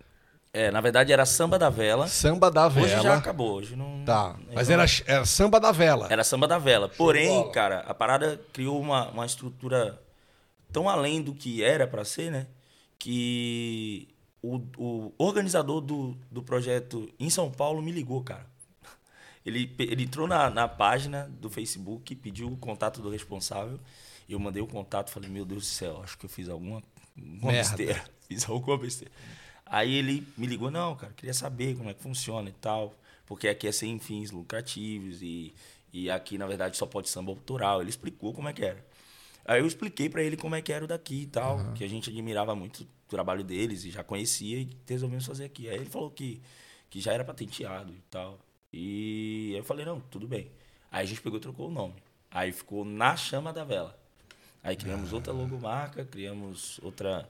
É, 0.53 0.71
na 0.71 0.81
verdade 0.81 1.13
era 1.13 1.25
Samba 1.25 1.59
da 1.59 1.71
Vela. 1.71 2.09
Samba 2.09 2.51
da 2.51 2.69
Vela. 2.69 2.87
Hoje 2.87 3.03
já 3.03 3.17
acabou, 3.17 3.53
hoje 3.53 3.77
não. 3.77 4.05
Tá, 4.05 4.37
mas 4.53 4.69
era, 4.69 4.85
era 5.07 5.25
Samba 5.25 5.61
da 5.61 5.71
Vela. 5.71 6.09
Era 6.11 6.25
samba 6.25 6.49
da 6.49 6.59
vela. 6.59 6.89
Porém, 6.89 7.51
cara, 7.53 7.81
a 7.81 7.95
parada 7.95 8.41
criou 8.53 8.81
uma, 8.81 9.09
uma 9.11 9.25
estrutura 9.25 10.01
tão 10.73 10.89
além 10.89 11.23
do 11.23 11.35
que 11.35 11.63
era 11.63 11.87
pra 11.87 12.05
ser, 12.05 12.33
né? 12.33 12.47
Que 12.99 14.09
o, 14.43 14.61
o 14.77 15.13
organizador 15.19 15.81
do, 15.81 16.17
do 16.31 16.43
projeto 16.43 17.09
em 17.19 17.31
São 17.31 17.51
Paulo 17.51 17.81
me 17.81 17.93
ligou, 17.93 18.23
cara. 18.23 18.47
Ele, 19.47 19.75
ele 19.79 20.03
entrou 20.03 20.29
na, 20.29 20.51
na 20.51 20.69
página 20.69 21.31
do 21.41 21.49
Facebook, 21.49 22.15
pediu 22.15 22.49
o 22.49 22.59
contato 22.59 23.01
do 23.01 23.09
responsável. 23.09 23.81
Eu 24.29 24.39
mandei 24.39 24.63
o 24.63 24.67
contato, 24.67 25.11
falei, 25.11 25.31
meu 25.31 25.47
Deus 25.47 25.63
do 25.63 25.67
céu, 25.67 26.03
acho 26.05 26.19
que 26.19 26.27
eu 26.27 26.31
fiz 26.31 26.49
alguma, 26.49 26.83
alguma 27.17 27.53
besteira. 27.53 28.05
Fiz 28.29 28.49
alguma 28.49 28.77
besteira. 28.77 29.11
Aí 29.71 29.95
ele 29.95 30.27
me 30.37 30.47
ligou, 30.47 30.71
não, 30.71 30.97
cara, 30.97 31.13
queria 31.13 31.33
saber 31.33 31.77
como 31.77 31.89
é 31.89 31.95
que 31.95 32.03
funciona 32.03 32.49
e 32.49 32.53
tal, 32.53 32.93
porque 33.25 33.47
aqui 33.49 33.69
é 33.69 33.73
sem 33.73 33.99
fins 34.01 34.33
lucrativos 34.33 35.23
e, 35.23 35.55
E 35.93 36.11
aqui, 36.11 36.37
na 36.39 36.47
verdade, 36.47 36.77
só 36.77 36.87
pode 36.87 37.09
samba 37.09 37.31
autoral. 37.31 37.81
Ele 37.81 37.91
explicou 37.91 38.33
como 38.33 38.49
é 38.49 38.53
que 38.53 38.65
era. 38.65 38.85
Aí 39.45 39.61
eu 39.61 39.67
expliquei 39.67 40.09
pra 40.09 40.23
ele 40.23 40.37
como 40.37 40.55
é 40.55 40.63
que 40.63 40.73
era 40.73 40.85
o 40.85 40.89
daqui 40.89 41.23
e 41.23 41.27
tal, 41.27 41.73
que 41.75 41.83
a 41.85 41.89
gente 41.89 42.11
admirava 42.11 42.55
muito 42.55 42.83
o 42.83 42.87
trabalho 43.09 43.43
deles 43.43 43.85
e 43.85 43.91
já 43.91 44.05
conhecia 44.05 44.59
e 44.59 44.71
resolvemos 44.87 45.27
fazer 45.27 45.45
aqui. 45.47 45.69
Aí 45.69 45.77
ele 45.77 45.87
falou 45.87 46.11
que, 46.11 46.41
que 46.89 47.01
já 47.01 47.13
era 47.13 47.25
patenteado 47.25 47.93
e 47.93 48.03
tal. 48.11 48.39
E 48.73 49.53
eu 49.57 49.65
falei, 49.65 49.85
não, 49.85 50.01
tudo 50.01 50.29
bem. 50.29 50.51
Aí 50.91 51.03
a 51.05 51.07
gente 51.07 51.21
pegou 51.21 51.39
e 51.39 51.43
trocou 51.43 51.69
o 51.69 51.71
nome. 51.73 51.95
Aí 52.31 52.53
ficou 52.53 52.85
Na 52.85 53.17
Chama 53.17 53.53
da 53.53 53.65
Vela. 53.65 53.99
Aí 54.63 54.77
criamos 54.77 55.13
outra 55.13 55.33
logomarca, 55.33 56.05
criamos 56.05 56.79
outra, 56.83 57.29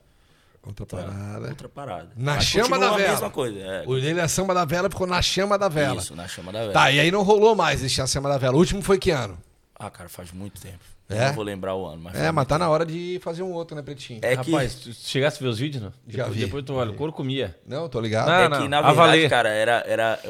Outra 0.62 0.82
outra, 0.84 0.98
parada. 1.10 1.48
outra 1.48 1.68
parada. 1.68 2.10
Na 2.16 2.34
Mas 2.34 2.44
Chama 2.44 2.78
da 2.78 2.90
a 2.92 2.96
Vela. 2.96 3.10
mesma 3.12 3.30
coisa. 3.30 3.58
É, 3.58 3.82
O 3.86 3.94
dele, 3.98 4.20
a 4.20 4.28
samba 4.28 4.52
da 4.52 4.64
vela, 4.64 4.90
ficou 4.90 5.06
na 5.06 5.22
chama 5.22 5.56
da 5.58 5.68
vela. 5.68 6.00
Isso, 6.00 6.14
Na 6.14 6.28
Chama 6.28 6.52
da 6.52 6.60
Vela. 6.60 6.72
Tá, 6.72 6.90
e 6.90 7.00
aí 7.00 7.10
não 7.10 7.22
rolou 7.22 7.54
mais 7.56 7.80
deixar 7.80 8.04
a 8.04 8.06
chama 8.06 8.28
da 8.28 8.36
vela. 8.36 8.54
O 8.54 8.58
último 8.58 8.82
foi 8.82 8.98
que 8.98 9.10
ano? 9.10 9.38
Ah, 9.74 9.88
cara, 9.90 10.08
faz 10.10 10.30
muito 10.32 10.60
tempo. 10.60 10.78
É? 11.08 11.14
Eu 11.24 11.26
não 11.28 11.32
vou 11.32 11.44
lembrar 11.44 11.74
o 11.74 11.86
ano, 11.86 12.02
mas 12.02 12.14
É, 12.14 12.30
mas 12.30 12.46
tá 12.46 12.56
na 12.58 12.68
hora 12.68 12.84
de 12.86 13.18
fazer 13.22 13.42
um 13.42 13.50
outro, 13.52 13.74
né, 13.74 13.82
Pretinho? 13.82 14.20
É 14.22 14.36
que- 14.36 14.52
Rapaz, 14.52 14.74
tu 14.74 14.92
chegasse 14.92 15.38
a 15.38 15.40
ver 15.40 15.48
os 15.48 15.58
vídeos, 15.58 15.82
não? 15.82 15.92
Já 16.06 16.18
depois, 16.24 16.36
vi. 16.36 16.44
Depois 16.44 16.64
tu 16.64 16.74
olha, 16.74 16.90
o 16.90 16.94
couro 16.94 17.12
comia. 17.12 17.58
Não, 17.66 17.88
tô 17.88 17.98
ligado. 18.00 18.26
Não, 18.28 18.34
É 18.34 18.48
não, 18.48 18.62
que, 18.62 18.68
na 18.68 18.78
a 18.78 18.92
verdade, 18.92 19.28
cara, 19.28 19.48
era, 19.48 19.82
era. 19.88 20.20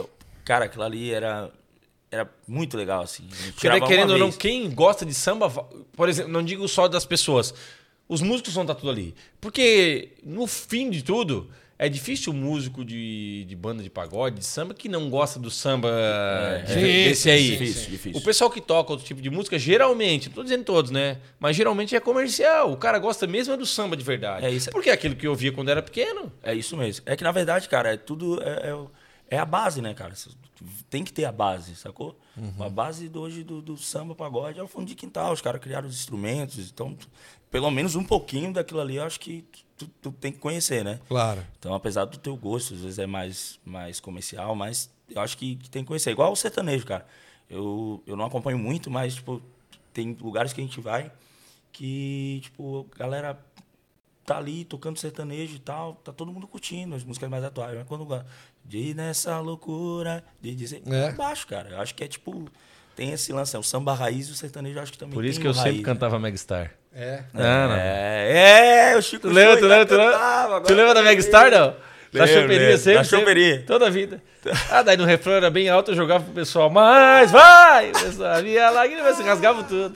Cara, 0.44 0.64
aquilo 0.66 0.84
ali 0.84 1.12
era. 1.12 1.50
Era 2.10 2.28
muito 2.48 2.76
legal, 2.76 3.02
assim. 3.02 3.28
A 3.30 3.52
Porque 3.52 3.80
querendo 3.82 4.12
ou 4.14 4.18
não, 4.18 4.32
quem 4.32 4.70
gosta 4.70 5.04
de 5.04 5.12
samba, 5.14 5.50
por 5.96 6.08
exemplo, 6.08 6.32
não 6.32 6.42
digo 6.42 6.66
só 6.66 6.88
das 6.88 7.04
pessoas, 7.04 7.52
os 8.10 8.20
músicos 8.20 8.52
vão 8.52 8.64
estar 8.64 8.74
tudo 8.74 8.90
ali. 8.90 9.14
Porque, 9.40 10.10
no 10.24 10.46
fim 10.46 10.90
de 10.90 11.02
tudo, 11.04 11.48
é 11.78 11.88
difícil 11.88 12.32
o 12.32 12.36
músico 12.36 12.84
de, 12.84 13.44
de 13.44 13.54
banda 13.56 13.82
de 13.82 13.88
pagode, 13.88 14.40
de 14.40 14.44
samba, 14.44 14.74
que 14.74 14.88
não 14.88 15.08
gosta 15.08 15.38
do 15.38 15.50
samba 15.50 15.88
de- 16.66 16.72
Sim, 16.74 16.80
desse 16.80 17.30
aí. 17.30 17.50
Difícil, 17.52 17.90
difícil. 17.90 18.20
O 18.20 18.24
pessoal 18.24 18.50
que 18.50 18.60
toca 18.60 18.90
outro 18.92 19.06
tipo 19.06 19.22
de 19.22 19.30
música, 19.30 19.58
geralmente, 19.58 20.26
não 20.28 20.34
tô 20.34 20.42
dizendo 20.42 20.64
todos, 20.64 20.90
né? 20.90 21.18
Mas 21.38 21.54
geralmente 21.56 21.94
é 21.94 22.00
comercial. 22.00 22.72
O 22.72 22.76
cara 22.76 22.98
gosta 22.98 23.26
mesmo 23.26 23.54
é 23.54 23.56
do 23.56 23.64
samba 23.64 23.96
de 23.96 24.02
verdade. 24.04 24.44
É 24.44 24.50
isso. 24.50 24.70
Porque 24.70 24.90
é 24.90 24.92
aquilo 24.92 25.14
que 25.16 25.26
eu 25.26 25.34
via 25.34 25.52
quando 25.52 25.70
era 25.70 25.80
pequeno. 25.80 26.30
É 26.42 26.52
isso 26.52 26.76
mesmo. 26.76 27.02
É 27.06 27.16
que, 27.16 27.24
na 27.24 27.32
verdade, 27.32 27.68
cara, 27.68 27.94
é 27.94 27.96
tudo. 27.96 28.42
É, 28.42 28.70
é, 28.70 28.76
é 29.30 29.38
a 29.38 29.44
base, 29.44 29.80
né, 29.80 29.94
cara? 29.94 30.12
Tem 30.90 31.04
que 31.04 31.12
ter 31.12 31.24
a 31.24 31.32
base, 31.32 31.74
sacou? 31.76 32.18
Uhum. 32.36 32.62
A 32.62 32.68
base 32.68 33.08
do, 33.08 33.20
hoje 33.22 33.42
do, 33.44 33.62
do 33.62 33.76
samba 33.76 34.14
pagode 34.14 34.58
é 34.58 34.62
o 34.62 34.68
fundo 34.68 34.86
de 34.86 34.94
quintal. 34.94 35.32
Os 35.32 35.40
caras 35.40 35.60
criaram 35.60 35.88
os 35.88 35.94
instrumentos. 35.94 36.70
Então, 36.70 36.96
pelo 37.50 37.70
menos 37.70 37.94
um 37.94 38.04
pouquinho 38.04 38.52
daquilo 38.52 38.80
ali, 38.80 38.96
eu 38.96 39.04
acho 39.04 39.20
que 39.20 39.44
tu, 39.78 39.88
tu 40.02 40.12
tem 40.12 40.32
que 40.32 40.38
conhecer, 40.38 40.84
né? 40.84 41.00
Claro. 41.08 41.46
Então, 41.58 41.72
apesar 41.72 42.04
do 42.04 42.18
teu 42.18 42.36
gosto, 42.36 42.74
às 42.74 42.80
vezes 42.80 42.98
é 42.98 43.06
mais, 43.06 43.58
mais 43.64 44.00
comercial, 44.00 44.54
mas 44.54 44.90
eu 45.08 45.22
acho 45.22 45.38
que, 45.38 45.56
que 45.56 45.70
tem 45.70 45.82
que 45.82 45.88
conhecer. 45.88 46.10
Igual 46.10 46.32
o 46.32 46.36
sertanejo, 46.36 46.84
cara. 46.84 47.06
Eu, 47.48 48.02
eu 48.06 48.16
não 48.16 48.26
acompanho 48.26 48.58
muito, 48.58 48.90
mas, 48.90 49.14
tipo, 49.14 49.40
tem 49.92 50.16
lugares 50.20 50.52
que 50.52 50.60
a 50.60 50.64
gente 50.64 50.80
vai 50.80 51.10
que, 51.72 52.40
tipo, 52.42 52.86
a 52.94 52.98
galera 52.98 53.40
tá 54.24 54.38
ali 54.38 54.64
tocando 54.64 54.98
sertanejo 54.98 55.56
e 55.56 55.58
tal, 55.58 55.94
tá 55.94 56.12
todo 56.12 56.32
mundo 56.32 56.46
curtindo 56.46 56.94
as 56.94 57.02
músicas 57.02 57.28
mais 57.28 57.42
atuais. 57.42 57.76
Mas 57.76 57.86
quando 57.86 58.06
de 58.64 58.94
nessa 58.94 59.38
loucura 59.40 60.22
de 60.40 60.54
dizer. 60.54 60.82
É. 60.90 61.06
É. 61.06 61.12
baixo, 61.12 61.46
cara. 61.46 61.70
Eu 61.70 61.80
acho 61.80 61.94
que 61.94 62.04
é 62.04 62.08
tipo. 62.08 62.48
Tem 62.96 63.12
esse 63.12 63.32
lance, 63.32 63.56
é 63.56 63.58
o 63.58 63.62
samba 63.62 63.94
raiz 63.94 64.28
e 64.28 64.32
o 64.32 64.34
sertanejo, 64.34 64.76
eu 64.78 64.82
acho 64.82 64.92
que 64.92 64.98
também 64.98 65.14
Por 65.14 65.24
isso 65.24 65.38
tem 65.38 65.42
que 65.42 65.46
eu 65.46 65.52
o 65.52 65.54
sempre 65.54 65.70
raiz, 65.70 65.84
cantava 65.84 66.18
Megastar. 66.18 66.64
né? 66.64 66.70
É. 66.92 67.24
Ah, 67.34 67.68
não. 67.68 67.76
É, 67.76 68.92
é, 68.92 68.96
o 68.96 69.00
Chico 69.02 69.28
Tu 69.28 69.32
lembra, 69.32 69.56
tu 69.58 69.66
lembra, 69.66 69.86
tu 69.86 69.94
lembra? 69.96 70.60
Tu 70.66 70.74
lembra 70.74 70.94
da 70.94 71.02
Megastar, 71.02 71.44
lembrei. 71.44 71.60
não? 71.60 71.90
Da 72.12 72.26
choperia 72.26 72.76
sempre. 72.76 72.94
Da 72.98 73.04
choperia. 73.04 73.64
Toda 73.66 73.86
a 73.86 73.90
vida. 73.90 74.20
Ah, 74.70 74.82
daí 74.82 74.96
no 74.96 75.04
refrão 75.04 75.34
era 75.34 75.50
bem 75.50 75.68
alto, 75.68 75.92
eu 75.92 75.94
jogava 75.94 76.24
pro 76.24 76.32
pessoal, 76.34 76.68
mas 76.68 77.30
vai! 77.30 77.92
Pessoal 77.92 78.44
ia 78.44 78.68
lá 78.70 78.86
e 78.86 79.14
se 79.14 79.22
rasgava 79.22 79.62
tudo. 79.62 79.94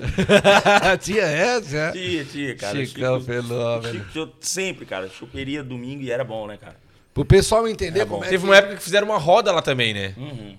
Tinha 1.00 1.22
essa, 1.24 1.77
é. 1.77 1.92
Tia, 1.92 2.24
tia, 2.24 2.57
cara. 2.57 2.87
Chicão, 2.87 3.20
Chico- 3.20 3.33
fenômeno. 3.33 4.05
Chico 4.12 4.33
sempre, 4.40 4.87
cara. 4.87 5.09
Choperia 5.09 5.62
domingo 5.62 6.03
e 6.03 6.11
era 6.11 6.22
bom, 6.22 6.46
né, 6.46 6.57
cara? 6.57 6.77
Pro 7.14 7.24
pessoal 7.24 7.66
entender 7.68 8.00
É 8.00 8.05
bom. 8.05 8.16
como 8.16 8.24
é 8.24 8.29
Teve 8.29 8.42
que... 8.42 8.48
uma 8.50 8.57
época 8.57 8.77
que 8.77 8.83
fizeram 8.83 9.07
uma 9.07 9.18
roda 9.18 9.53
lá 9.53 9.62
também, 9.62 9.94
né? 9.94 10.12
Uhum. 10.16 10.57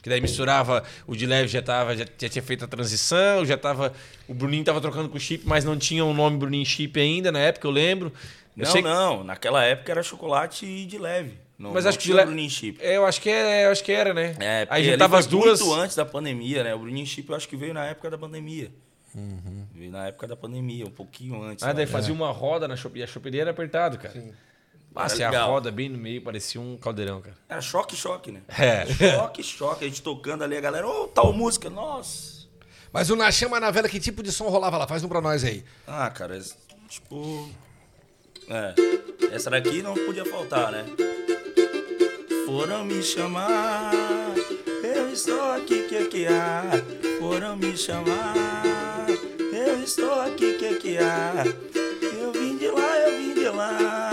Que 0.00 0.08
daí 0.08 0.20
misturava, 0.20 0.84
o 1.06 1.16
de 1.16 1.26
leve 1.26 1.48
já, 1.48 1.60
tava, 1.60 1.96
já, 1.96 2.04
já 2.16 2.28
tinha 2.28 2.42
feito 2.42 2.64
a 2.64 2.68
transição, 2.68 3.44
já 3.44 3.56
tava. 3.56 3.92
O 4.28 4.34
Bruninho 4.34 4.62
tava 4.62 4.80
trocando 4.80 5.08
com 5.08 5.16
o 5.16 5.20
chip, 5.20 5.44
mas 5.46 5.64
não 5.64 5.76
tinha 5.76 6.04
o 6.04 6.14
nome 6.14 6.36
Bruninho 6.38 6.64
Chip 6.64 7.00
ainda, 7.00 7.32
na 7.32 7.40
época, 7.40 7.66
eu 7.66 7.70
lembro. 7.72 8.12
Eu 8.56 8.64
Não, 8.64 8.72
sei- 8.72 8.82
não. 8.82 9.24
Naquela 9.24 9.64
época 9.64 9.90
era 9.90 10.02
chocolate 10.02 10.86
de 10.86 10.98
leve. 10.98 11.32
Não, 11.58 11.72
Mas 11.72 11.82
não 11.84 11.88
acho 11.88 11.98
que 11.98 12.04
de 12.06 12.12
le- 12.12 12.24
Bruninho 12.24 12.48
Chip. 12.50 12.78
É, 12.80 12.96
eu 12.96 13.04
acho 13.06 13.20
que 13.20 13.28
era, 13.28 13.62
eu 13.66 13.72
acho 13.72 13.82
que 13.82 13.90
era, 13.90 14.14
né? 14.14 14.36
É, 14.38 14.66
porque 14.66 14.80
Aí 14.80 14.84
juntava 14.92 15.10
foi 15.10 15.18
as 15.18 15.26
duas. 15.26 15.60
Muito 15.60 15.74
antes 15.74 15.96
da 15.96 16.04
pandemia, 16.04 16.62
né? 16.62 16.74
O 16.74 16.78
Bruninho 16.78 17.06
Chip 17.06 17.28
eu 17.28 17.34
acho 17.36 17.48
que 17.48 17.56
veio 17.56 17.74
na 17.74 17.84
época 17.86 18.08
da 18.10 18.16
pandemia. 18.18 18.70
Uhum. 19.14 19.64
Veio 19.74 19.90
na 19.90 20.06
época 20.06 20.28
da 20.28 20.36
pandemia, 20.36 20.86
um 20.86 20.90
pouquinho 20.90 21.42
antes. 21.42 21.64
Ah, 21.64 21.72
daí 21.72 21.86
né? 21.86 21.90
fazia 21.90 22.14
uma 22.14 22.30
roda 22.30 22.68
na 22.68 22.76
choperia. 22.76 23.04
A 23.04 23.08
choperia 23.08 23.40
era 23.40 23.50
apertado, 23.50 23.98
cara. 23.98 24.14
Passa 24.14 24.32
Era 25.20 25.42
a 25.42 25.44
roda 25.44 25.70
bem 25.70 25.88
no 25.88 25.98
meio, 25.98 26.20
parecia 26.22 26.60
um 26.60 26.76
caldeirão, 26.76 27.20
cara. 27.20 27.36
Era 27.48 27.60
choque, 27.60 27.94
choque, 27.96 28.32
né? 28.32 28.42
É. 28.58 28.86
Choque, 28.86 29.42
choque. 29.42 29.84
A 29.84 29.88
gente 29.88 30.02
tocando 30.02 30.42
ali, 30.42 30.56
a 30.56 30.60
galera, 30.60 30.86
ô, 30.88 31.06
tal 31.06 31.32
música, 31.32 31.70
nossa. 31.70 32.38
Mas 32.92 33.10
o 33.10 33.16
Na 33.16 33.30
Chama 33.30 33.60
na 33.60 33.70
Vela, 33.70 33.88
que 33.88 34.00
tipo 34.00 34.22
de 34.22 34.32
som 34.32 34.48
rolava 34.48 34.78
lá? 34.78 34.86
Faz 34.86 35.04
um 35.04 35.08
pra 35.08 35.20
nós 35.20 35.44
aí. 35.44 35.64
Ah, 35.86 36.10
cara, 36.10 36.40
tipo. 36.88 37.48
É. 38.48 38.74
Essa 39.30 39.50
daqui 39.50 39.82
não 39.82 39.94
podia 39.94 40.24
faltar, 40.24 40.72
né? 40.72 40.84
Foram 42.46 42.82
me 42.82 43.02
chamar, 43.02 43.92
eu 44.82 45.12
estou 45.12 45.52
aqui, 45.52 45.82
que 45.86 46.06
que 46.06 46.26
há? 46.26 46.62
Foram 47.20 47.56
me 47.56 47.76
chamar, 47.76 49.06
eu 49.52 49.82
estou 49.82 50.18
aqui, 50.22 50.54
que 50.54 50.76
que 50.76 50.96
há? 50.96 51.44
Eu 52.18 52.32
vim 52.32 52.56
de 52.56 52.68
lá, 52.70 52.98
eu 53.00 53.18
vim 53.18 53.34
de 53.34 53.48
lá. 53.50 54.07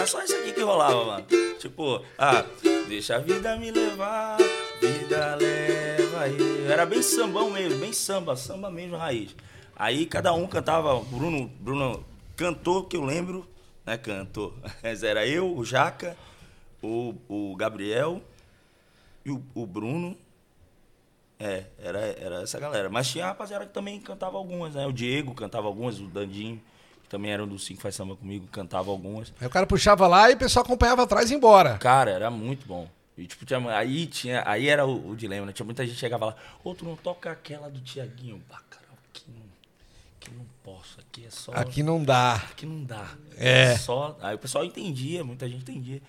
Era 0.00 0.06
só 0.06 0.24
isso 0.24 0.34
aqui 0.34 0.54
que 0.54 0.62
rolava, 0.62 1.04
mano. 1.04 1.26
Tipo, 1.58 2.02
ah, 2.16 2.42
deixa 2.88 3.16
a 3.16 3.18
vida 3.18 3.54
me 3.58 3.70
levar, 3.70 4.38
vida 4.80 5.34
leva 5.34 6.26
eu. 6.26 6.70
Era 6.72 6.86
bem 6.86 7.02
sambão 7.02 7.50
mesmo, 7.50 7.78
bem 7.78 7.92
samba, 7.92 8.34
samba 8.34 8.70
mesmo 8.70 8.96
raiz. 8.96 9.36
Aí 9.76 10.06
cada 10.06 10.32
um 10.32 10.46
cantava, 10.46 10.98
Bruno, 11.00 11.48
Bruno 11.60 12.02
cantou, 12.34 12.84
que 12.84 12.96
eu 12.96 13.04
lembro, 13.04 13.46
né, 13.84 13.98
cantou. 13.98 14.54
Mas 14.82 15.02
era 15.02 15.26
eu, 15.26 15.54
o 15.54 15.62
Jaca, 15.66 16.16
o, 16.82 17.14
o 17.28 17.54
Gabriel 17.56 18.22
e 19.22 19.30
o, 19.30 19.44
o 19.54 19.66
Bruno. 19.66 20.16
É, 21.38 21.64
era, 21.78 21.98
era 21.98 22.42
essa 22.42 22.58
galera. 22.58 22.88
Mas 22.88 23.10
tinha 23.10 23.26
a 23.26 23.28
rapaziada 23.28 23.66
que 23.66 23.74
também 23.74 24.00
cantava 24.00 24.38
algumas, 24.38 24.74
né? 24.74 24.86
O 24.86 24.92
Diego 24.92 25.34
cantava 25.34 25.66
algumas, 25.66 26.00
o 26.00 26.06
Dandinho, 26.06 26.58
também 27.10 27.32
era 27.32 27.42
um 27.42 27.48
dos 27.48 27.64
cinco 27.64 27.82
faz 27.82 27.96
samba 27.96 28.14
comigo, 28.14 28.46
cantava 28.46 28.88
algumas. 28.88 29.34
Aí 29.40 29.46
o 29.46 29.50
cara 29.50 29.66
puxava 29.66 30.06
lá 30.06 30.30
e 30.30 30.34
o 30.34 30.38
pessoal 30.38 30.64
acompanhava 30.64 31.02
atrás 31.02 31.28
e 31.28 31.34
ia 31.34 31.36
embora. 31.36 31.76
Cara, 31.76 32.12
era 32.12 32.30
muito 32.30 32.64
bom. 32.66 32.88
E, 33.18 33.26
tipo, 33.26 33.44
tinha, 33.44 33.58
aí, 33.76 34.06
tinha, 34.06 34.44
aí 34.46 34.68
era 34.68 34.86
o, 34.86 35.10
o 35.10 35.16
dilema, 35.16 35.44
né? 35.44 35.52
Tinha 35.52 35.66
muita 35.66 35.84
gente 35.84 35.94
que 35.94 36.00
chegava 36.00 36.26
lá, 36.26 36.36
ô, 36.62 36.72
tu 36.72 36.84
não 36.84 36.94
toca 36.94 37.32
aquela 37.32 37.68
do 37.68 37.80
Tiaguinho. 37.80 38.40
Ah, 38.48 38.60
cara, 38.70 38.86
aqui 39.10 39.24
não, 39.28 39.42
aqui 40.16 40.30
não 40.32 40.46
posso, 40.62 41.00
aqui 41.00 41.26
é 41.26 41.30
só... 41.30 41.52
Aqui 41.52 41.82
não 41.82 42.02
dá. 42.02 42.36
Aqui 42.36 42.64
não 42.64 42.84
dá. 42.84 43.10
É. 43.36 43.76
Só, 43.76 44.16
aí 44.22 44.36
o 44.36 44.38
pessoal 44.38 44.64
entendia, 44.64 45.24
muita 45.24 45.48
gente 45.48 45.62
entendia. 45.62 46.00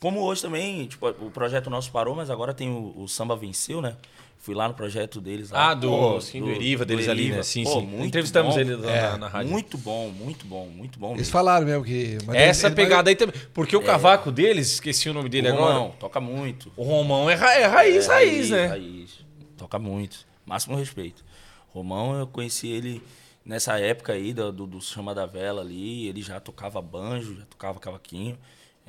Como 0.00 0.20
hoje 0.20 0.42
também, 0.42 0.88
tipo, 0.88 1.08
o 1.08 1.30
projeto 1.30 1.70
nosso 1.70 1.92
parou, 1.92 2.16
mas 2.16 2.28
agora 2.28 2.52
tem 2.52 2.68
o, 2.68 2.92
o 2.96 3.08
Samba 3.08 3.36
Venceu, 3.36 3.80
né? 3.80 3.96
Fui 4.42 4.54
lá 4.54 4.66
no 4.66 4.72
projeto 4.72 5.20
deles 5.20 5.50
lá. 5.50 5.68
Ah, 5.70 5.74
do- 5.74 6.18
sim, 6.20 6.40
do 6.40 6.48
Eriva 6.50 6.82
deles 6.86 7.06
ali, 7.08 7.28
né? 7.30 7.42
Sim, 7.42 7.62
sim. 7.66 7.82
muito 7.86 8.06
Entrevistamos 8.06 8.54
bom. 8.54 8.60
eles 8.60 8.80
lá 8.80 8.90
É, 8.90 9.02
na, 9.10 9.18
na 9.18 9.28
rádio. 9.28 9.50
Muito 9.52 9.76
bom, 9.76 10.08
muito 10.08 10.46
bom, 10.46 10.66
muito 10.66 10.98
bom. 10.98 11.08
Eles 11.08 11.18
mesmo. 11.18 11.32
falaram 11.32 11.66
mesmo 11.66 11.84
que... 11.84 12.16
mas 12.24 12.36
Essa 12.36 12.68
ele- 12.68 12.74
pegada 12.74 13.10
aí 13.10 13.16
também. 13.16 13.34
Porque 13.52 13.76
o 13.76 13.82
cavaco 13.82 14.32
deles, 14.32 14.72
esqueci 14.72 15.10
o 15.10 15.12
nome 15.12 15.28
dele 15.28 15.50
O 15.50 15.52
agora. 15.54 15.74
Romão, 15.74 15.94
toca 16.00 16.20
muito. 16.22 16.72
O 16.74 16.82
Romão 16.82 17.28
é, 17.28 17.34
ra- 17.34 17.54
é 17.54 17.66
raiz, 17.66 18.08
É, 18.08 18.12
raiz, 18.12 18.48
né? 18.50 18.66
Raiz. 18.68 19.10
Toca 19.58 19.78
muito. 19.78 20.26
Máximo 20.46 20.74
respeito. 20.74 21.22
Romão, 21.68 22.18
eu 22.18 22.26
conheci 22.26 22.66
ele 22.68 23.02
nessa 23.44 23.78
época 23.78 24.14
aí 24.14 24.32
do, 24.32 24.50
do, 24.50 24.66
do 24.66 24.80
Chama 24.80 25.14
da 25.14 25.26
Vela 25.26 25.60
ali. 25.60 26.08
Ele 26.08 26.22
já 26.22 26.40
tocava 26.40 26.80
banjo, 26.80 27.36
já 27.36 27.44
tocava 27.44 27.78
cavaquinho. 27.78 28.38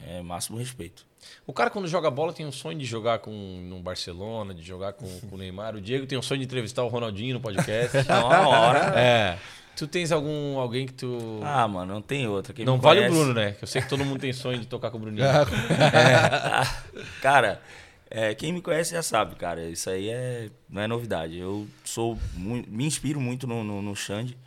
É, 0.08 0.22
máximo 0.22 0.58
respeito. 0.58 1.06
O 1.46 1.54
cara, 1.54 1.70
quando 1.70 1.88
joga 1.88 2.10
bola, 2.10 2.34
tem 2.34 2.46
um 2.46 2.52
sonho 2.52 2.78
de 2.78 2.86
jogar 2.86 3.20
com 3.20 3.32
no 3.32 3.80
Barcelona, 3.80 4.54
de 4.54 4.62
jogar 4.62 4.94
com, 4.94 5.08
com 5.22 5.36
o 5.36 5.38
Neymar. 5.38 5.76
O 5.76 5.82
Diego 5.82 6.06
tem 6.08 6.18
um 6.18 6.22
sonho 6.22 6.40
de 6.40 6.46
entrevistar 6.46 6.84
o 6.84 6.88
Ronaldinho 6.88 7.36
no 7.36 7.40
podcast. 7.42 7.98
Uma 8.10 8.48
hora. 8.48 8.80
é. 9.00 9.38
Tu 9.76 9.88
tens 9.88 10.12
algum 10.12 10.60
alguém 10.60 10.86
que 10.86 10.94
tu. 10.94 11.40
Ah, 11.44 11.68
mano, 11.68 11.94
não 11.94 12.02
tem 12.02 12.28
outra. 12.28 12.54
Quem 12.54 12.66
não 12.66 12.78
vale 12.80 13.00
conhece- 13.00 13.16
o 13.16 13.20
Bruno, 13.20 13.34
né? 13.34 13.52
Que 13.54 13.64
eu 13.64 13.68
sei 13.68 13.82
que 13.82 13.88
todo 13.90 14.04
mundo 14.04 14.20
tem 14.20 14.34
sonho 14.34 14.60
de 14.60 14.68
tocar 14.68 14.92
com 14.92 14.98
o 14.98 15.00
Bruninho. 15.00 15.26
Cara, 17.22 17.62
é, 18.10 18.36
quem 18.36 18.52
me 18.52 18.62
conhece 18.62 18.92
já 18.92 19.02
sabe, 19.02 19.36
cara. 19.36 19.64
Isso 19.70 19.90
aí 19.90 20.10
é, 20.10 20.50
não 20.70 20.82
é 20.82 20.88
novidade. 20.88 21.38
Eu 21.38 21.68
sou 21.84 22.18
muito, 22.34 22.70
me 22.70 22.86
inspiro 22.86 23.20
muito 23.20 23.48
no, 23.48 23.64
no, 23.64 23.82
no 23.82 23.96
Xande. 23.96 24.38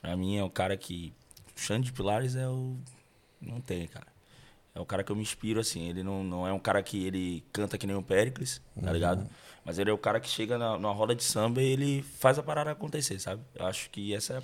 Pra 0.00 0.16
mim 0.16 0.36
é 0.36 0.44
o 0.44 0.50
cara 0.50 0.76
que. 0.76 1.12
O 1.56 1.60
Xande 1.60 1.86
de 1.86 1.92
Pilares 1.92 2.36
é 2.36 2.46
o. 2.46 2.76
Não 3.40 3.60
tem, 3.60 3.86
cara. 3.88 4.06
É 4.78 4.80
o 4.80 4.86
cara 4.86 5.02
que 5.02 5.10
eu 5.10 5.16
me 5.16 5.22
inspiro, 5.22 5.58
assim. 5.58 5.88
Ele 5.88 6.04
não, 6.04 6.22
não 6.22 6.46
é 6.46 6.52
um 6.52 6.58
cara 6.60 6.80
que 6.84 7.04
ele 7.04 7.42
canta 7.52 7.76
que 7.76 7.84
nem 7.84 7.96
o 7.96 8.02
Pericles, 8.02 8.62
tá 8.80 8.92
ligado? 8.92 9.28
Mas 9.64 9.76
ele 9.80 9.90
é 9.90 9.92
o 9.92 9.98
cara 9.98 10.20
que 10.20 10.28
chega 10.28 10.56
na, 10.56 10.78
numa 10.78 10.92
roda 10.92 11.16
de 11.16 11.24
samba 11.24 11.60
e 11.60 11.66
ele 11.72 12.02
faz 12.20 12.38
a 12.38 12.44
parada 12.44 12.70
acontecer, 12.70 13.18
sabe? 13.18 13.42
Eu 13.56 13.66
acho 13.66 13.90
que 13.90 14.14
essa, 14.14 14.40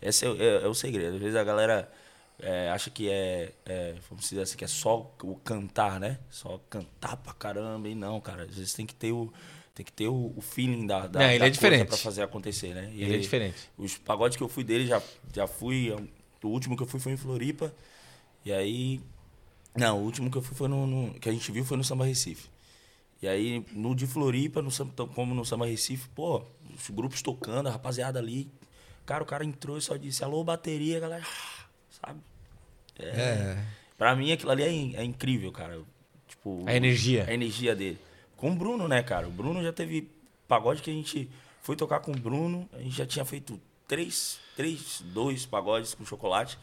essa 0.00 0.26
é, 0.26 0.28
é- 0.28 0.64
é 0.64 0.68
o 0.68 0.74
segredo. 0.74 1.14
Às 1.16 1.22
vezes 1.22 1.36
a 1.36 1.42
galera 1.42 1.90
é, 2.38 2.68
acha 2.70 2.90
que 2.90 3.08
é, 3.08 3.52
é, 3.64 3.94
vamos 4.10 4.28
dizer 4.28 4.42
assim, 4.42 4.58
que 4.58 4.64
é 4.64 4.68
só 4.68 5.10
o 5.22 5.36
cantar, 5.36 5.98
né? 5.98 6.18
Só 6.28 6.60
cantar 6.68 7.16
pra 7.16 7.32
caramba. 7.32 7.88
E 7.88 7.94
não, 7.94 8.20
cara. 8.20 8.42
Às 8.42 8.54
vezes 8.54 8.74
tem 8.74 8.84
que 8.84 8.94
ter 8.94 9.10
o, 9.10 9.32
tem 9.74 9.86
que 9.86 9.92
ter 9.92 10.06
o, 10.08 10.34
feeling 10.42 10.86
da, 10.86 11.06
da, 11.06 11.22
É, 11.24 11.30
ele 11.30 11.38
da 11.38 11.46
é 11.46 11.48
coisa 11.48 11.52
diferente. 11.52 11.88
pra 11.88 11.96
fazer 11.96 12.22
acontecer, 12.22 12.74
né? 12.74 12.90
E 12.92 13.02
Ele 13.02 13.14
é 13.16 13.18
diferente. 13.18 13.70
Os 13.78 13.96
pagodes 13.96 14.36
que 14.36 14.42
eu 14.42 14.48
fui 14.48 14.64
dele, 14.64 14.86
já, 14.86 15.00
já 15.34 15.46
fui. 15.46 15.90
O 16.42 16.48
último 16.48 16.76
que 16.76 16.82
eu 16.82 16.86
fui 16.86 17.00
foi 17.00 17.12
em 17.12 17.16
Floripa. 17.16 17.74
E 18.44 18.52
aí. 18.52 19.00
Não, 19.74 19.98
o 20.00 20.04
último 20.04 20.30
que 20.30 20.36
eu 20.38 20.42
fui 20.42 20.54
foi 20.56 20.68
no, 20.68 20.86
no- 20.86 21.14
que 21.14 21.28
a 21.28 21.32
gente 21.32 21.50
viu 21.50 21.64
foi 21.64 21.76
no 21.76 21.84
Samba 21.84 22.04
Recife. 22.04 22.48
E 23.22 23.28
aí, 23.28 23.64
no 23.72 23.94
de 23.94 24.06
Floripa, 24.06 24.60
no, 24.60 24.70
Samba- 24.70 25.06
como 25.08 25.34
no 25.34 25.44
Samba 25.44 25.66
Recife, 25.66 26.08
pô, 26.10 26.42
os 26.74 26.90
grupos 26.90 27.22
tocando, 27.22 27.68
a 27.68 27.72
rapaziada 27.72 28.18
ali. 28.18 28.50
Cara, 29.06 29.22
o 29.22 29.26
cara 29.26 29.44
entrou 29.44 29.78
e 29.78 29.82
só 29.82 29.96
disse, 29.96 30.22
alô, 30.24 30.42
bateria, 30.44 30.98
galera. 31.00 31.24
Sabe? 31.90 32.20
É. 32.98 33.56
Pra 33.96 34.14
mim, 34.16 34.32
aquilo 34.32 34.50
ali 34.50 34.62
é, 34.62 34.72
in- 34.72 34.94
é 34.96 35.04
incrível, 35.04 35.50
cara. 35.52 35.80
Tipo, 36.28 36.64
A 36.66 36.74
energia. 36.74 37.24
A 37.28 37.32
energia 37.32 37.74
dele. 37.74 37.98
Com 38.36 38.50
o 38.50 38.54
Bruno, 38.56 38.88
né, 38.88 39.02
cara? 39.02 39.28
O 39.28 39.30
Bruno 39.30 39.62
já 39.62 39.72
teve 39.72 40.10
pagode 40.48 40.82
que 40.82 40.90
a 40.90 40.94
gente 40.94 41.30
foi 41.62 41.76
tocar 41.76 42.00
com 42.00 42.10
o 42.12 42.16
Bruno. 42.18 42.68
A 42.72 42.78
gente 42.78 42.96
já 42.96 43.06
tinha 43.06 43.24
feito 43.24 43.60
três, 43.86 44.38
três, 44.56 45.00
dois 45.06 45.46
pagodes 45.46 45.94
com 45.94 46.04
chocolate. 46.04 46.58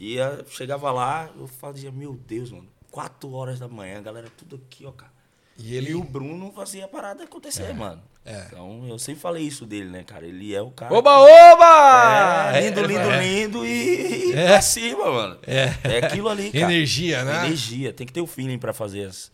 E 0.00 0.18
ah, 0.20 0.42
chegava 0.48 0.90
lá, 0.90 1.28
eu 1.38 1.46
fazia, 1.46 1.92
meu 1.92 2.14
Deus, 2.14 2.50
mano, 2.50 2.66
quatro 2.90 3.30
horas 3.32 3.58
da 3.60 3.68
manhã, 3.68 3.98
a 3.98 4.02
galera 4.02 4.28
tudo 4.36 4.56
aqui, 4.56 4.86
ó, 4.86 4.90
cara. 4.92 5.12
E 5.58 5.76
ele- 5.76 5.94
o 5.94 6.02
Bruno 6.02 6.50
fazia 6.52 6.86
a 6.86 6.88
parada 6.88 7.22
acontecer, 7.24 7.74
mano. 7.74 8.02
é. 8.24 8.46
Então, 8.46 8.86
eu 8.88 8.98
sempre 8.98 9.20
falei 9.20 9.42
isso 9.46 9.66
dele, 9.66 9.90
né, 9.90 10.02
cara? 10.02 10.26
Ele 10.26 10.54
é 10.54 10.62
o 10.62 10.70
cara. 10.70 10.94
Oba, 10.94 11.18
oba! 11.18 12.56
É, 12.56 12.68
lindo, 12.68 12.80
É, 12.80 12.86
lindo, 12.86 13.00
é. 13.10 13.20
lindo 13.22 13.66
e 13.66 14.32
é. 14.32 14.46
pra 14.46 14.62
cima, 14.62 15.10
mano. 15.10 15.38
É. 15.46 15.98
aquilo 15.98 16.28
ali, 16.30 16.50
cara. 16.50 16.64
Energia, 16.64 17.24
né? 17.24 17.46
Energia. 17.46 17.92
Tem 17.92 18.06
que 18.06 18.12
ter 18.12 18.20
o 18.22 18.26
feeling 18.26 18.58
pra 18.58 18.72
fazer 18.72 19.04
as, 19.06 19.30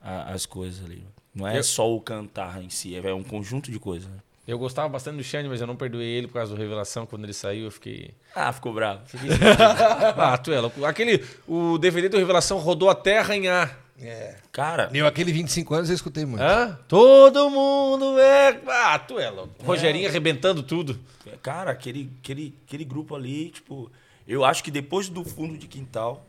as 0.00 0.46
coisas 0.46 0.84
ali. 0.84 1.04
Não 1.34 1.46
é 1.48 1.58
Eu- 1.58 1.64
só 1.64 1.92
o 1.92 2.00
cantar 2.00 2.62
em 2.62 2.68
si, 2.70 2.94
é 2.96 3.14
um 3.14 3.22
conjunto 3.24 3.70
de 3.72 3.78
coisas. 3.80 4.08
Eu 4.50 4.58
gostava 4.58 4.88
bastante 4.88 5.16
do 5.16 5.22
Xande, 5.22 5.48
mas 5.48 5.60
eu 5.60 5.66
não 5.66 5.76
perdoei 5.76 6.08
ele 6.08 6.26
por 6.26 6.34
causa 6.34 6.52
do 6.52 6.60
Revelação. 6.60 7.06
Quando 7.06 7.22
ele 7.22 7.32
saiu, 7.32 7.66
eu 7.66 7.70
fiquei... 7.70 8.10
Ah, 8.34 8.52
ficou 8.52 8.74
bravo. 8.74 9.02
ah, 10.18 10.36
tu 10.36 10.50
é 10.52 10.58
louco. 10.60 10.84
Aquele... 10.84 11.24
O 11.46 11.78
DVD 11.78 12.08
do 12.08 12.18
Revelação 12.18 12.58
rodou 12.58 12.90
a 12.90 12.94
terra 12.96 13.36
em 13.36 13.46
A. 13.46 13.70
É. 14.00 14.38
Cara, 14.50 14.90
Eu, 14.92 15.06
aquele 15.06 15.32
25 15.32 15.72
anos, 15.72 15.88
eu 15.88 15.94
escutei 15.94 16.26
muito. 16.26 16.42
Hã? 16.42 16.76
Todo 16.88 17.48
mundo 17.48 18.18
é... 18.18 18.60
Ah, 18.66 18.98
tu 18.98 19.20
é 19.20 19.30
louco. 19.30 19.54
Rogerinho 19.62 20.08
arrebentando 20.08 20.64
tudo. 20.64 20.98
cara, 21.40 21.70
aquele, 21.70 22.10
aquele, 22.20 22.52
aquele 22.66 22.84
grupo 22.84 23.14
ali, 23.14 23.50
tipo, 23.50 23.88
eu 24.26 24.44
acho 24.44 24.64
que 24.64 24.72
depois 24.72 25.08
do 25.08 25.24
fundo 25.24 25.56
de 25.56 25.68
quintal, 25.68 26.26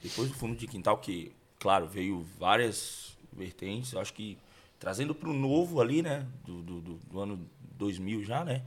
depois 0.00 0.28
do 0.28 0.34
fundo 0.36 0.54
de 0.54 0.68
quintal, 0.68 0.98
que, 0.98 1.32
claro, 1.58 1.88
veio 1.88 2.24
várias 2.38 3.16
vertentes, 3.32 3.92
eu 3.92 4.00
acho 4.00 4.12
que 4.12 4.38
trazendo 4.80 5.14
pro 5.14 5.32
novo 5.32 5.80
ali, 5.80 6.02
né, 6.02 6.26
do, 6.44 6.60
do, 6.62 6.80
do- 6.80 7.20
ano 7.20 7.48
2000 7.76 8.24
já, 8.24 8.44
né, 8.44 8.62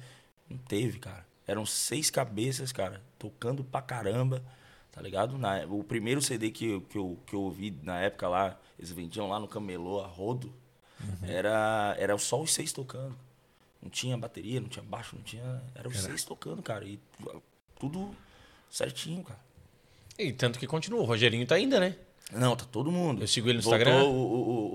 não 0.50 0.58
teve, 0.58 1.00
cara. 1.00 1.26
Eram 1.46 1.66
seis 1.66 2.10
cabeças, 2.10 2.72
cara, 2.72 3.02
tocando 3.20 3.64
pra 3.66 3.82
caramba, 3.82 4.42
tá 4.94 5.02
ligado? 5.02 5.38
Na, 5.38 5.66
o 5.66 5.84
primeiro 5.84 6.22
CD 6.22 6.50
que, 6.52 6.68
eu- 6.70 6.82
que, 6.82 6.98
eu, 6.98 7.20
que 7.28 7.34
eu 7.36 7.42
ouvi 7.42 7.78
na 7.84 8.00
época 8.00 8.30
lá, 8.30 8.58
eles 8.80 8.92
vendiam 8.92 9.28
lá 9.28 9.38
no 9.40 9.48
Camelô, 9.50 10.00
a 10.02 10.08
Rodo, 10.08 10.54
era, 11.22 11.96
era 12.00 12.18
só 12.18 12.42
os 12.42 12.54
seis 12.54 12.72
tocando. 12.72 13.14
Não 13.82 13.90
tinha 13.90 14.18
bateria, 14.18 14.62
não 14.62 14.70
tinha 14.70 14.84
baixo, 14.86 15.18
não 15.18 15.24
tinha. 15.24 15.62
Era 15.76 15.90
os 15.90 15.96
seis 16.08 16.24
tocando, 16.24 16.62
cara. 16.62 16.86
E 16.86 16.98
tudo 17.78 18.16
certinho, 18.70 19.22
cara. 19.24 19.40
E 20.18 20.32
tanto 20.32 20.58
que 20.58 20.66
continua. 20.66 21.02
O 21.02 21.06
Rogerinho 21.06 21.46
tá 21.46 21.56
ainda, 21.56 21.78
né? 21.82 21.98
Não, 22.36 22.56
tá 22.56 22.66
todo 22.72 22.92
mundo. 22.92 23.22
Eu 23.24 23.28
sigo 23.28 23.48
ele 23.50 23.58
no 23.58 23.64
Voltou, 23.64 23.80
Instagram. 23.82 24.04
O, 24.06 24.10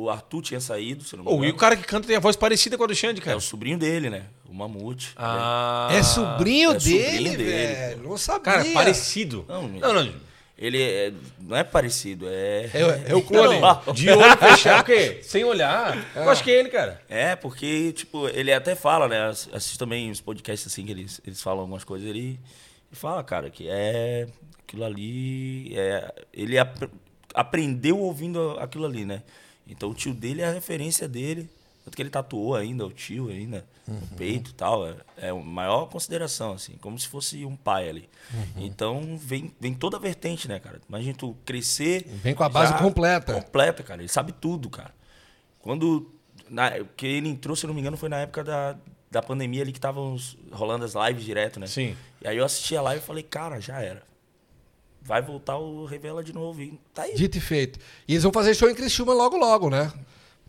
o, 0.00 0.02
o 0.04 0.10
Arthur 0.10 0.42
tinha 0.42 0.60
saído, 0.60 1.04
se 1.04 1.16
não 1.16 1.24
me 1.24 1.30
Oh, 1.30 1.44
e 1.44 1.50
o 1.50 1.56
cara 1.56 1.76
que 1.76 1.82
canta 1.84 2.06
tem 2.06 2.16
a 2.16 2.20
voz 2.20 2.36
parecida 2.36 2.76
com 2.78 2.84
a 2.84 2.86
do 2.86 2.94
Xande, 2.94 3.20
É 3.20 3.24
cara. 3.24 3.36
o 3.36 3.40
sobrinho 3.40 3.78
dele, 3.78 4.08
né? 4.10 4.24
O 4.48 4.54
Mamute. 4.54 5.12
Ah... 5.16 5.88
É 5.92 6.02
sobrinho 6.02 6.70
é 6.72 6.74
dele, 6.78 7.04
sobrinho 7.16 7.38
dele, 7.38 7.44
velho. 7.44 8.02
Não 8.08 8.16
sabia. 8.16 8.42
Cara, 8.42 8.64
parecido. 8.72 9.44
Não, 9.48 9.68
não, 9.68 9.92
não. 10.04 10.28
Ele 10.60 10.82
é, 10.82 11.12
não 11.40 11.56
é 11.56 11.62
parecido, 11.62 12.26
é. 12.28 12.68
É, 12.74 13.10
é 13.12 13.14
o 13.14 13.22
clone. 13.22 13.60
Não, 13.60 13.92
de 13.92 14.10
olho 14.10 14.36
fechado, 14.36 14.80
o 14.80 14.84
quê? 14.86 15.20
Sem 15.22 15.44
olhar. 15.44 15.96
Eu 16.16 16.28
acho 16.28 16.42
que 16.42 16.50
é 16.50 16.58
ele, 16.58 16.68
cara. 16.68 17.00
É, 17.08 17.36
porque, 17.36 17.92
tipo, 17.92 18.26
ele 18.28 18.52
até 18.52 18.74
fala, 18.74 19.06
né? 19.06 19.28
ass- 19.28 19.48
Assiste 19.52 19.78
também 19.78 20.10
os 20.10 20.20
podcasts 20.20 20.66
assim, 20.72 20.84
que 20.84 20.90
eles, 20.90 21.20
eles 21.24 21.40
falam 21.40 21.60
algumas 21.60 21.84
coisas. 21.84 22.08
Ele, 22.08 22.40
ele 22.90 22.94
fala, 22.94 23.22
cara, 23.22 23.50
que 23.50 23.68
é. 23.68 24.26
Aquilo 24.66 24.84
ali. 24.84 25.72
É, 25.78 26.12
ele 26.34 26.56
aprendeu 27.38 27.96
ouvindo 28.00 28.58
aquilo 28.58 28.84
ali, 28.84 29.04
né? 29.04 29.22
Então 29.64 29.90
o 29.90 29.94
tio 29.94 30.12
dele 30.12 30.42
é 30.42 30.46
a 30.46 30.52
referência 30.52 31.06
dele. 31.06 31.48
Tanto 31.84 31.94
que 31.94 32.02
ele 32.02 32.10
tatuou 32.10 32.56
ainda, 32.56 32.84
o 32.84 32.90
tio 32.90 33.28
ainda, 33.28 33.64
no 33.86 34.06
peito 34.08 34.50
e 34.50 34.54
tal. 34.54 34.86
É, 34.86 34.96
é 35.16 35.28
a 35.30 35.34
maior 35.34 35.86
consideração, 35.86 36.52
assim, 36.52 36.74
como 36.80 36.98
se 36.98 37.06
fosse 37.06 37.44
um 37.44 37.54
pai 37.54 37.88
ali. 37.88 38.08
Então 38.56 39.16
vem, 39.16 39.54
vem 39.60 39.72
toda 39.72 39.96
a 39.96 40.00
vertente, 40.00 40.48
né, 40.48 40.58
cara? 40.58 40.80
Imagina 40.88 41.14
tu 41.14 41.36
crescer. 41.44 42.04
Vem 42.22 42.34
com 42.34 42.42
a 42.42 42.48
base 42.48 42.76
completa. 42.76 43.32
Completa, 43.34 43.82
cara. 43.84 44.02
Ele 44.02 44.08
sabe 44.08 44.32
tudo, 44.32 44.68
cara. 44.68 44.92
Quando. 45.60 46.12
Na, 46.50 46.70
que 46.96 47.06
ele 47.06 47.28
entrou, 47.28 47.54
se 47.54 47.66
não 47.66 47.74
me 47.74 47.80
engano, 47.80 47.96
foi 47.96 48.08
na 48.08 48.18
época 48.18 48.42
da, 48.42 48.76
da 49.10 49.22
pandemia 49.22 49.62
ali 49.62 49.70
que 49.70 49.78
estavam 49.78 50.16
rolando 50.50 50.84
as 50.84 50.94
lives 50.94 51.24
direto, 51.24 51.60
né? 51.60 51.66
Sim. 51.66 51.96
E 52.20 52.26
aí 52.26 52.36
eu 52.36 52.44
assisti 52.44 52.76
a 52.76 52.82
live 52.82 53.02
e 53.02 53.06
falei, 53.06 53.22
cara, 53.22 53.60
já 53.60 53.80
era. 53.80 54.02
Vai 55.02 55.22
voltar 55.22 55.56
o 55.56 55.84
Revela 55.86 56.22
de 56.22 56.32
novo. 56.34 56.60
E 56.60 56.78
tá 56.92 57.02
aí. 57.02 57.14
Dito 57.14 57.38
e 57.38 57.40
feito. 57.40 57.78
E 58.06 58.12
eles 58.12 58.22
vão 58.22 58.32
fazer 58.32 58.54
show 58.54 58.68
em 58.68 58.74
Criciúma 58.74 59.14
logo, 59.14 59.36
logo, 59.36 59.70
né? 59.70 59.90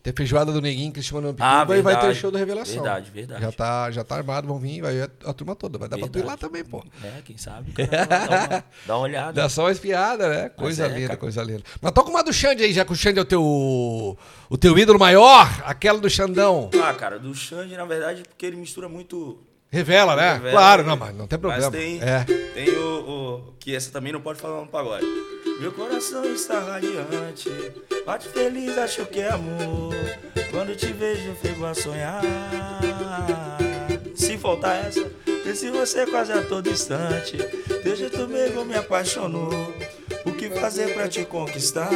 Ter 0.02 0.14
feijoada 0.14 0.50
do 0.50 0.62
Neguinho 0.62 0.88
em 0.88 0.92
Criciúma 0.92 1.20
no 1.20 1.28
Ah, 1.38 1.56
Pituba 1.60 1.76
e 1.76 1.82
vai 1.82 1.94
ter 1.94 2.00
verdade. 2.00 2.18
show 2.20 2.30
do 2.30 2.38
Revelação. 2.38 2.74
Verdade, 2.82 3.10
verdade. 3.10 3.42
Já 3.42 3.52
tá, 3.52 3.90
já 3.90 4.02
tá 4.02 4.16
armado, 4.16 4.46
vão 4.46 4.58
vir, 4.58 4.80
vai 4.80 4.98
a, 5.02 5.10
a 5.26 5.32
turma 5.34 5.54
toda. 5.54 5.76
Vai 5.78 5.90
dar 5.90 5.98
pra 5.98 6.08
tu 6.08 6.18
ir 6.18 6.22
lá 6.22 6.36
Verdade. 6.36 6.40
também, 6.40 6.64
pô. 6.64 6.82
É, 7.04 7.20
quem 7.22 7.36
sabe? 7.36 7.70
cara, 7.72 8.06
dá, 8.06 8.16
uma, 8.26 8.64
dá 8.86 8.96
uma 8.96 9.02
olhada. 9.04 9.32
Dá 9.34 9.48
só 9.50 9.64
uma 9.64 9.72
espiada, 9.72 10.26
né? 10.26 10.48
Coisa 10.48 10.86
é, 10.86 10.88
linda, 10.88 11.08
cara. 11.08 11.18
coisa 11.18 11.42
linda. 11.42 11.62
Mas 11.82 11.92
toca 11.92 12.08
uma 12.08 12.24
do 12.24 12.32
Xande 12.32 12.62
aí, 12.64 12.72
já 12.72 12.82
que 12.82 12.92
o 12.92 12.96
Xande 12.96 13.18
é 13.18 13.22
o 13.22 13.26
teu, 13.26 13.42
o 13.42 14.56
teu 14.58 14.78
ídolo 14.78 14.98
maior, 14.98 15.46
aquela 15.66 15.98
do 15.98 16.08
Xandão. 16.08 16.70
Ah, 16.82 16.94
cara, 16.94 17.18
do 17.18 17.34
Xande, 17.34 17.76
na 17.76 17.84
verdade, 17.84 18.22
porque 18.26 18.46
ele 18.46 18.56
mistura 18.56 18.88
muito. 18.88 19.38
Revela, 19.70 20.16
né? 20.16 20.32
Revela, 20.34 20.50
claro, 20.52 20.84
não, 20.84 20.96
mas 20.96 21.14
não 21.14 21.26
tem 21.26 21.38
problema. 21.38 21.70
Mas 21.70 21.80
tem, 21.80 22.00
É. 22.02 22.24
tem 22.54 22.70
o, 22.76 23.08
o- 23.08 23.54
Que 23.60 23.74
essa 23.76 23.90
também 23.92 24.12
não 24.12 24.20
pode 24.20 24.40
falar 24.40 24.60
no 24.60 24.66
pagode. 24.66 25.06
Meu 25.60 25.70
coração 25.72 26.24
está 26.24 26.58
radiante, 26.58 27.50
bate 28.06 28.26
feliz, 28.28 28.76
acho 28.78 29.04
que 29.06 29.20
é 29.20 29.30
amor. 29.30 29.94
Quando 30.50 30.74
te 30.74 30.86
vejo, 30.92 31.34
fico 31.40 31.64
a 31.66 31.74
sonhar. 31.74 32.22
Se 34.16 34.36
faltar 34.38 34.86
essa, 34.86 35.04
pense 35.44 35.70
você 35.70 36.06
quase 36.06 36.32
a 36.32 36.42
todo 36.42 36.68
instante. 36.68 37.36
Teu 37.82 37.94
jeito 37.94 38.26
mesmo 38.28 38.64
me 38.64 38.74
apaixonou. 38.74 39.50
O 40.24 40.32
que 40.32 40.50
fazer 40.50 40.94
pra 40.94 41.08
te 41.08 41.24
conquistar? 41.24 41.88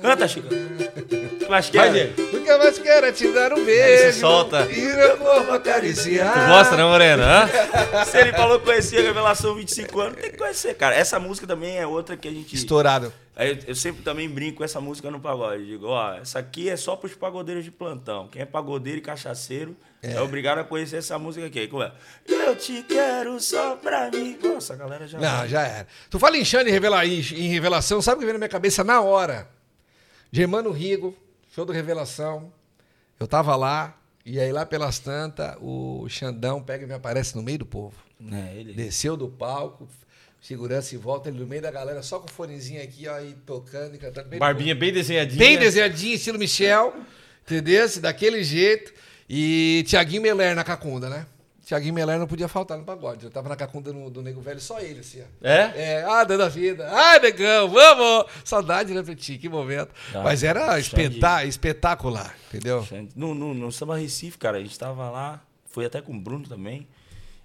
Canta, 0.00 0.28
Chico. 0.28 0.48
É. 1.52 2.06
O 2.34 2.42
que 2.42 2.56
mais 2.56 2.78
quero 2.78 3.06
é 3.06 3.12
te 3.12 3.30
dar 3.30 3.52
um 3.52 3.62
beijo. 3.62 4.20
solta. 4.20 4.66
E 4.72 4.80
meu 4.80 5.18
corpo 5.18 5.52
acariciar. 5.52 6.32
Tu 6.32 6.48
gosta, 6.48 6.76
né, 6.78 6.82
Morena? 6.82 7.46
Se 8.06 8.16
ele 8.16 8.32
falou 8.32 8.58
que 8.58 8.64
conhecia 8.64 9.00
a 9.00 9.02
Revelação 9.02 9.54
25 9.54 10.00
anos, 10.00 10.16
tem 10.18 10.30
que 10.30 10.38
conhecer, 10.38 10.74
cara. 10.74 10.94
Essa 10.94 11.20
música 11.20 11.46
também 11.46 11.76
é 11.76 11.86
outra 11.86 12.16
que 12.16 12.26
a 12.26 12.30
gente. 12.30 12.54
Estourado. 12.54 13.12
Eu, 13.36 13.58
eu 13.66 13.74
sempre 13.74 14.02
também 14.02 14.30
brinco 14.30 14.58
com 14.58 14.64
essa 14.64 14.80
música 14.80 15.10
no 15.10 15.20
pagode. 15.20 15.66
Digo, 15.66 15.88
ó, 15.88 16.14
essa 16.14 16.38
aqui 16.38 16.70
é 16.70 16.76
só 16.76 16.96
pros 16.96 17.14
pagodeiros 17.14 17.64
de 17.64 17.70
plantão. 17.70 18.28
Quem 18.28 18.40
é 18.40 18.46
pagodeiro 18.46 18.98
e 18.98 19.02
cachaceiro 19.02 19.76
é, 20.02 20.20
obrigado 20.20 20.58
a 20.58 20.64
conhecer 20.64 20.96
essa 20.96 21.18
música 21.18 21.46
aqui. 21.46 21.68
Como 21.68 21.82
é? 21.82 21.92
Eu 22.28 22.56
te 22.56 22.82
quero 22.82 23.38
só 23.40 23.76
pra 23.76 24.10
mim. 24.10 24.36
Nossa, 24.42 24.74
a 24.74 24.76
galera 24.76 25.06
já. 25.06 25.18
Não, 25.18 25.46
já 25.48 25.62
era. 25.62 25.86
Tu 26.10 26.18
fala 26.18 26.36
em 26.36 26.44
Xande 26.44 26.70
em, 26.70 26.72
revela- 26.72 27.06
em- 27.06 27.20
revelação, 27.48 28.02
sabe 28.02 28.16
o 28.16 28.18
que 28.20 28.24
vem 28.26 28.32
na 28.32 28.38
minha 28.38 28.48
cabeça 28.48 28.82
na 28.82 29.00
hora? 29.00 29.48
Germano 30.32 30.70
Rigo, 30.70 31.16
show 31.54 31.64
do 31.64 31.72
Revelação. 31.72 32.52
Eu 33.20 33.26
tava 33.28 33.54
lá, 33.54 33.96
e 34.26 34.40
aí 34.40 34.50
lá 34.52 34.66
pelas 34.66 34.98
tantas, 34.98 35.56
o 35.60 36.06
Xandão 36.08 36.62
pega 36.62 36.84
e 36.84 36.86
me 36.88 36.94
aparece 36.94 37.36
no 37.36 37.42
meio 37.42 37.58
do 37.58 37.66
povo. 37.66 37.94
É, 38.32 38.56
ele. 38.56 38.72
Desceu 38.72 39.16
do 39.16 39.28
palco, 39.28 39.88
segurança 40.40 40.94
e 40.94 40.98
volta, 40.98 41.28
ele 41.28 41.38
no 41.38 41.46
meio 41.46 41.62
da 41.62 41.70
galera, 41.70 42.02
só 42.02 42.18
com 42.18 42.26
o 42.28 42.30
fonezinho 42.32 42.82
aqui, 42.82 43.06
ó, 43.06 43.20
e 43.20 43.34
tocando 43.34 43.94
e 43.94 43.98
cantando. 43.98 44.36
Barbinha 44.38 44.74
bem 44.74 44.92
desenhadinha. 44.92 45.38
Bem 45.38 45.58
desenhadinho, 45.58 46.14
estilo 46.14 46.38
Michel, 46.38 46.94
entendeu? 47.44 47.86
Daquele 48.00 48.42
jeito. 48.42 48.92
E 49.28 49.84
Tiaguinho 49.86 50.22
Meler 50.22 50.54
na 50.54 50.64
cacunda, 50.64 51.08
né? 51.08 51.26
Tiaguinho 51.64 51.94
Melar 51.94 52.18
não 52.18 52.26
podia 52.26 52.48
faltar 52.48 52.76
no 52.76 52.84
pagode. 52.84 53.24
Eu 53.24 53.30
tava 53.30 53.48
na 53.48 53.56
cacunda 53.56 53.92
do, 53.92 54.10
do 54.10 54.22
Nego 54.22 54.40
Velho, 54.40 54.60
só 54.60 54.80
ele, 54.80 55.00
assim, 55.00 55.22
ó. 55.22 55.46
É? 55.46 55.72
É, 55.76 56.04
ah, 56.04 56.24
dando 56.24 56.42
a 56.42 56.48
vida. 56.48 56.88
Ah, 56.90 57.18
negão, 57.20 57.68
vamos! 57.68 58.26
Saudade, 58.44 58.92
né, 58.92 59.02
Pretinho? 59.02 59.38
Que 59.38 59.48
momento. 59.48 59.90
Ah, 60.12 60.22
Mas 60.22 60.42
era 60.42 60.78
espetá 60.78 61.44
espetacular, 61.44 62.36
entendeu? 62.48 62.86
No, 63.14 63.34
no, 63.34 63.54
no 63.54 63.70
Samba 63.70 63.96
Recife, 63.96 64.38
cara, 64.38 64.58
a 64.58 64.60
gente 64.60 64.76
tava 64.76 65.08
lá, 65.08 65.40
foi 65.66 65.86
até 65.86 66.00
com 66.00 66.12
o 66.12 66.20
Bruno 66.20 66.46
também. 66.48 66.88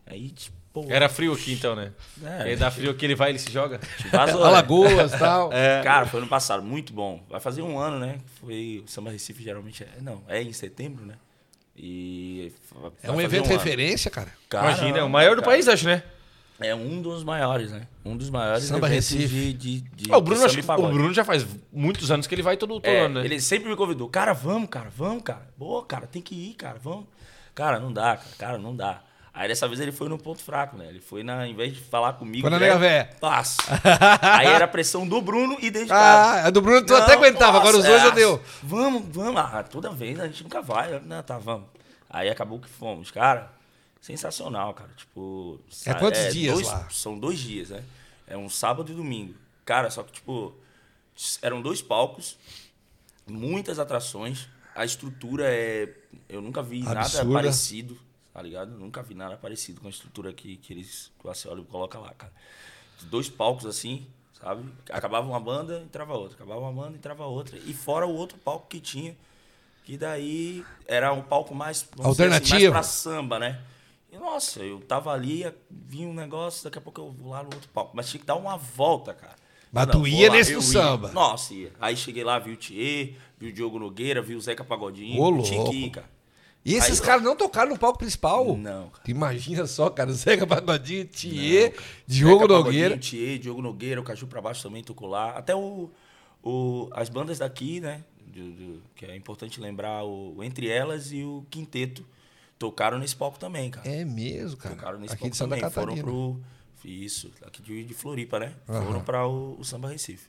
Aí, 0.05 0.29
tipo. 0.29 0.57
Era 0.89 1.09
frio 1.09 1.33
aqui 1.33 1.53
então, 1.53 1.75
né? 1.75 1.91
É. 2.23 2.47
Ele 2.47 2.55
dá 2.55 2.69
frio 2.69 2.91
aqui, 2.91 3.05
ele 3.05 3.15
vai, 3.15 3.29
ele 3.31 3.39
se 3.39 3.51
joga. 3.51 3.79
vazou, 4.11 4.41
né? 4.41 4.47
Alagoas 4.47 5.13
e 5.13 5.17
tal. 5.19 5.51
É. 5.53 5.81
Cara, 5.83 6.05
foi 6.05 6.19
ano 6.19 6.29
passado, 6.29 6.63
muito 6.63 6.91
bom. 6.91 7.23
Vai 7.29 7.39
fazer 7.39 7.61
um 7.61 7.79
ano, 7.79 7.99
né? 7.99 8.17
Foi 8.39 8.83
o 8.85 8.89
Samba 8.89 9.11
Recife 9.11 9.43
geralmente 9.43 9.83
é, 9.83 10.01
não, 10.01 10.23
é 10.27 10.41
em 10.41 10.53
setembro, 10.53 11.05
né? 11.05 11.15
E 11.77 12.51
É 13.03 13.11
um 13.11 13.21
evento 13.21 13.45
ano. 13.45 13.53
referência, 13.53 14.09
cara. 14.09 14.31
Imagina, 14.51 14.97
é 14.99 15.03
o 15.03 15.09
maior 15.09 15.35
do 15.35 15.41
cara. 15.41 15.53
país, 15.53 15.67
acho, 15.67 15.85
né? 15.85 16.03
É 16.59 16.73
um 16.73 16.99
dos 17.03 17.23
maiores, 17.23 17.71
né? 17.71 17.87
Um 18.03 18.17
dos 18.17 18.31
maiores 18.31 18.63
Samba 18.63 18.87
Recife. 18.87 19.27
de, 19.27 19.53
de, 19.53 19.81
de, 19.81 20.11
Ah, 20.11 20.17
o, 20.17 20.21
Bruno, 20.21 20.39
de 20.47 20.59
acho 20.59 20.71
o 20.71 20.87
Bruno 20.89 21.13
já 21.13 21.23
faz 21.23 21.45
muitos 21.71 22.09
anos 22.09 22.25
que 22.25 22.33
ele 22.33 22.41
vai 22.41 22.57
todo, 22.57 22.79
todo 22.79 22.87
É, 22.87 23.01
ano, 23.01 23.19
né? 23.19 23.25
Ele 23.25 23.39
sempre 23.39 23.69
me 23.69 23.75
convidou. 23.75 24.09
Cara, 24.09 24.33
vamos, 24.33 24.67
cara, 24.67 24.89
vamos, 24.89 25.21
cara. 25.21 25.47
Boa, 25.55 25.85
cara, 25.85 26.07
tem 26.07 26.19
que 26.19 26.33
ir, 26.33 26.53
cara, 26.55 26.79
vamos. 26.81 27.05
Cara, 27.53 27.79
não 27.79 27.93
dá, 27.93 28.17
cara, 28.17 28.35
cara, 28.39 28.57
não 28.57 28.75
dá. 28.75 29.03
Aí 29.39 29.47
dessa 29.47 29.67
vez 29.67 29.79
ele 29.79 29.91
foi 29.91 30.09
no 30.09 30.17
ponto 30.17 30.41
fraco, 30.41 30.75
né? 30.75 30.87
Ele 30.87 30.99
foi 30.99 31.21
na, 31.21 31.47
em 31.47 31.53
vez 31.53 31.71
de 31.75 31.79
falar 31.79 32.13
comigo. 32.13 32.41
Foi 32.41 32.49
na 32.49 32.57
Nega 32.57 32.79
Véia. 32.79 33.09
Passa. 33.21 33.61
Aí 34.19 34.47
era 34.47 34.65
a 34.65 34.67
pressão 34.67 35.07
do 35.07 35.21
Bruno 35.21 35.55
e 35.61 35.69
dentro. 35.69 35.93
Ah, 35.93 36.47
a 36.47 36.49
do 36.49 36.59
Bruno 36.59 36.83
tu 36.83 36.91
Não, 36.91 36.99
até 37.03 37.13
aguentava, 37.13 37.59
agora 37.59 37.77
os 37.77 37.83
nossa, 37.85 37.87
dois 37.91 38.03
é, 38.03 38.07
eu 38.07 38.11
deu. 38.13 38.43
Vamos, 38.63 39.03
vamos. 39.15 39.39
Ah, 39.39 39.61
toda 39.61 39.91
vez 39.91 40.19
a 40.19 40.25
gente 40.25 40.41
nunca 40.41 40.59
vai. 40.59 40.99
Não, 41.01 41.21
tá, 41.21 41.37
vamos. 41.37 41.67
Aí 42.09 42.27
acabou 42.29 42.59
que 42.59 42.67
fomos. 42.67 43.11
Cara, 43.11 43.51
sensacional, 44.01 44.73
cara. 44.73 44.89
Tipo. 44.97 45.59
É 45.85 45.93
quantos 45.93 46.33
dias 46.33 46.55
dois- 46.55 46.67
lá? 46.67 46.87
São 46.89 47.19
dois 47.19 47.37
dias, 47.37 47.69
né? 47.69 47.83
É 48.27 48.35
um 48.35 48.49
sábado 48.49 48.91
e 48.91 48.95
domingo. 48.95 49.35
Cara, 49.63 49.91
só 49.91 50.01
que, 50.01 50.13
tipo, 50.13 50.55
eram 51.43 51.61
dois 51.61 51.79
palcos, 51.79 52.39
muitas 53.27 53.77
atrações. 53.77 54.47
A 54.75 54.83
estrutura 54.83 55.45
é. 55.47 55.89
Eu 56.27 56.41
nunca 56.41 56.63
vi 56.63 56.81
nada 56.81 57.01
Absurda. 57.01 57.33
parecido, 57.33 57.97
tá 58.37 58.43
ligado? 58.43 58.69
Nunca 58.77 59.01
vi 59.01 59.15
nada 59.15 59.35
parecido 59.35 59.81
com 59.81 59.87
a 59.87 59.89
estrutura 59.89 60.31
que, 60.31 60.57
que 60.57 60.71
eles. 60.71 61.11
que 61.19 61.25
o 61.25 61.31
Acioli 61.31 61.63
coloca 61.63 61.97
lá, 61.97 62.13
cara. 62.13 62.31
Dois 63.09 63.27
palcos 63.27 63.65
assim, 63.65 64.05
sabe? 64.39 64.63
Acabava 64.91 65.27
uma 65.27 65.39
banda, 65.39 65.81
entrava 65.83 66.13
outra. 66.13 66.35
Acabava 66.35 66.61
uma 66.61 66.71
banda, 66.71 66.95
entrava 66.95 67.25
outra. 67.25 67.57
E 67.65 67.73
fora 67.73 68.05
o 68.05 68.13
outro 68.13 68.37
palco 68.37 68.67
que 68.69 68.79
tinha, 68.79 69.17
que 69.83 69.97
daí 69.97 70.63
era 70.85 71.11
um 71.11 71.23
palco 71.23 71.55
mais. 71.55 71.89
Alternativo. 71.97 72.59
mais 72.59 72.69
pra 72.69 72.83
samba, 72.83 73.39
né? 73.39 73.59
E 74.11 74.17
nossa, 74.17 74.59
eu 74.59 74.81
tava 74.81 75.11
ali, 75.11 75.51
vinha 75.71 76.07
um 76.07 76.13
negócio, 76.13 76.63
daqui 76.63 76.77
a 76.77 76.81
pouco 76.81 77.01
eu 77.01 77.11
vou 77.11 77.31
lá 77.31 77.41
no 77.41 77.49
outro 77.51 77.67
palco. 77.69 77.95
Mas 77.95 78.07
tinha 78.07 78.19
que 78.19 78.27
dar 78.27 78.35
uma 78.35 78.55
volta, 78.55 79.15
cara. 79.15 79.35
Mas 79.71 79.87
tu 79.87 80.07
ia 80.07 80.29
nesse 80.29 80.53
do 80.53 80.61
samba? 80.61 81.11
Nossa, 81.11 81.55
ia. 81.55 81.73
Aí 81.81 81.97
cheguei 81.97 82.23
lá, 82.23 82.37
vi 82.37 82.51
o 82.51 82.55
Thier, 82.57 83.15
vi 83.39 83.47
o 83.47 83.51
Diogo 83.51 83.79
Nogueira, 83.79 84.21
vi 84.21 84.35
o 84.35 84.41
Zeca 84.41 84.63
Pagodinho. 84.63 85.19
Ô, 85.19 85.41
tinha 85.41 85.57
louco. 85.57 85.71
que 85.71 85.85
ir, 85.85 85.89
cara. 85.89 86.16
E 86.65 86.73
esses 86.75 86.99
caras 86.99 87.23
não 87.23 87.35
tocaram 87.35 87.69
no 87.71 87.79
palco 87.79 87.97
principal? 87.99 88.57
Não, 88.57 88.89
cara. 88.89 89.03
Imagina 89.07 89.65
só, 89.65 89.89
cara, 89.89 90.11
Zeca 90.13 90.45
Pagodinho, 90.45 91.05
Thier, 91.05 91.73
Não. 91.75 91.83
Diogo 92.05 92.41
Zeca 92.41 92.53
Nogueira. 92.53 92.97
Thier, 92.97 93.39
Diogo 93.39 93.61
Nogueira, 93.61 94.01
o 94.01 94.03
Caju 94.03 94.27
pra 94.27 94.41
baixo 94.41 94.63
também 94.63 94.83
tocou 94.83 95.07
lá. 95.07 95.31
Até 95.31 95.55
o, 95.55 95.89
o, 96.43 96.89
as 96.91 97.07
bandas 97.09 97.39
daqui, 97.39 97.79
né? 97.79 98.03
do- 98.25 98.51
do- 98.51 98.83
que 98.95 99.05
é 99.05 99.15
importante 99.15 99.59
lembrar, 99.61 100.03
o, 100.03 100.43
Entre 100.43 100.67
Elas 100.69 101.11
e 101.13 101.23
o 101.23 101.45
Quinteto 101.49 102.05
tocaram 102.59 102.99
nesse 102.99 103.15
palco 103.15 103.39
também, 103.39 103.71
cara. 103.71 103.87
É 103.89 104.03
mesmo, 104.03 104.57
cara. 104.57 104.75
tocaram 104.75 104.99
nesse 104.99 105.13
Aqui 105.13 105.21
palco 105.21 105.31
de 105.31 105.37
Santa 105.37 105.55
também. 105.55 105.61
Catarina. 105.61 106.01
Foram 106.03 106.03
pro. 106.03 106.41
Isso, 106.83 107.31
aqui 107.45 107.61
de, 107.61 107.83
de 107.85 107.93
Floripa, 107.93 108.39
né? 108.39 108.53
Aham. 108.67 108.85
Foram 108.85 109.01
para 109.03 109.25
o, 109.27 109.57
o 109.59 109.63
Samba 109.63 109.89
Recife. 109.89 110.27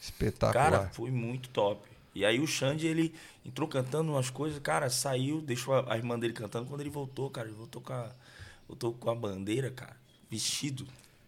Espetacular. 0.00 0.70
Cara, 0.70 0.88
foi 0.92 1.10
muito 1.10 1.48
top. 1.50 1.86
E 2.14 2.24
aí 2.24 2.40
o 2.40 2.46
Xande, 2.46 2.86
ele 2.86 3.14
entrou 3.44 3.68
cantando 3.68 4.10
umas 4.12 4.30
coisas, 4.30 4.58
cara, 4.58 4.90
saiu, 4.90 5.40
deixou 5.40 5.74
a, 5.74 5.94
a 5.94 5.96
irmã 5.96 6.18
dele 6.18 6.32
cantando. 6.32 6.66
Quando 6.66 6.80
ele 6.80 6.90
voltou, 6.90 7.30
cara, 7.30 7.46
ele 7.48 7.56
voltou 7.56 7.80
com 7.80 7.92
a, 7.92 8.10
voltou 8.68 8.92
com 8.92 9.10
a 9.10 9.14
bandeira, 9.14 9.70
cara, 9.70 9.96
vestido, 10.30 10.86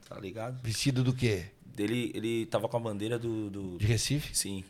tá 0.09 0.19
ligado? 0.19 0.61
Vestido 0.63 1.05
do 1.05 1.13
quê? 1.13 1.47
Dele, 1.65 2.11
ele 2.15 2.47
tava 2.47 2.69
com 2.69 2.77
a 2.77 2.81
bandeira 2.81 3.19
do. 3.19 3.49
do- 3.49 3.79
De 3.79 3.87
Recife? 3.87 4.37
sim. 4.37 4.65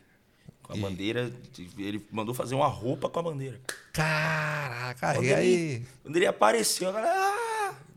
Com 0.61 0.73
a 0.73 0.77
E- 0.77 0.79
bandeira. 0.79 1.29
de- 1.51 1.67
Ele 1.77 2.05
mandou 2.11 2.33
fazer 2.33 2.55
uma 2.55 2.67
roupa 2.67 3.09
com 3.09 3.19
a 3.19 3.23
bandeira. 3.23 3.59
Caraca, 3.91 5.13
Quando 5.15 5.25
e 5.25 5.27
ele, 5.27 5.35
aí? 5.35 5.85
quando 6.03 6.15
ele 6.15 6.25
apareceu, 6.25 6.89
a 6.89 6.91
galera. 6.93 7.32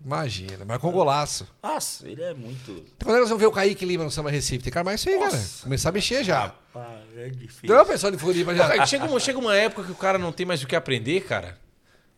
Imagina, 0.07 0.65
marcou 0.65 0.91
um 0.91 0.93
golaço. 0.93 1.49
Nossa, 1.61 2.09
ele 2.09 2.23
é 2.23 2.33
muito. 2.33 2.85
Quando 3.03 3.17
é 3.17 3.19
nós 3.19 3.29
vamos 3.29 3.41
ver 3.41 3.49
o 3.49 3.51
Kaique 3.51 3.85
Lima 3.85 4.05
no 4.05 4.11
Samba 4.13 4.31
Recife? 4.31 4.63
Tem 4.63 4.73
que 4.73 4.79
armar 4.79 4.95
isso 4.95 5.09
aí, 5.09 5.19
cara. 5.19 5.33
Nossa. 5.33 5.65
Começar 5.65 5.89
a 5.89 5.93
mexer 5.93 6.23
já. 6.23 6.43
Rapaz, 6.43 7.01
é 7.17 7.29
difícil. 7.29 7.77
Não, 7.77 7.85
pessoal 7.85 8.13
de 8.13 8.19
Floripa 8.19 8.55
já. 8.55 8.69
Cara, 8.69 8.87
chega, 8.87 9.05
uma, 9.05 9.19
chega 9.19 9.37
uma 9.37 9.57
época 9.57 9.83
que 9.83 9.91
o 9.91 9.97
cara 9.97 10.17
não 10.17 10.31
tem 10.31 10.47
mais 10.47 10.63
o 10.63 10.67
que 10.69 10.77
aprender, 10.77 11.23
cara. 11.25 11.59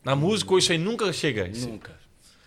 Na 0.04 0.14
música, 0.14 0.54
isso 0.58 0.70
aí 0.70 0.76
nunca 0.76 1.10
chega. 1.14 1.48
Isso- 1.48 1.66
Nunca. 1.66 1.96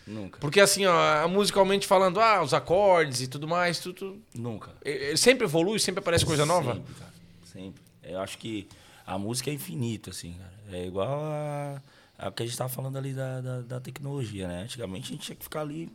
Nunca. 0.05 0.39
Porque 0.39 0.59
assim, 0.59 0.85
ó, 0.85 1.27
musicalmente 1.27 1.87
falando, 1.87 2.19
ah, 2.19 2.43
os 2.43 2.53
acordes 2.53 3.21
e 3.21 3.27
tudo 3.27 3.47
mais, 3.47 3.79
tudo. 3.79 4.21
Nunca. 4.35 4.71
Ele 4.85 5.17
sempre 5.17 5.45
evolui, 5.45 5.79
sempre 5.79 6.01
aparece 6.01 6.23
coisa 6.23 6.45
nova. 6.45 6.73
Sempre, 6.75 6.93
cara. 6.93 7.11
Sempre. 7.51 7.81
Eu 8.03 8.19
acho 8.19 8.37
que 8.37 8.67
a 9.07 9.17
música 9.17 9.49
é 9.49 9.53
infinita, 9.53 10.11
assim, 10.11 10.33
cara. 10.33 10.77
É 10.79 10.85
igual 10.85 11.07
a, 11.23 11.81
a 12.27 12.31
que 12.31 12.43
a 12.43 12.45
gente 12.45 12.57
tava 12.57 12.69
falando 12.69 12.97
ali 12.97 13.13
da, 13.13 13.41
da, 13.41 13.61
da 13.61 13.79
tecnologia, 13.79 14.47
né? 14.47 14.63
Antigamente 14.63 15.05
a 15.05 15.15
gente 15.15 15.25
tinha 15.25 15.35
que 15.35 15.43
ficar 15.43 15.61
ali. 15.61 15.91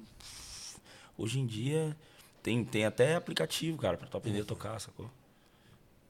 Hoje 1.18 1.39
em 1.41 1.47
dia 1.47 1.97
tem, 2.43 2.64
tem 2.64 2.85
até 2.85 3.14
aplicativo, 3.16 3.79
cara, 3.79 3.97
pra 3.97 4.07
tu 4.07 4.16
aprender 4.16 4.41
a 4.43 4.45
tocar, 4.45 4.81
sacou? 4.81 5.11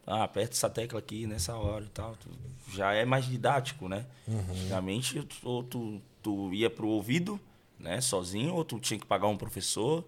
Ah, 0.07 0.25
aperta 0.25 0.55
essa 0.55 0.71
tecla 0.71 0.99
aqui 0.99 1.27
nessa 1.27 1.55
hora 1.57 1.85
e 1.85 1.89
tal. 1.89 2.17
Tu- 2.17 2.29
já 2.77 2.93
é 2.93 3.05
mais 3.05 3.25
didático, 3.27 3.89
né? 3.89 4.07
Antigamente 4.53 5.23
tu- 5.23 5.37
ou 5.49 5.62
tu, 5.64 6.01
tu 6.23 6.53
ia 6.55 6.71
pro 6.71 6.87
ouvido, 6.89 7.41
né, 7.79 8.01
sozinho, 8.01 8.55
ou 8.55 8.64
tu 8.64 8.79
tinha 8.81 8.99
que 8.99 9.07
pagar 9.07 9.27
um 9.29 9.37
professor. 9.37 10.05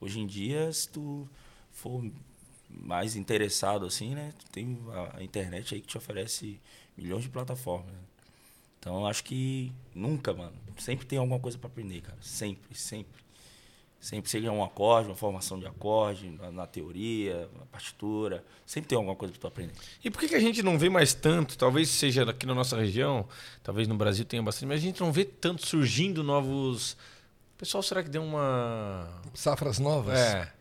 Hoje 0.00 0.18
em 0.20 0.26
dia, 0.26 0.72
se 0.72 0.88
tu 0.88 1.28
for 1.70 2.04
mais 2.68 3.14
interessado 3.16 3.84
assim, 3.86 4.14
né, 4.14 4.32
tu 4.38 4.46
tem 4.50 4.78
a, 4.90 5.18
a 5.18 5.22
internet 5.22 5.74
aí 5.74 5.80
que 5.80 5.86
te 5.86 5.96
oferece 5.98 6.58
milhões 6.96 7.22
de 7.22 7.28
plataformas. 7.28 7.92
né? 7.92 7.98
Então, 8.82 8.98
eu 8.98 9.06
acho 9.06 9.22
que 9.22 9.72
nunca, 9.94 10.34
mano, 10.34 10.54
sempre 10.76 11.06
tem 11.06 11.16
alguma 11.16 11.38
coisa 11.38 11.56
para 11.56 11.68
aprender, 11.68 12.00
cara. 12.00 12.18
Sempre, 12.20 12.76
sempre. 12.76 13.22
Sempre 14.00 14.28
seja 14.28 14.50
um 14.50 14.64
acorde, 14.64 15.08
uma 15.08 15.14
formação 15.14 15.56
de 15.56 15.68
acorde, 15.68 16.28
na, 16.30 16.50
na 16.50 16.66
teoria, 16.66 17.48
na 17.56 17.64
partitura. 17.66 18.44
Sempre 18.66 18.88
tem 18.88 18.96
alguma 18.96 19.14
coisa 19.14 19.30
para 19.32 19.40
tu 19.42 19.46
aprender. 19.46 19.72
E 20.02 20.10
por 20.10 20.18
que, 20.18 20.26
que 20.26 20.34
a 20.34 20.40
gente 20.40 20.64
não 20.64 20.76
vê 20.76 20.88
mais 20.88 21.14
tanto? 21.14 21.56
Talvez 21.56 21.90
seja 21.90 22.28
aqui 22.28 22.44
na 22.44 22.56
nossa 22.56 22.76
região, 22.76 23.24
talvez 23.62 23.86
no 23.86 23.94
Brasil 23.94 24.24
tenha 24.24 24.42
bastante, 24.42 24.66
mas 24.66 24.78
a 24.80 24.82
gente 24.82 25.00
não 25.00 25.12
vê 25.12 25.24
tanto 25.24 25.64
surgindo 25.64 26.24
novos. 26.24 26.96
Pessoal, 27.56 27.84
será 27.84 28.02
que 28.02 28.08
deu 28.08 28.24
uma. 28.24 29.08
Safras 29.32 29.78
novas? 29.78 30.18
É. 30.18 30.52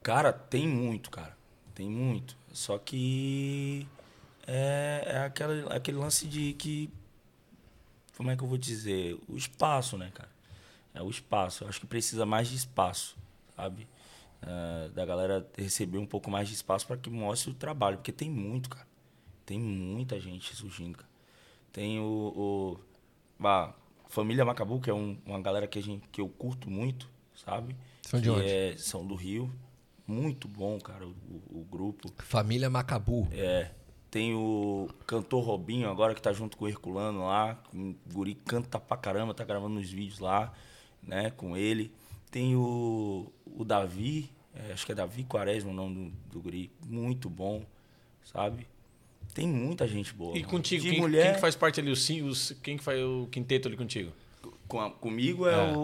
Cara, 0.00 0.32
tem 0.32 0.68
muito, 0.68 1.10
cara. 1.10 1.36
Tem 1.74 1.90
muito. 1.90 2.36
Só 2.52 2.78
que 2.78 3.84
é, 4.46 5.02
é 5.04 5.18
aquela, 5.24 5.74
aquele 5.74 5.96
lance 5.96 6.28
de 6.28 6.52
que. 6.52 6.88
Como 8.16 8.30
é 8.30 8.36
que 8.36 8.42
eu 8.42 8.48
vou 8.48 8.58
dizer? 8.58 9.18
O 9.28 9.36
espaço, 9.36 9.96
né, 9.98 10.10
cara? 10.14 10.30
É 10.94 11.02
o 11.02 11.10
espaço. 11.10 11.64
Eu 11.64 11.68
acho 11.68 11.80
que 11.80 11.86
precisa 11.86 12.24
mais 12.24 12.48
de 12.48 12.56
espaço, 12.56 13.16
sabe? 13.54 13.86
É, 14.42 14.88
da 14.90 15.04
galera 15.04 15.46
receber 15.56 15.98
um 15.98 16.06
pouco 16.06 16.30
mais 16.30 16.48
de 16.48 16.54
espaço 16.54 16.86
para 16.86 16.96
que 16.96 17.10
mostre 17.10 17.50
o 17.50 17.54
trabalho. 17.54 17.98
Porque 17.98 18.12
tem 18.12 18.30
muito, 18.30 18.70
cara. 18.70 18.86
Tem 19.44 19.58
muita 19.58 20.18
gente 20.20 20.54
surgindo, 20.56 20.96
cara. 20.98 21.08
Tem 21.72 22.00
o. 22.00 22.78
o 23.40 23.44
a 23.46 23.72
Família 24.08 24.44
Macabu, 24.44 24.80
que 24.80 24.88
é 24.88 24.94
um- 24.94 25.18
uma 25.26 25.40
galera 25.40 25.66
que, 25.66 25.78
a 25.78 25.82
gente, 25.82 26.06
que 26.08 26.20
eu 26.20 26.28
curto 26.28 26.70
muito, 26.70 27.08
sabe? 27.34 27.76
São 28.02 28.20
de 28.20 28.30
onde? 28.30 28.48
é- 28.48 28.76
são 28.78 29.06
do 29.06 29.14
Rio. 29.14 29.52
Muito 30.06 30.46
bom, 30.48 30.78
cara, 30.80 31.06
o, 31.06 31.10
o- 31.10 31.60
o 31.60 31.64
grupo. 31.70 32.10
Família 32.22 32.70
Macabu. 32.70 33.28
É. 33.32 33.70
Tem 34.16 34.34
o 34.34 34.88
cantor 35.06 35.44
Robinho 35.44 35.90
agora 35.90 36.14
que 36.14 36.22
tá 36.22 36.32
junto 36.32 36.56
com 36.56 36.64
o 36.64 36.68
Herculano 36.68 37.26
lá. 37.26 37.62
O 37.74 37.94
guri 38.10 38.34
canta 38.34 38.80
pra 38.80 38.96
caramba, 38.96 39.34
tá 39.34 39.44
gravando 39.44 39.78
uns 39.78 39.90
vídeos 39.90 40.20
lá, 40.20 40.54
né, 41.02 41.30
com 41.36 41.54
ele. 41.54 41.92
Tem 42.30 42.56
o, 42.56 43.30
o 43.44 43.62
Davi, 43.62 44.30
é, 44.54 44.72
acho 44.72 44.86
que 44.86 44.92
é 44.92 44.94
Davi 44.94 45.22
Quaresma 45.22 45.70
o 45.70 45.74
nome 45.74 46.12
do, 46.30 46.32
do 46.32 46.40
guri. 46.40 46.70
Muito 46.86 47.28
bom, 47.28 47.62
sabe? 48.24 48.66
Tem 49.34 49.46
muita 49.46 49.86
gente 49.86 50.14
boa. 50.14 50.30
E 50.34 50.40
mano. 50.40 50.50
contigo, 50.50 50.82
quem, 50.84 50.98
mulher, 50.98 51.22
quem 51.26 51.34
que 51.34 51.40
faz 51.40 51.54
parte 51.54 51.78
ali? 51.78 51.90
Os, 51.90 52.08
os, 52.08 52.52
quem 52.62 52.78
que 52.78 52.82
faz 52.82 52.98
o 52.98 53.28
quinteto 53.30 53.68
ali 53.68 53.76
contigo? 53.76 54.12
com 54.66 54.80
a- 54.80 54.90
comigo 54.90 55.46
é, 55.46 55.52
É. 55.72 55.76
O, 55.76 55.80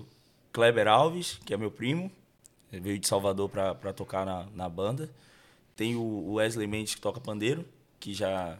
o 0.00 0.04
Kleber 0.52 0.88
Alves, 0.88 1.38
que 1.46 1.54
é 1.54 1.56
meu 1.56 1.70
primo. 1.70 2.10
Ele 2.72 2.80
veio 2.80 2.98
de 2.98 3.06
Salvador 3.06 3.48
pra, 3.48 3.76
pra 3.76 3.92
tocar 3.92 4.26
na, 4.26 4.44
na 4.52 4.68
banda. 4.68 5.08
Tem 5.76 5.96
o 5.96 6.00
o 6.02 6.34
Wesley 6.34 6.66
Mendes, 6.66 6.94
que 6.94 7.00
toca 7.00 7.20
pandeiro, 7.20 7.64
que 8.00 8.12
já 8.14 8.56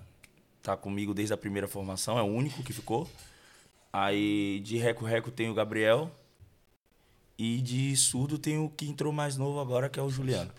tá 0.63 0.77
comigo 0.77 1.13
desde 1.15 1.33
a 1.35 1.37
primeira 1.37 1.69
formação, 1.69 2.19
é 2.19 2.23
o 2.23 2.27
único 2.27 2.63
que 2.63 2.73
ficou. 2.73 3.09
Aí 3.93 4.61
de 4.65 4.77
Reco 4.77 5.05
Reco 5.05 5.31
tem 5.31 5.49
o 5.51 5.55
Gabriel. 5.55 6.11
E 7.37 7.61
de 7.61 7.97
surdo 7.97 8.39
tem 8.39 8.59
o 8.59 8.69
que 8.69 8.87
entrou 8.89 9.13
mais 9.13 9.37
novo 9.37 9.59
agora, 9.61 9.89
que 9.89 9.99
é 9.99 10.03
o 10.03 10.09
Juliano. 10.09 10.51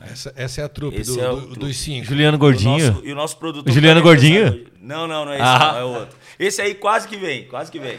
Essa, 0.00 0.32
essa 0.36 0.60
é 0.60 0.64
a 0.64 0.68
trupe 0.68 0.96
Esse 0.96 1.12
do- 1.14 1.20
é 1.20 1.30
o 1.30 1.36
do- 1.36 1.42
trupe. 1.48 1.58
dos 1.60 1.76
cinco. 1.76 2.06
Juliano 2.06 2.36
E 2.36 2.38
o 2.38 2.38
Gordinho. 2.38 2.88
nosso, 2.94 3.06
e 3.06 3.12
o 3.12 3.14
nosso 3.14 3.36
produtor. 3.36 3.70
Juliano 3.72 4.00
que 4.00 4.06
tá 4.06 4.08
Gordinho? 4.08 4.40
aniversário 4.46 4.72
hoje. 4.72 4.78
Não, 4.80 5.06
não, 5.06 5.24
não 5.26 5.32
é 5.32 5.36
esse, 5.36 5.44
Ah. 5.44 5.72
não, 5.72 5.78
é 5.78 5.84
o 5.84 5.88
outro. 6.00 6.16
Esse 6.38 6.62
aí 6.62 6.74
quase 6.76 7.06
que 7.08 7.16
vem, 7.16 7.46
quase 7.48 7.70
que 7.70 7.78
vem. 7.78 7.98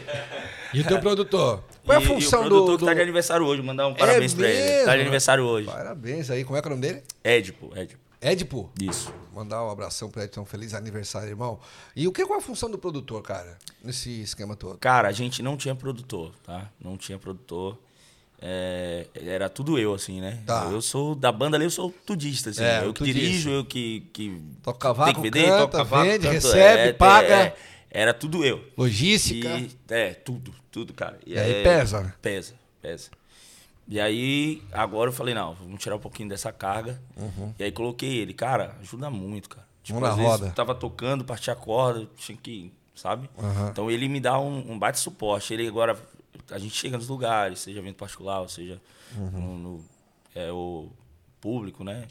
E 0.74 0.80
o 0.80 0.84
teu 0.86 0.98
produtor? 0.98 1.62
Qual 1.90 2.00
é 2.00 2.04
a 2.04 2.06
função 2.06 2.42
e 2.42 2.46
o 2.46 2.48
produtor 2.48 2.70
do, 2.72 2.78
que 2.78 2.84
tá 2.84 2.90
de 2.92 2.98
do... 2.98 3.02
aniversário 3.02 3.46
hoje, 3.46 3.62
mandar 3.62 3.88
um 3.88 3.94
parabéns 3.94 4.34
pra 4.34 4.48
ele. 4.48 4.58
mesmo? 4.60 4.84
Tá 4.86 4.94
de 4.94 5.00
aniversário 5.00 5.44
hoje. 5.44 5.66
Parabéns 5.66 6.30
aí. 6.30 6.44
Como 6.44 6.56
é 6.56 6.62
que 6.62 6.68
é 6.68 6.70
o 6.70 6.76
nome 6.76 6.86
dele? 6.86 7.02
Édipo, 7.24 7.70
Édipo. 7.74 8.00
Edipo. 8.22 8.70
Isso. 8.80 9.12
Mandar 9.34 9.64
um 9.64 9.70
abração 9.70 10.10
pra 10.10 10.22
ele, 10.22 10.30
então 10.30 10.44
feliz 10.44 10.74
aniversário, 10.74 11.28
irmão. 11.28 11.58
E 11.96 12.06
o 12.06 12.12
que 12.12 12.24
qual 12.26 12.38
é 12.38 12.42
a 12.42 12.44
função 12.44 12.70
do 12.70 12.76
produtor, 12.76 13.22
cara, 13.22 13.56
nesse 13.82 14.20
esquema 14.20 14.54
todo? 14.54 14.78
Cara, 14.78 15.08
a 15.08 15.12
gente 15.12 15.42
não 15.42 15.56
tinha 15.56 15.74
produtor, 15.74 16.32
tá? 16.44 16.70
Não 16.78 16.98
tinha 16.98 17.18
produtor. 17.18 17.78
É, 18.42 19.06
era 19.14 19.48
tudo 19.48 19.78
eu, 19.78 19.94
assim, 19.94 20.20
né? 20.20 20.42
Tá. 20.46 20.68
Eu 20.70 20.80
sou 20.80 21.14
da 21.14 21.30
banda 21.30 21.56
ali, 21.56 21.64
eu 21.64 21.70
sou 21.70 21.94
tudista, 22.06 22.50
assim. 22.50 22.62
É, 22.62 22.84
eu 22.84 22.92
que 22.92 23.00
tudista. 23.00 23.20
dirijo, 23.20 23.50
eu 23.50 23.64
que, 23.64 24.00
que 24.12 24.42
Toca 24.62 24.78
cavaco, 24.78 25.12
tem 25.12 25.14
que 25.14 25.30
vender, 25.30 25.48
canta, 25.48 25.78
toca 25.78 26.02
vende, 26.02 26.28
recebe, 26.28 26.88
é, 26.88 26.92
paga. 26.92 27.54
É, 27.90 28.02
era 28.02 28.14
tudo 28.14 28.44
eu. 28.44 28.64
Logística. 28.76 29.48
E, 29.48 29.70
é, 29.88 30.14
tudo, 30.14 30.54
tudo, 30.70 30.92
cara. 30.94 31.18
E 31.26 31.38
aí 31.38 31.62
pesa, 31.62 32.00
né? 32.02 32.14
Pesa, 32.22 32.54
pesa. 32.80 33.10
E 33.88 33.98
aí, 34.00 34.62
agora 34.70 35.08
eu 35.10 35.12
falei, 35.14 35.34
não, 35.34 35.54
vamos 35.54 35.82
tirar 35.82 35.96
um 35.96 36.00
pouquinho 36.00 36.28
dessa 36.28 36.52
carga. 36.52 37.00
E 37.58 37.64
aí 37.64 37.72
coloquei 37.72 38.18
ele. 38.18 38.32
Cara, 38.32 38.76
ajuda 38.80 39.10
muito, 39.10 39.48
cara. 39.48 39.66
Tipo, 39.82 39.98
Mão 40.00 40.08
Uhum. 40.08 40.12
às 40.12 40.16
vezes 40.18 40.30
roda. 40.32 40.46
eu 40.46 40.52
tava 40.54 40.74
tocando, 40.74 41.24
partia 41.24 41.52
a 41.54 41.56
corda, 41.56 42.08
tinha 42.16 42.38
que, 42.40 42.72
sabe? 42.94 43.28
Aham. 43.38 43.68
Então 43.72 43.90
ele 43.90 44.08
me 44.08 44.20
dá 44.20 44.38
um, 44.38 44.72
um 44.72 44.78
baita 44.78 44.98
suporte. 44.98 45.52
Ele 45.52 45.66
agora, 45.66 45.98
a 46.50 46.58
gente 46.58 46.76
chega 46.76 46.96
nos 46.96 47.08
lugares, 47.08 47.58
seja 47.60 47.80
evento 47.80 47.96
particular, 47.96 48.40
ou 48.40 48.48
seja 48.48 48.80
Uhum. 49.16 49.30
no, 49.30 49.58
no- 49.58 49.84
é, 50.36 50.52
o 50.52 50.88
público, 51.40 51.82
né? 51.82 52.06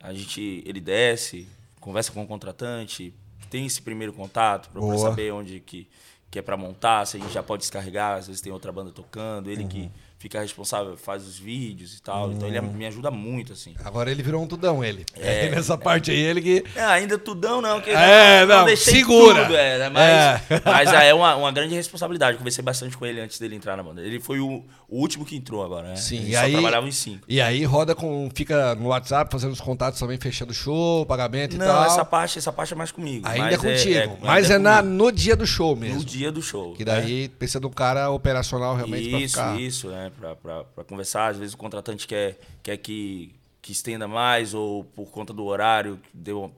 A 0.00 0.14
gente, 0.14 0.62
ele 0.64 0.80
desce, 0.80 1.46
conversa 1.80 2.10
com 2.12 2.22
o 2.22 2.26
contratante, 2.26 3.12
tem 3.48 3.66
esse 3.66 3.80
primeiro 3.82 4.12
contato 4.12 4.68
para 4.70 4.80
saber 4.98 5.32
onde 5.32 5.60
que, 5.60 5.88
que 6.30 6.38
é 6.38 6.42
para 6.42 6.56
montar, 6.56 7.06
se 7.06 7.16
a 7.16 7.20
gente 7.20 7.32
já 7.32 7.42
pode 7.42 7.62
descarregar, 7.62 8.18
às 8.18 8.26
vezes 8.26 8.40
tem 8.42 8.52
outra 8.52 8.70
banda 8.72 8.90
tocando, 8.90 9.50
ele 9.50 9.62
Uhum. 9.62 9.68
que 9.68 9.90
fica 10.18 10.40
responsável, 10.40 10.96
faz 10.96 11.26
os 11.26 11.38
vídeos 11.38 11.96
e 11.96 12.02
tal. 12.02 12.32
Então 12.32 12.48
ele 12.48 12.60
me 12.60 12.86
ajuda 12.86 13.10
muito, 13.10 13.52
assim. 13.52 13.74
Agora 13.84 14.10
ele 14.10 14.22
virou 14.22 14.42
um 14.42 14.46
tudão, 14.46 14.84
ele. 14.84 15.06
É, 15.16 15.48
nessa 15.48 15.78
parte 15.78 16.10
aí, 16.10 16.18
ele 16.18 16.42
que. 16.42 16.64
É, 16.74 16.82
ainda 16.84 17.16
tudão 17.16 17.60
não, 17.62 17.80
que 17.80 17.90
É, 17.90 18.44
não, 18.44 18.64
deixei 18.64 18.94
segura. 18.94 19.44
tudo, 19.44 19.56
é, 19.56 19.78
né? 19.78 19.88
mas, 19.88 20.62
mas 20.64 20.92
é 20.92 21.14
uma, 21.14 21.36
uma 21.36 21.52
grande 21.52 21.74
responsabilidade. 21.74 22.36
Conversei 22.36 22.62
bastante 22.64 22.96
com 22.96 23.06
ele 23.06 23.20
antes 23.20 23.38
dele 23.38 23.54
entrar 23.54 23.76
na 23.76 23.82
banda. 23.82 24.02
Ele 24.02 24.18
foi 24.18 24.40
o, 24.40 24.64
o 24.88 25.00
último 25.00 25.24
que 25.24 25.36
entrou 25.36 25.64
agora, 25.64 25.88
né? 25.88 25.96
Sim, 25.96 26.18
Ele 26.18 26.30
e 26.30 26.34
só 26.34 26.40
aí- 26.40 26.52
trabalhava 26.52 26.88
em 26.88 26.92
cinco. 26.92 27.24
E 27.28 27.40
aí 27.40 27.64
roda 27.64 27.94
com. 27.94 28.28
Fica 28.34 28.74
no 28.74 28.88
WhatsApp 28.88 29.30
fazendo 29.30 29.52
os 29.52 29.60
contatos 29.60 30.00
também, 30.00 30.18
fechando 30.18 30.52
show, 30.52 31.06
pagamento 31.06 31.54
e 31.54 31.58
Não, 31.58 31.66
tal. 31.66 31.84
essa 31.84 32.04
parte, 32.04 32.38
essa 32.38 32.52
parte 32.52 32.72
é 32.72 32.76
mais 32.76 32.90
comigo. 32.90 33.26
Ainda 33.28 33.54
é 33.54 33.56
contigo. 33.56 34.18
mas 34.20 34.50
é, 34.50 34.58
na, 34.58 34.78
comigo. 34.82 34.94
no 35.04 35.12
dia 35.12 35.36
do 35.36 35.46
show 35.46 35.76
mesmo. 35.76 35.98
no 35.98 36.04
dia 36.04 36.32
do 36.32 36.42
show. 36.42 36.74
Que 36.74 36.84
né? 36.84 36.92
daí 37.00 37.28
precisa 37.28 37.60
de 37.60 37.66
um 37.66 37.70
cara 37.70 38.10
operacional 38.10 38.74
realmente 38.74 39.08
isso, 39.24 39.34
pra 39.36 39.52
ficar. 39.52 39.60
isso, 39.60 39.88
né? 39.88 40.07
Pra, 40.07 40.07
pra, 40.10 40.64
pra 40.64 40.84
conversar. 40.84 41.28
Às 41.28 41.38
vezes 41.38 41.54
o 41.54 41.58
contratante 41.58 42.06
quer, 42.06 42.38
quer 42.62 42.76
que, 42.76 43.34
que 43.62 43.72
estenda 43.72 44.06
mais, 44.08 44.54
ou 44.54 44.84
por 44.84 45.06
conta 45.10 45.32
do 45.32 45.44
horário, 45.44 46.00
deu, 46.12 46.52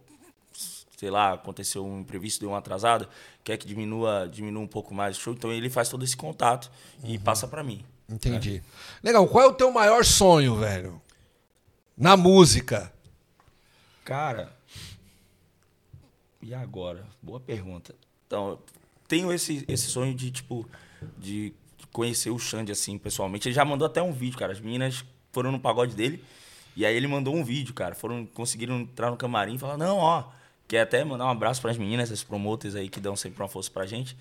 sei 0.96 1.10
lá, 1.10 1.32
aconteceu 1.34 1.84
um 1.84 2.00
imprevisto, 2.00 2.40
deu 2.40 2.50
uma 2.50 2.58
atrasada, 2.58 3.08
quer 3.44 3.56
que 3.56 3.66
diminua, 3.66 4.28
diminua 4.30 4.62
um 4.62 4.66
pouco 4.68 4.94
mais 4.94 5.16
o 5.16 5.20
show. 5.20 5.32
Então 5.32 5.52
ele 5.52 5.70
faz 5.70 5.88
todo 5.88 6.04
esse 6.04 6.16
contato 6.16 6.70
e 7.04 7.16
Uhum. 7.16 7.22
passa 7.22 7.46
pra 7.48 7.62
mim. 7.64 7.84
Entendi. 8.08 8.62
Legal, 9.02 9.26
qual 9.28 9.44
é 9.44 9.48
o 9.48 9.52
teu 9.54 9.70
maior 9.70 10.04
sonho, 10.04 10.56
velho? 10.56 11.00
Na 11.96 12.16
música. 12.16 12.92
Cara, 14.04 14.52
e 16.42 16.54
agora? 16.54 17.06
Boa 17.22 17.38
pergunta. 17.38 17.94
Então, 18.26 18.58
tenho 19.06 19.32
esse, 19.32 19.64
esse 19.68 19.86
sonho 19.88 20.14
de, 20.14 20.30
tipo, 20.30 20.68
de 21.18 21.52
conhecer 21.92 22.30
o 22.30 22.38
Xande, 22.38 22.72
assim, 22.72 22.98
pessoalmente. 22.98 23.48
Ele 23.48 23.54
já 23.54 23.64
mandou 23.64 23.86
até 23.86 24.02
um 24.02 24.12
vídeo, 24.12 24.38
cara. 24.38 24.52
As 24.52 24.60
meninas 24.60 25.04
foram 25.32 25.52
no 25.52 25.60
pagode 25.60 25.94
dele, 25.94 26.22
e 26.76 26.84
aí 26.84 26.96
ele 26.96 27.06
mandou 27.06 27.34
um 27.34 27.44
vídeo, 27.44 27.74
cara. 27.74 27.94
Foram, 27.94 28.26
conseguiram 28.26 28.80
entrar 28.80 29.10
no 29.10 29.16
camarim 29.16 29.54
e 29.54 29.58
falar, 29.58 29.76
não, 29.76 29.98
ó, 29.98 30.24
quer 30.66 30.80
até 30.82 31.04
mandar 31.04 31.26
um 31.26 31.30
abraço 31.30 31.60
pras 31.60 31.76
meninas, 31.76 32.10
as 32.10 32.22
promoters 32.22 32.74
aí 32.74 32.88
que 32.88 33.00
dão 33.00 33.16
sempre 33.16 33.42
uma 33.42 33.48
força 33.48 33.70
pra 33.70 33.86
gente. 33.86 34.16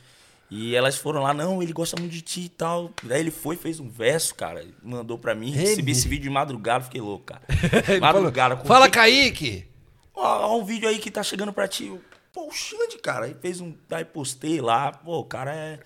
E 0.51 0.75
elas 0.75 0.97
foram 0.97 1.21
lá, 1.21 1.31
não, 1.31 1.61
ele 1.61 1.71
gosta 1.71 1.95
muito 1.99 2.11
de 2.11 2.21
ti 2.21 2.41
e 2.41 2.49
tal. 2.49 2.91
Aí 3.07 3.19
ele 3.19 3.29
foi, 3.29 3.55
fez 3.55 3.79
um 3.79 3.87
verso, 3.87 4.33
cara, 4.33 4.65
mandou 4.81 5.17
pra 5.17 5.35
mim. 5.35 5.49
Ele? 5.49 5.59
Recebi 5.59 5.91
esse 5.91 6.07
vídeo 6.07 6.23
de 6.23 6.29
madrugada, 6.29 6.85
fiquei 6.85 7.01
louco, 7.01 7.25
cara. 7.25 7.41
Madrugada. 8.01 8.55
com 8.55 8.65
Fala, 8.65 8.89
Kaique! 8.89 9.67
Ó, 10.15 10.47
ó 10.47 10.57
um 10.57 10.65
vídeo 10.65 10.89
aí 10.89 10.97
que 10.97 11.11
tá 11.11 11.21
chegando 11.21 11.53
pra 11.53 11.67
ti. 11.67 11.91
Pô, 12.33 12.47
o 12.47 12.51
Xande, 12.51 12.97
cara. 12.97 13.25
Aí 13.25 13.35
fez 13.39 13.61
um. 13.61 13.75
Aí 13.91 14.03
postei 14.03 14.59
lá. 14.59 14.91
Pô, 14.91 15.19
o 15.19 15.23
cara 15.23 15.53
é 15.53 15.79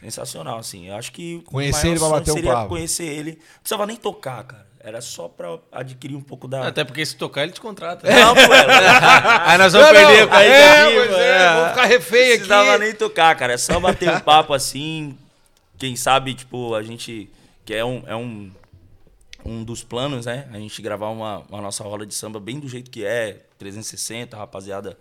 sensacional, 0.00 0.58
assim. 0.58 0.88
Eu 0.88 0.96
acho 0.96 1.12
que. 1.12 1.36
o 1.36 1.42
Conhecer 1.50 1.82
maior 1.88 1.90
ele 1.92 1.98
pra 2.00 2.08
bater 2.08 2.30
um 2.30 2.34
seria 2.34 2.52
papo. 2.52 2.68
conhecer 2.68 3.04
ele. 3.06 3.30
Não 3.32 3.60
precisava 3.60 3.86
nem 3.86 3.96
tocar, 3.96 4.44
cara. 4.44 4.66
Era 4.82 5.00
só 5.02 5.28
pra 5.28 5.58
adquirir 5.70 6.16
um 6.16 6.22
pouco 6.22 6.48
da. 6.48 6.66
Até 6.66 6.84
porque 6.84 7.04
se 7.04 7.14
tocar, 7.16 7.42
ele 7.42 7.52
te 7.52 7.60
contrata. 7.60 8.08
Não, 8.10 8.34
pô, 8.34 8.40
era- 8.54 9.50
Aí 9.50 9.58
nós 9.58 9.72
vamos 9.74 9.88
Não, 9.88 9.94
perder 9.94 10.18
não, 10.20 10.26
o 10.26 10.30
Kaique 10.30 10.52
é, 10.52 10.80
aqui, 10.82 10.94
pois 10.94 11.10
mano. 11.10 11.22
é, 11.22 11.54
vou 11.60 11.68
ficar 11.68 11.84
refém 11.84 12.18
Não 12.20 12.26
aqui. 12.28 12.36
precisava 12.38 12.78
nem 12.78 12.94
tocar, 12.94 13.34
cara. 13.36 13.52
É 13.52 13.56
só 13.58 13.78
bater 13.78 14.08
um 14.10 14.20
papo 14.24 14.54
assim. 14.54 15.18
Quem 15.76 15.94
sabe, 15.96 16.34
tipo, 16.34 16.74
a 16.74 16.82
gente. 16.82 17.30
Que 17.64 17.74
é 17.74 17.84
um. 17.84 18.02
É 18.06 18.16
um 18.16 18.50
um 19.42 19.64
dos 19.64 19.82
planos, 19.82 20.26
né? 20.26 20.46
A 20.52 20.58
gente 20.58 20.82
gravar 20.82 21.08
uma, 21.08 21.38
uma 21.48 21.62
nossa 21.62 21.82
roda 21.82 22.04
de 22.04 22.14
samba 22.14 22.38
bem 22.38 22.60
do 22.60 22.68
jeito 22.68 22.90
que 22.90 23.04
é, 23.06 23.40
360, 23.58 24.36
rapaziada 24.36 24.98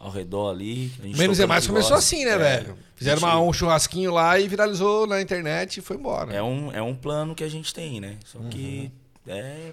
ao 0.00 0.10
redor 0.10 0.50
ali. 0.50 0.88
gente 0.88 1.16
Menos 1.16 1.38
é 1.38 1.46
mais 1.46 1.64
que 1.66 1.70
começou 1.72 1.94
assim, 1.96 2.24
né, 2.24 2.32
É, 2.32 2.38
velho? 2.38 2.78
Fizeram 2.96 3.18
a 3.22 3.26
uma- 3.26 3.38
gente- 3.38 3.48
um 3.48 3.52
churrasquinho 3.52 4.10
lá 4.12 4.38
e 4.40 4.48
viralizou 4.48 5.06
na 5.06 5.20
internet 5.20 5.76
e 5.76 5.80
foi 5.82 5.96
embora. 5.96 6.32
É 6.34 6.42
um, 6.42 6.72
é 6.72 6.80
um 6.82 6.94
plano 6.94 7.34
que 7.34 7.44
a 7.44 7.48
gente 7.48 7.72
tem, 7.72 8.00
né? 8.00 8.16
Só 8.24 8.38
que 8.50 8.90
Uhum. 9.26 9.32
é, 9.34 9.72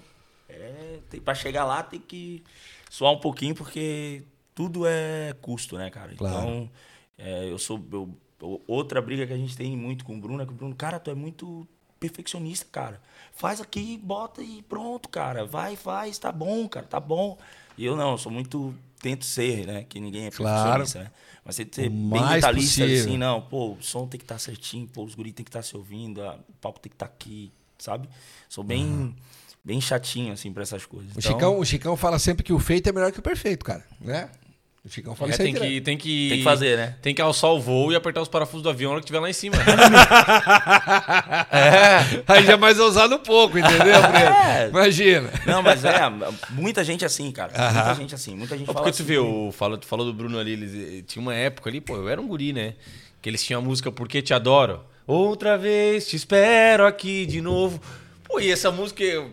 é 0.50 0.98
tem, 1.10 1.18
pra 1.20 1.34
chegar 1.34 1.64
lá 1.64 1.82
tem 1.82 1.98
que 1.98 2.44
suar 2.90 3.10
um 3.12 3.18
pouquinho, 3.18 3.54
porque 3.54 4.22
tudo 4.54 4.86
é 4.86 5.34
custo, 5.40 5.76
né, 5.78 5.88
cara? 5.90 6.12
Claro. 6.14 6.36
Então, 6.38 6.70
é, 7.16 7.50
eu 7.50 7.58
sou. 7.58 7.82
eu- 7.92 8.62
outra 8.68 9.00
briga 9.00 9.26
que 9.26 9.32
a 9.32 9.36
gente 9.36 9.56
tem 9.56 9.76
muito 9.76 10.04
com 10.04 10.14
o 10.16 10.20
Bruno 10.20 10.42
é 10.42 10.46
que 10.46 10.52
o 10.52 10.54
Bruno, 10.54 10.74
cara, 10.76 11.00
tu 11.00 11.10
é 11.10 11.14
muito 11.14 11.66
perfeccionista, 11.98 12.66
cara. 12.70 13.00
Faz 13.38 13.60
aqui, 13.60 13.98
bota 14.02 14.42
e 14.42 14.62
pronto, 14.68 15.08
cara. 15.08 15.44
Vai, 15.46 15.76
faz, 15.76 16.18
tá 16.18 16.32
bom, 16.32 16.68
cara, 16.68 16.86
tá 16.86 16.98
bom. 17.00 17.38
E 17.76 17.84
eu 17.84 17.96
não, 17.96 18.12
eu 18.12 18.18
sou 18.18 18.30
muito. 18.32 18.74
Tento 19.00 19.24
ser, 19.24 19.64
né? 19.64 19.86
Que 19.88 20.00
ninguém 20.00 20.26
é 20.26 20.30
Claro. 20.32 20.78
perfeccionista, 20.82 21.04
né? 21.04 21.10
Mas 21.44 21.54
você 21.54 21.68
ser 21.70 21.88
bem 21.88 22.26
detalhista, 22.26 22.82
possível. 22.82 23.00
assim, 23.04 23.16
não, 23.16 23.40
pô, 23.40 23.74
o 23.74 23.78
som 23.82 24.08
tem 24.08 24.18
que 24.18 24.24
estar 24.24 24.38
certinho, 24.40 24.88
pô, 24.88 25.04
os 25.04 25.14
guris 25.14 25.32
tem 25.32 25.44
que 25.44 25.50
estar 25.50 25.62
se 25.62 25.76
ouvindo, 25.76 26.20
a- 26.20 26.34
o 26.34 26.52
palco 26.60 26.80
tem 26.80 26.90
que 26.90 26.96
estar 26.96 27.06
aqui, 27.06 27.52
sabe? 27.78 28.08
Sou 28.48 28.64
bem, 28.64 29.14
bem 29.64 29.80
chatinho, 29.80 30.32
assim, 30.32 30.52
pra 30.52 30.64
essas 30.64 30.84
coisas. 30.84 31.14
O, 31.14 31.18
Então, 31.20 31.30
Chicão, 31.32 31.58
o 31.60 31.64
Chicão 31.64 31.96
fala 31.96 32.18
sempre 32.18 32.42
que 32.42 32.52
o 32.52 32.58
feito 32.58 32.88
é 32.88 32.92
melhor 32.92 33.12
que 33.12 33.20
o 33.20 33.22
perfeito, 33.22 33.64
cara. 33.64 33.86
Né? 34.00 34.28
O 34.84 34.88
Chicão 34.88 35.14
fala 35.14 35.30
É, 35.30 35.34
isso 35.34 35.42
aí 35.42 35.52
tem, 35.52 35.60
que, 35.62 35.80
tem 35.80 35.98
que. 35.98 36.28
Tem 36.30 36.38
que 36.38 36.44
fazer, 36.44 36.76
né? 36.76 36.96
Tem 37.02 37.14
que 37.14 37.20
alçar 37.20 37.50
o 37.50 37.60
voo 37.60 37.92
e 37.92 37.96
apertar 37.96 38.22
os 38.22 38.28
parafusos 38.28 38.62
do 38.62 38.70
avião 38.70 38.90
na 38.90 38.94
hora 38.94 39.00
que 39.00 39.04
estiver 39.06 39.20
lá 39.20 39.28
em 39.28 39.32
cima. 39.32 39.56
Aí 42.26 42.44
já 42.44 42.52
é 42.52 42.56
mais 42.56 42.78
ousado 42.78 43.16
um 43.16 43.18
pouco, 43.18 43.58
entendeu? 43.58 43.94
É. 43.96 44.68
Imagina. 44.68 45.30
Não, 45.46 45.62
mas 45.62 45.84
é, 45.84 45.98
muita 46.50 46.82
gente 46.84 47.04
assim, 47.04 47.30
cara. 47.30 47.52
Muita 47.72 47.94
gente 47.94 48.14
assim, 48.14 48.34
muita 48.36 48.56
gente 48.56 48.66
porque 48.66 48.82
tu 48.90 48.94
assim. 48.94 49.02
vê, 49.04 49.18
o, 49.18 49.50
fala, 49.52 49.76
tu 49.78 49.86
falou 49.86 50.06
do 50.06 50.12
Bruno 50.12 50.38
ali, 50.38 50.52
eles, 50.52 50.74
eh, 50.74 51.02
tinha 51.06 51.20
uma 51.22 51.34
época 51.34 51.68
ali, 51.68 51.80
pô, 51.80 51.96
eu 51.96 52.08
era 52.08 52.20
um 52.20 52.26
guri, 52.26 52.52
né? 52.52 52.74
Que 53.20 53.28
eles 53.28 53.42
tinham 53.44 53.60
a 53.60 53.64
música 53.64 53.90
Porque 53.90 54.22
Te 54.22 54.32
Adoro. 54.32 54.84
Outra 55.06 55.56
vez 55.56 56.06
te 56.06 56.16
espero 56.16 56.86
aqui 56.86 57.24
de 57.26 57.40
novo. 57.40 57.80
Pô, 58.24 58.38
e 58.40 58.50
essa 58.50 58.70
música, 58.70 59.02
eu- 59.02 59.30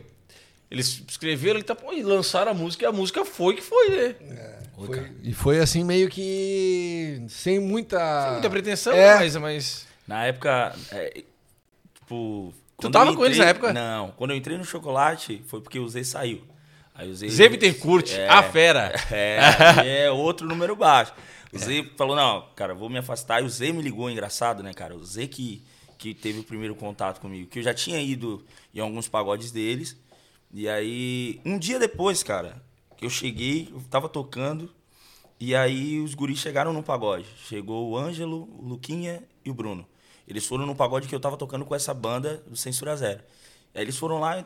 eles 0.72 1.04
escreveram, 1.08 1.62
tá, 1.62 1.76
pô, 1.76 1.92
e 1.94 2.02
lançaram 2.02 2.52
a 2.52 2.56
música 2.56 2.86
e 2.86 2.88
a 2.88 2.92
música 2.92 3.24
foi 3.26 3.56
que 3.56 3.62
foi, 3.62 3.90
né? 3.90 4.16
Foi- 4.78 5.12
e 5.24 5.34
foi 5.34 5.60
assim 5.60 5.84
meio 5.84 6.10
que 6.10 7.24
sem 7.30 7.60
muita. 7.60 8.24
Sem 8.24 8.32
muita 8.34 8.50
pretensão, 8.50 8.94
É. 8.94 9.16
mas, 9.16 9.36
mas. 9.38 9.88
Na 10.08 10.26
época, 10.26 10.76
é, 10.92 11.24
tipo... 11.96 12.54
quando 12.78 12.94
tava 12.94 13.12
eu 13.12 13.16
com 13.16 13.26
eles 13.26 13.38
na 13.38 13.46
época? 13.46 13.74
Não, 13.74 14.12
quando 14.12 14.32
eu 14.32 14.38
entrei 14.38 14.58
no 14.58 14.64
Chocolate, 14.66 15.42
foi 15.48 15.62
porque 15.62 15.80
o 15.80 15.88
Z 15.88 16.04
saiu. 16.04 16.44
Aí 16.94 17.10
o 17.10 17.16
Z... 17.16 17.28
Zé 17.30 17.50
Bittencourt, 17.50 18.12
a 18.30 18.44
fera. 18.44 18.94
É, 19.12 20.04
é 20.06 20.12
outro 20.12 20.48
número 20.48 20.76
baixo. 20.76 21.14
O 21.52 21.58
Z 21.58 21.92
falou, 21.98 22.16
não, 22.16 22.48
cara, 22.56 22.74
vou 22.74 22.90
me 22.90 22.98
afastar. 22.98 23.42
E 23.42 23.46
o 23.46 23.50
Z 23.50 23.72
me 23.74 23.82
ligou, 23.82 24.10
engraçado, 24.10 24.62
né, 24.62 24.74
cara? 24.74 24.96
O 24.96 25.04
Z 25.04 25.28
que, 25.28 25.64
que 25.98 26.14
teve 26.14 26.40
o 26.40 26.44
primeiro 26.44 26.76
contato 26.76 27.20
comigo. 27.20 27.50
Que 27.50 27.60
eu 27.60 27.64
já 27.64 27.74
tinha 27.74 28.00
ido 28.00 28.46
em 28.74 28.80
alguns 28.80 29.08
pagodes 29.08 29.52
deles. 29.52 29.98
E 30.54 30.70
aí, 30.70 31.42
um 31.44 31.58
dia 31.58 31.80
depois, 31.80 32.24
cara, 32.24 32.62
que 32.98 33.06
eu 33.06 33.10
cheguei, 33.10 33.70
eu 33.72 33.82
tava 33.90 34.10
tocando. 34.10 34.74
E 35.40 35.56
aí 35.56 36.00
os 36.00 36.14
guris 36.14 36.40
chegaram 36.40 36.72
no 36.72 36.82
pagode. 36.82 37.28
Chegou 37.46 37.90
o 37.90 37.98
Ângelo, 37.98 38.50
o 38.58 38.68
Luquinha 38.68 39.24
e 39.44 39.50
o 39.50 39.54
Bruno. 39.54 39.86
Eles 40.28 40.46
foram 40.46 40.66
num 40.66 40.76
pagode 40.76 41.08
que 41.08 41.14
eu 41.14 41.20
tava 41.20 41.38
tocando 41.38 41.66
com 41.66 41.76
essa 41.76 41.94
banda 41.94 42.44
do 42.48 42.56
Censura 42.56 42.96
Zero. 42.96 43.22
Aí 43.74 43.82
eles 43.82 43.98
foram 43.98 44.20
lá 44.20 44.40
e 44.40 44.46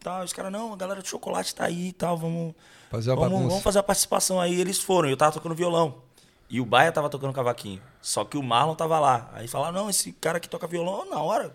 tal, 0.00 0.24
os 0.24 0.32
caras, 0.32 0.50
não, 0.50 0.72
a 0.72 0.76
galera 0.76 1.02
do 1.02 1.08
chocolate 1.08 1.54
tá 1.54 1.64
aí 1.64 1.88
e 1.88 1.92
tal, 1.92 2.16
vamos. 2.16 2.54
Fazer 2.90 3.10
a 3.10 3.14
vamos, 3.14 3.30
bagunça. 3.30 3.48
vamos 3.48 3.62
fazer 3.62 3.78
a 3.80 3.82
participação 3.82 4.40
aí. 4.40 4.58
Eles 4.58 4.78
foram, 4.78 5.10
eu 5.10 5.16
tava 5.16 5.32
tocando 5.32 5.54
violão. 5.54 6.02
E 6.48 6.60
o 6.60 6.64
Baia 6.64 6.90
tava 6.90 7.10
tocando 7.10 7.32
cavaquinho. 7.32 7.82
Só 8.00 8.24
que 8.24 8.38
o 8.38 8.42
Marlon 8.42 8.74
tava 8.74 8.98
lá. 8.98 9.28
Aí 9.34 9.46
falaram, 9.46 9.82
não, 9.82 9.90
esse 9.90 10.12
cara 10.12 10.40
que 10.40 10.48
toca 10.48 10.66
violão, 10.66 11.10
na 11.10 11.20
hora. 11.20 11.54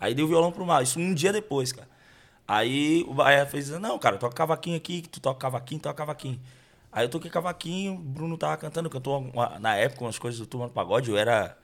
Aí 0.00 0.14
deu 0.14 0.24
o 0.24 0.28
violão 0.28 0.50
pro 0.50 0.66
Marlon. 0.66 0.82
Isso 0.82 0.98
um 0.98 1.14
dia 1.14 1.32
depois, 1.32 1.70
cara. 1.70 1.88
Aí 2.46 3.04
o 3.08 3.14
Baia 3.14 3.44
fez, 3.46 3.70
não, 3.70 3.98
cara, 3.98 4.18
toca 4.18 4.34
cavaquinho 4.34 4.76
aqui, 4.76 5.02
tu 5.02 5.20
toca 5.20 5.40
cavaquinho, 5.40 5.80
toca 5.80 5.94
cavaquinho. 5.94 6.40
Aí 6.92 7.04
eu 7.04 7.08
toquei 7.08 7.30
cavaquinho, 7.30 7.94
o 7.94 7.98
Bruno 7.98 8.38
tava 8.38 8.56
cantando, 8.56 8.88
cantou 8.88 9.18
uma- 9.18 9.58
na 9.58 9.74
época 9.74 10.04
umas 10.04 10.18
coisas 10.18 10.38
do 10.40 10.46
Turma 10.46 10.66
do 10.68 10.72
Pagode, 10.72 11.10
eu 11.10 11.16
era 11.16 11.56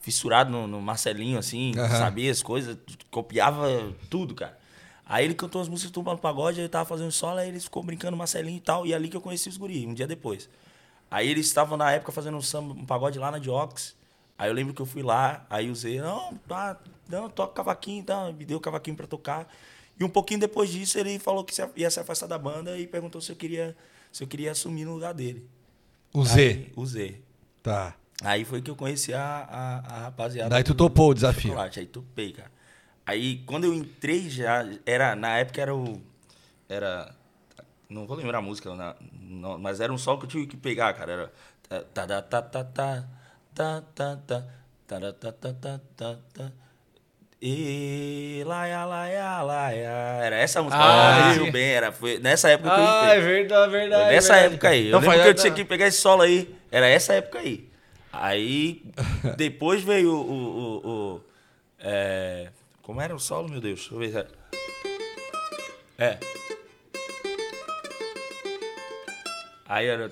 fissurado 0.00 0.50
no, 0.50 0.66
no 0.66 0.80
Marcelinho, 0.80 1.38
assim, 1.38 1.72
Aham. 1.78 1.96
sabia 1.98 2.30
as 2.30 2.42
coisas, 2.42 2.76
copiava 3.10 3.68
tudo, 4.08 4.34
cara. 4.34 4.58
Aí 5.06 5.24
ele 5.24 5.34
cantou 5.34 5.60
as 5.60 5.68
músicas 5.68 5.90
do 5.90 5.94
Turma 5.94 6.14
do 6.14 6.20
Pagode, 6.20 6.60
ele 6.60 6.68
tava 6.68 6.86
fazendo 6.86 7.12
solo, 7.12 7.38
aí 7.38 7.48
eles 7.48 7.64
ficou 7.64 7.82
brincando 7.82 8.16
Marcelinho 8.16 8.56
e 8.56 8.60
tal, 8.60 8.86
e 8.86 8.94
ali 8.94 9.08
que 9.08 9.16
eu 9.16 9.20
conheci 9.20 9.48
os 9.48 9.56
guri, 9.58 9.86
um 9.86 9.92
dia 9.92 10.06
depois. 10.06 10.48
Aí 11.10 11.28
eles 11.28 11.46
estavam 11.46 11.76
na 11.76 11.92
época 11.92 12.12
fazendo 12.12 12.36
um, 12.36 12.42
samba, 12.42 12.72
um 12.72 12.86
pagode 12.86 13.18
lá 13.18 13.30
na 13.30 13.38
Diox. 13.38 13.94
Aí 14.38 14.48
eu 14.48 14.54
lembro 14.54 14.72
que 14.72 14.80
eu 14.80 14.86
fui 14.86 15.02
lá, 15.02 15.44
aí 15.50 15.70
usei, 15.70 16.00
não, 16.00 16.34
tá, 16.48 16.78
não, 17.08 17.28
toca 17.28 17.52
cavaquinho, 17.54 18.02
tá, 18.04 18.32
me 18.32 18.44
deu 18.44 18.58
o 18.58 18.60
cavaquinho 18.60 18.96
pra 18.96 19.06
tocar. 19.06 19.46
E 20.00 20.04
um 20.04 20.08
pouquinho 20.08 20.40
depois 20.40 20.70
disso 20.70 20.98
ele 20.98 21.18
falou 21.18 21.44
que 21.44 21.54
ia 21.76 21.90
se 21.90 22.00
afastar 22.00 22.26
da 22.26 22.38
banda 22.38 22.78
e 22.78 22.86
perguntou 22.86 23.20
se 23.20 23.30
eu 23.30 23.36
queria, 23.36 23.76
se 24.10 24.24
eu 24.24 24.26
queria 24.26 24.52
assumir 24.52 24.86
no 24.86 24.94
lugar 24.94 25.12
dele. 25.12 25.46
O 26.10 26.24
Z. 26.24 26.40
Aí, 26.40 26.72
o 26.74 26.86
Z. 26.86 27.20
Tá. 27.62 27.94
Aí 28.22 28.44
foi 28.46 28.62
que 28.62 28.70
eu 28.70 28.76
conheci 28.76 29.12
a, 29.12 29.20
a, 29.20 29.78
a 29.78 30.00
rapaziada. 30.04 30.48
Daí 30.48 30.64
tu 30.64 30.74
topou 30.74 31.10
o 31.10 31.14
desafio. 31.14 31.50
Chocolate, 31.50 31.80
aí 31.80 31.86
topei, 31.86 32.32
cara. 32.32 32.50
Aí 33.04 33.42
quando 33.44 33.64
eu 33.64 33.74
entrei 33.74 34.30
já, 34.30 34.66
era, 34.86 35.14
na 35.14 35.36
época 35.36 35.60
era 35.60 35.74
o. 35.74 36.00
Era. 36.66 37.14
Não 37.86 38.06
vou 38.06 38.16
lembrar 38.16 38.38
a 38.38 38.42
música, 38.42 38.72
não, 39.12 39.58
mas 39.58 39.80
era 39.80 39.92
um 39.92 39.98
solo 39.98 40.18
que 40.18 40.24
eu 40.24 40.30
tive 40.30 40.46
que 40.46 40.56
pegar, 40.56 40.94
cara. 40.94 41.12
Era. 41.12 41.84
tá, 41.92 42.06
tá, 42.06 42.22
tá, 42.22 42.42
tá, 42.42 42.64
tá, 42.64 43.04
tá, 43.54 43.82
tá, 43.82 44.16
tá, 44.16 44.44
tá, 44.86 45.12
tá, 45.12 45.32
tá, 45.32 45.52
tá, 45.52 45.80
tá, 45.96 46.18
tá. 46.32 46.52
E 47.42 48.42
laia, 48.46 48.84
laia, 48.84 49.42
laia. 49.42 49.88
Era 50.22 50.36
essa 50.36 50.62
música. 50.62 50.82
Ah, 50.82 51.30
Ah, 51.30 51.34
sim. 51.34 51.50
bem, 51.50 51.70
era. 51.70 51.90
Foi 51.90 52.18
nessa 52.18 52.50
época 52.50 52.68
que 52.68 52.80
eu 52.80 52.84
Ah, 52.84 53.06
é 53.14 53.20
verdade, 53.20 53.70
verdade. 53.72 54.04
Foi 54.04 54.14
nessa 54.14 54.32
verdade. 54.34 54.54
época 54.54 54.68
aí. 54.68 54.86
Eu 54.88 54.92
Não, 54.92 55.08
lembro 55.08 55.22
que 55.22 55.28
eu 55.30 55.34
tinha 55.34 55.52
que 55.54 55.64
pegar 55.64 55.86
esse 55.86 55.98
solo 55.98 56.20
aí. 56.22 56.54
Era 56.70 56.86
essa 56.86 57.14
época 57.14 57.38
aí. 57.38 57.66
Aí, 58.12 58.82
depois 59.38 59.82
veio 59.82 60.12
o... 60.12 60.30
o, 60.30 60.88
o- 61.16 61.20
é, 61.82 62.48
como 62.82 63.00
era 63.00 63.14
o 63.14 63.18
solo, 63.18 63.48
meu 63.48 63.60
Deus? 63.60 63.88
Deixa 63.90 63.94
eu 63.94 63.98
ver. 63.98 64.26
É. 65.98 66.18
Aí 69.66 69.86
era... 69.86 70.10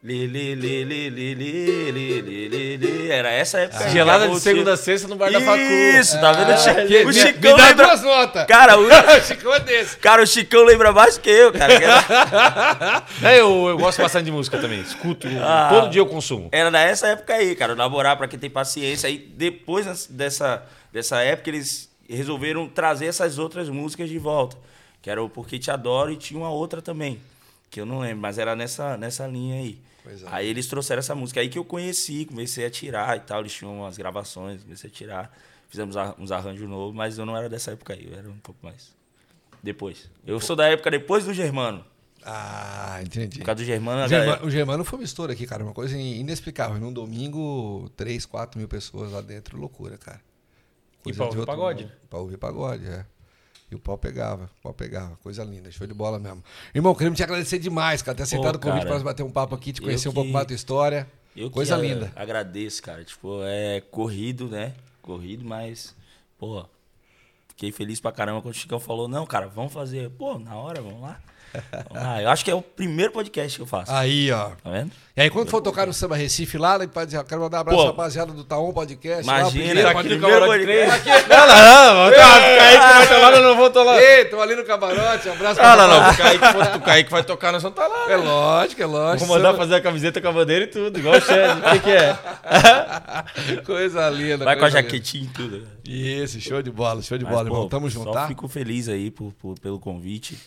Li, 0.00 0.28
li, 0.28 0.54
li, 0.54 0.84
li, 0.84 1.10
li, 1.10 1.34
li, 1.34 1.90
li, 1.90 2.22
li, 2.22 2.48
li, 2.48 2.76
li. 2.76 3.10
Era 3.10 3.30
essa 3.32 3.58
época 3.58 3.84
aí. 3.84 3.90
Gelada 3.90 4.28
de 4.28 4.38
segunda 4.38 4.74
a 4.74 4.76
sexta 4.76 5.08
no 5.08 5.16
bar 5.16 5.32
da 5.32 5.40
facu. 5.40 5.60
Isso, 5.60 6.20
tá 6.20 6.30
vendo? 6.32 6.86
Que- 6.86 7.02
o 7.02 7.06
me- 7.08 7.12
Chicão 7.14 7.52
me 7.52 7.58
dá 7.58 7.66
lembra... 7.68 7.86
duas 7.88 8.02
notas. 8.02 8.46
Cara, 8.46 8.78
o... 8.78 8.84
o 8.86 9.20
Chicão 9.26 9.52
é 9.54 9.58
desse. 9.60 9.96
Cara, 9.96 10.22
o 10.22 10.26
Chicão 10.26 10.62
lembra 10.64 10.92
mais 10.92 11.18
que 11.18 11.28
eu, 11.28 11.52
cara. 11.52 11.74
É, 13.22 13.40
eu, 13.40 13.66
eu 13.68 13.76
gosto 13.76 14.00
bastante 14.00 14.26
de 14.26 14.30
música 14.30 14.56
também. 14.58 14.80
Escuto. 14.80 15.26
Ah. 15.42 15.68
Todo 15.68 15.90
dia 15.90 16.00
eu 16.00 16.06
consumo. 16.06 16.48
Era 16.52 16.70
nessa 16.70 17.08
época 17.08 17.34
aí, 17.34 17.56
cara. 17.56 17.74
Namorar 17.74 18.16
pra 18.16 18.28
quem 18.28 18.38
tem 18.38 18.48
paciência. 18.50 19.08
Aí 19.08 19.18
depois 19.18 20.06
dessa, 20.08 20.62
dessa 20.92 21.20
época, 21.22 21.50
eles 21.50 21.90
resolveram 22.08 22.68
trazer 22.68 23.06
essas 23.06 23.36
outras 23.36 23.68
músicas 23.68 24.08
de 24.08 24.18
volta. 24.18 24.56
Que 25.02 25.10
era 25.10 25.20
o 25.22 25.28
Porque 25.28 25.58
Te 25.58 25.70
Adoro 25.72 26.12
e 26.12 26.16
tinha 26.16 26.38
uma 26.38 26.50
outra 26.50 26.80
também. 26.80 27.20
Que 27.70 27.80
eu 27.80 27.86
não 27.86 28.00
lembro, 28.00 28.18
mas 28.22 28.38
era 28.38 28.56
nessa, 28.56 28.96
nessa 28.96 29.26
linha 29.26 29.56
aí. 29.56 29.80
Pois 30.02 30.22
é. 30.22 30.26
Aí 30.30 30.46
eles 30.48 30.66
trouxeram 30.66 31.00
essa 31.00 31.14
música 31.14 31.40
aí 31.40 31.48
que 31.48 31.58
eu 31.58 31.64
conheci, 31.64 32.24
comecei 32.24 32.64
a 32.64 32.70
tirar 32.70 33.16
e 33.16 33.20
tal. 33.20 33.40
Eles 33.40 33.52
tinham 33.52 33.78
umas 33.80 33.96
gravações, 33.98 34.62
comecei 34.62 34.88
a 34.88 34.92
tirar. 34.92 35.38
Fizemos 35.68 35.94
uns 36.18 36.32
arranjos 36.32 36.66
novos, 36.68 36.94
mas 36.94 37.18
eu 37.18 37.26
não 37.26 37.36
era 37.36 37.48
dessa 37.48 37.72
época 37.72 37.92
aí, 37.92 38.08
eu 38.10 38.18
era 38.18 38.28
um 38.28 38.38
pouco 38.38 38.58
mais. 38.64 38.96
Depois. 39.62 40.10
Eu 40.26 40.40
sou 40.40 40.56
da 40.56 40.66
época 40.68 40.90
depois 40.90 41.24
do 41.26 41.34
Germano. 41.34 41.84
Ah, 42.24 43.00
entendi. 43.02 43.38
Por 43.38 43.44
causa 43.44 43.62
do 43.62 43.66
Germano, 43.66 44.04
O 44.04 44.08
Germano, 44.08 44.30
galera- 44.30 44.46
o 44.46 44.50
Germano 44.50 44.84
foi 44.84 44.98
uma 44.98 45.04
estouro 45.04 45.30
aqui, 45.32 45.46
cara. 45.46 45.62
Uma 45.62 45.72
coisa 45.74 45.96
inexplicável. 45.96 46.78
Num 46.80 46.92
domingo, 46.92 47.90
3, 47.96 48.24
4 48.26 48.58
mil 48.58 48.68
pessoas 48.68 49.12
lá 49.12 49.20
dentro. 49.20 49.58
Loucura, 49.58 49.96
cara. 49.98 50.20
E 51.00 51.04
Coisa 51.04 51.18
pra 51.18 51.28
de 51.30 51.36
ouvir 51.36 51.46
pagode, 51.46 51.82
mundo. 51.84 51.92
Pra 52.08 52.18
ouvir 52.18 52.36
pagode, 52.38 52.86
é. 52.86 53.04
E 53.70 53.74
o 53.74 53.78
pau 53.78 53.98
pegava, 53.98 54.44
o 54.58 54.62
pau 54.62 54.72
pegava. 54.72 55.16
Coisa 55.22 55.44
linda, 55.44 55.70
show 55.70 55.86
de 55.86 55.92
bola 55.92 56.18
mesmo. 56.18 56.42
Irmão, 56.74 56.94
queremos 56.94 57.16
te 57.18 57.22
agradecer 57.22 57.58
demais, 57.58 58.00
cara. 58.00 58.16
Ter 58.16 58.22
aceitado 58.22 58.56
o 58.56 58.58
convite 58.58 58.86
nós 58.86 59.02
bater 59.02 59.22
um 59.22 59.30
papo 59.30 59.54
aqui, 59.54 59.72
te 59.72 59.82
conhecer 59.82 60.08
um 60.08 60.12
que- 60.12 60.14
pouco 60.14 60.30
mais 60.30 60.44
da 60.44 60.48
tua 60.48 60.54
história. 60.56 61.06
Eu 61.36 61.48
que 61.48 61.54
Coisa 61.54 61.74
a- 61.76 61.78
linda. 61.78 62.10
Agradeço, 62.16 62.82
cara. 62.82 63.04
Tipo, 63.04 63.40
é 63.44 63.80
corrido, 63.90 64.48
né? 64.48 64.72
Corrido, 65.02 65.44
mas, 65.44 65.94
pô, 66.38 66.64
fiquei 67.48 67.70
feliz 67.70 68.00
pra 68.00 68.10
caramba 68.10 68.40
quando 68.40 68.54
o 68.54 68.58
Chicão 68.58 68.80
falou, 68.80 69.06
não, 69.06 69.26
cara, 69.26 69.46
vamos 69.48 69.72
fazer. 69.72 70.10
Pô, 70.10 70.38
na 70.38 70.56
hora, 70.56 70.80
vamos 70.80 71.00
lá. 71.02 71.20
Lá. 71.90 72.22
Eu 72.22 72.30
acho 72.30 72.44
que 72.44 72.50
é 72.50 72.54
o 72.54 72.62
primeiro 72.62 73.12
podcast 73.12 73.56
que 73.56 73.62
eu 73.62 73.66
faço. 73.66 73.92
Aí, 73.92 74.30
ó. 74.30 74.50
Tá 74.62 74.70
vendo? 74.70 74.90
E 75.16 75.20
aí, 75.20 75.30
quando 75.30 75.50
for 75.50 75.60
tocar 75.60 75.84
no 75.84 75.92
Samba 75.92 76.14
Recife 76.14 76.56
lá, 76.56 76.76
ele 76.76 76.86
pode 76.86 77.06
dizer, 77.06 77.24
quero 77.24 77.40
mandar 77.40 77.58
um 77.58 77.60
abraço 77.62 77.78
Pô, 77.78 77.84
à 77.84 77.90
rapaziada 77.90 78.32
do 78.32 78.44
Taon 78.44 78.72
Podcast. 78.72 79.26
lá, 79.26 79.40
imagina, 79.40 79.64
primeiro, 79.64 79.88
aqui 79.88 80.08
no 80.10 80.20
camarote 80.20 80.62
três. 80.62 80.88
Não, 81.28 81.46
não, 81.46 82.04
não. 82.04 82.12
Tá, 82.12 82.40
Kaique 82.40 83.08
vai 83.08 83.20
lá, 83.20 83.32
eu 83.32 83.42
não 83.42 83.56
vou 83.56 83.84
lá. 83.84 84.00
Ei, 84.00 84.24
tô 84.26 84.40
ali 84.40 84.54
no 84.54 84.64
camarote, 84.64 85.28
abraço 85.28 85.60
Ah, 85.60 85.76
não, 85.76 85.88
não. 85.88 86.10
O 86.10 86.16
Kaique, 86.16 86.76
o 86.76 86.80
Kaique 86.80 87.10
vai 87.10 87.24
tocar, 87.24 87.52
nós 87.52 87.62
vamos 87.62 87.76
estar 87.76 87.88
lá. 87.88 88.12
É 88.12 88.16
lógico, 88.16 88.82
é 88.82 88.86
lógico. 88.86 89.26
Vou 89.26 89.36
mandar 89.36 89.56
fazer 89.56 89.74
a 89.74 89.80
camiseta 89.80 90.20
com 90.20 90.28
a 90.28 90.32
bandeira 90.32 90.64
e 90.66 90.68
tudo, 90.68 90.98
igual 90.98 91.16
o 91.16 91.20
Chad. 91.20 91.58
O 91.58 91.70
que, 91.72 91.80
que 91.80 91.90
é? 91.90 92.16
Coisa 93.66 94.08
linda. 94.10 94.44
Vai 94.44 94.56
com 94.56 94.64
a 94.66 94.70
jaquetinha 94.70 95.24
e 95.24 95.28
tudo. 95.28 95.66
Isso, 95.84 96.40
show 96.40 96.62
de 96.62 96.70
bola, 96.70 97.02
show 97.02 97.18
de 97.18 97.24
bola, 97.24 97.48
irmão. 97.48 97.68
Tamo 97.68 97.90
junto, 97.90 98.12
tá? 98.12 98.28
fico 98.28 98.46
feliz 98.46 98.88
aí 98.88 99.12
pelo 99.60 99.80
convite. 99.80 100.38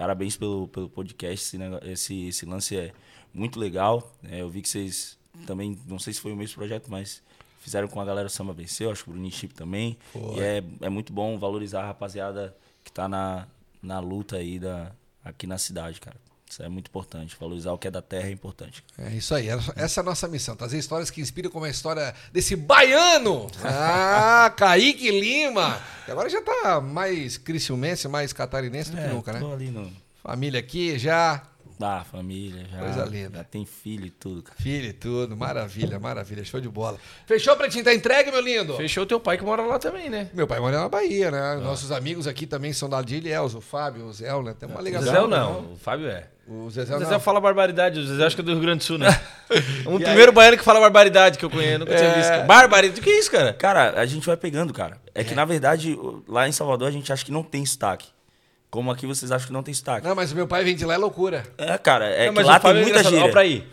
Parabéns 0.00 0.34
pelo, 0.34 0.66
pelo 0.68 0.88
podcast. 0.88 1.54
Esse, 1.54 1.58
esse, 1.82 2.26
esse 2.28 2.46
lance 2.46 2.74
é 2.74 2.90
muito 3.34 3.60
legal. 3.60 4.10
É, 4.24 4.40
eu 4.40 4.48
vi 4.48 4.62
que 4.62 4.68
vocês 4.70 5.18
também, 5.46 5.78
não 5.86 5.98
sei 5.98 6.14
se 6.14 6.22
foi 6.22 6.32
o 6.32 6.36
mesmo 6.36 6.56
projeto, 6.56 6.90
mas 6.90 7.22
fizeram 7.60 7.86
com 7.86 8.00
a 8.00 8.04
galera 8.06 8.26
Samba 8.30 8.54
Venceu, 8.54 8.90
acho 8.90 9.04
que 9.04 9.10
o 9.10 9.12
Bruninho 9.12 9.30
Chip 9.30 9.52
também. 9.52 9.98
Foi. 10.10 10.38
E 10.38 10.40
é, 10.40 10.64
é 10.80 10.88
muito 10.88 11.12
bom 11.12 11.38
valorizar 11.38 11.82
a 11.82 11.88
rapaziada 11.88 12.56
que 12.82 12.90
tá 12.90 13.10
na, 13.10 13.46
na 13.82 14.00
luta 14.00 14.36
aí 14.36 14.58
da, 14.58 14.90
aqui 15.22 15.46
na 15.46 15.58
cidade, 15.58 16.00
cara. 16.00 16.16
Isso 16.50 16.64
é 16.64 16.68
muito 16.68 16.88
importante. 16.88 17.36
Valorizar 17.38 17.72
o 17.72 17.78
que 17.78 17.86
é 17.86 17.90
da 17.92 18.02
terra 18.02 18.26
é 18.26 18.32
importante. 18.32 18.82
É 18.98 19.10
isso 19.10 19.32
aí, 19.34 19.48
essa 19.76 20.00
é 20.00 20.02
a 20.02 20.04
nossa 20.04 20.26
missão, 20.26 20.56
trazer 20.56 20.78
histórias 20.78 21.08
que 21.08 21.20
inspiram 21.20 21.48
como 21.48 21.64
a 21.64 21.70
história 21.70 22.12
desse 22.32 22.56
baiano. 22.56 23.46
Ah, 23.62 24.52
Kaique 24.58 25.12
Lima. 25.12 25.80
Que 26.04 26.10
agora 26.10 26.28
já 26.28 26.42
tá 26.42 26.80
mais 26.80 27.38
criciumense, 27.38 28.08
mais 28.08 28.32
catarinense 28.32 28.90
do 28.90 28.96
que 28.96 29.06
nunca, 29.06 29.32
né? 29.32 29.38
É, 29.38 29.42
tô 29.42 29.52
ali 29.52 29.70
no... 29.70 29.92
Família 30.22 30.58
aqui 30.58 30.98
já, 30.98 31.40
Ah, 31.82 32.04
família, 32.04 32.66
já, 32.70 32.78
Coisa 32.78 33.04
linda. 33.04 33.38
já 33.38 33.44
tem 33.44 33.64
filho 33.64 34.06
e 34.06 34.10
tudo, 34.10 34.42
cara. 34.42 34.56
filho 34.60 34.88
e 34.88 34.92
tudo. 34.92 35.36
Maravilha, 35.36 35.98
maravilha, 35.98 36.44
show 36.44 36.60
de 36.60 36.68
bola. 36.68 36.98
Fechou, 37.26 37.56
Pretinho? 37.56 37.84
Tá 37.84 37.94
entregue, 37.94 38.30
meu 38.30 38.40
lindo? 38.40 38.76
Fechou 38.76 39.06
teu 39.06 39.18
pai 39.18 39.38
que 39.38 39.44
mora 39.44 39.62
lá 39.62 39.78
também, 39.78 40.10
né? 40.10 40.28
Meu 40.34 40.46
pai 40.46 40.60
mora 40.60 40.78
na 40.78 40.88
Bahia, 40.88 41.30
né? 41.30 41.56
Nossos 41.56 41.90
amigos 41.90 42.26
aqui 42.26 42.46
também 42.46 42.72
são 42.72 42.88
da 42.88 43.00
de 43.02 43.16
Ilhéus, 43.16 43.54
o 43.54 43.60
Fábio, 43.60 44.04
o 44.06 44.12
Zé, 44.12 44.26
né? 44.42 44.54
Tem 44.58 44.68
uma 44.68 44.80
O 44.80 44.84
ligação. 44.84 45.06
Zezé 45.14 45.26
não, 45.26 45.72
o 45.72 45.76
Fábio 45.76 46.08
é. 46.08 46.28
O 46.46 46.68
Zezé 46.68 46.94
O 46.96 46.98
não. 46.98 47.06
Zezé 47.06 47.18
fala 47.20 47.40
barbaridade, 47.40 47.98
o 48.00 48.06
Zezé 48.06 48.26
acho 48.26 48.34
que 48.36 48.42
é 48.42 48.44
do 48.44 48.52
Rio 48.52 48.60
Grande 48.60 48.78
do 48.78 48.84
Sul, 48.84 48.98
né? 48.98 49.08
Um 49.86 49.98
primeiro 49.98 50.32
baiano 50.32 50.56
que 50.56 50.62
fala 50.64 50.78
barbaridade 50.80 51.38
que 51.38 51.44
eu 51.44 51.50
conheço, 51.50 51.78
nunca 51.80 51.96
tinha 51.96 52.12
visto. 52.14 52.46
Barbaridade, 52.46 53.00
o 53.00 53.02
que 53.02 53.10
é 53.10 53.18
isso, 53.18 53.30
cara? 53.30 53.52
Cara, 53.52 54.00
a 54.00 54.06
gente 54.06 54.26
vai 54.26 54.36
pegando, 54.36 54.72
cara. 54.72 54.98
É, 55.14 55.24
que, 55.24 55.34
na 55.34 55.44
verdade, 55.44 55.92
o- 55.94 56.22
lá 56.28 56.48
em 56.48 56.52
Salvador 56.52 56.88
a 56.88 56.90
gente 56.90 57.12
acha 57.12 57.24
que 57.24 57.32
não 57.32 57.42
tem 57.42 57.64
sotaque. 57.66 58.08
Como 58.70 58.90
aqui 58.90 59.06
vocês 59.06 59.32
acham 59.32 59.48
que 59.48 59.52
não 59.52 59.62
tem 59.62 59.74
sotaque. 59.74 60.06
Não, 60.06 60.14
mas 60.14 60.32
meu 60.32 60.46
pai 60.46 60.62
vem 60.62 60.76
de 60.76 60.84
lá, 60.84 60.94
é 60.94 60.98
loucura. 60.98 61.44
É, 61.58 61.76
cara, 61.76 62.06
é 62.06 62.26
Não, 62.26 62.34
que 62.34 62.42
lá 62.42 62.60
tem 62.60 62.70
é 62.70 62.74
muita 62.74 62.88
engraçado. 62.90 63.12
gíria. 63.12 63.26
Ó 63.28 63.30
pra 63.32 63.40
aí. 63.40 63.64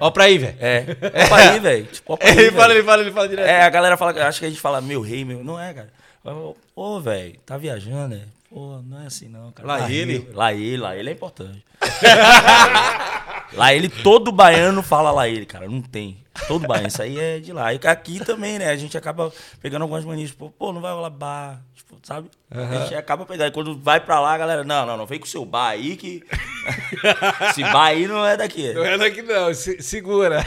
Ó 0.00 0.10
pra 0.10 0.24
aí, 0.24 0.38
velho. 0.38 0.56
É. 0.60 0.84
Ó 1.24 1.28
pra 1.28 1.36
aí, 1.36 1.58
velho. 1.60 1.86
Tipo, 1.86 2.18
Ele 2.20 2.50
fala, 2.52 2.68
velho. 2.68 2.78
ele 2.78 2.84
fala, 2.86 3.02
ele 3.02 3.10
fala 3.12 3.28
direto. 3.28 3.46
É, 3.48 3.62
a 3.62 3.70
galera 3.70 3.96
fala, 3.96 4.26
acha 4.26 4.38
que 4.40 4.44
a 4.46 4.48
gente 4.48 4.60
fala 4.60 4.80
meu 4.80 5.00
rei, 5.00 5.24
meu. 5.24 5.42
Não 5.42 5.58
é, 5.58 5.72
cara. 5.72 5.88
Ô, 6.24 6.54
Ô, 6.76 7.00
velho, 7.00 7.38
tá 7.46 7.56
viajando, 7.56 8.14
é? 8.14 8.20
Pô, 8.50 8.80
não 8.84 9.02
é 9.02 9.06
assim 9.06 9.28
não, 9.28 9.50
cara. 9.52 9.66
Lá 9.66 9.90
ele? 9.90 10.28
Lá 10.32 10.52
ele, 10.52 10.76
lá 10.76 10.96
ele 10.96 11.10
é 11.10 11.12
importante. 11.12 11.64
lá 13.54 13.74
ele, 13.74 13.88
todo 13.88 14.30
baiano 14.32 14.82
fala 14.82 15.10
lá 15.10 15.28
ele, 15.28 15.46
cara. 15.46 15.68
Não 15.68 15.80
tem. 15.82 16.18
Todo 16.48 16.66
baiano, 16.66 16.88
isso 16.88 17.00
aí 17.02 17.18
é 17.18 17.38
de 17.38 17.52
lá. 17.52 17.72
E 17.72 17.80
aqui 17.84 18.24
também, 18.24 18.58
né? 18.58 18.68
A 18.70 18.76
gente 18.76 18.96
acaba 18.98 19.32
pegando 19.62 19.82
algumas 19.82 20.04
manias, 20.04 20.30
tipo, 20.30 20.50
pô, 20.58 20.72
não 20.72 20.80
vai 20.80 20.92
rolar 20.92 21.10
bar, 21.10 21.60
tipo, 21.74 21.96
sabe? 22.02 22.28
A 22.50 22.78
gente 22.82 22.94
acaba 22.94 23.24
pegando. 23.26 23.48
E 23.48 23.52
quando 23.52 23.76
vai 23.78 24.00
pra 24.00 24.20
lá, 24.20 24.34
a 24.34 24.38
galera, 24.38 24.64
não, 24.64 24.84
não, 24.86 24.96
não, 24.96 25.06
vem 25.06 25.18
com 25.18 25.26
o 25.26 25.28
seu 25.28 25.44
bar 25.44 25.70
aí 25.70 25.96
que 25.96 26.22
Se 27.54 27.62
Bahia 27.62 28.08
não 28.08 28.24
é 28.24 28.36
daqui. 28.36 28.72
Não 28.72 28.84
é 28.84 28.96
daqui 28.96 29.22
não, 29.22 29.52
se- 29.52 29.82
segura. 29.82 30.44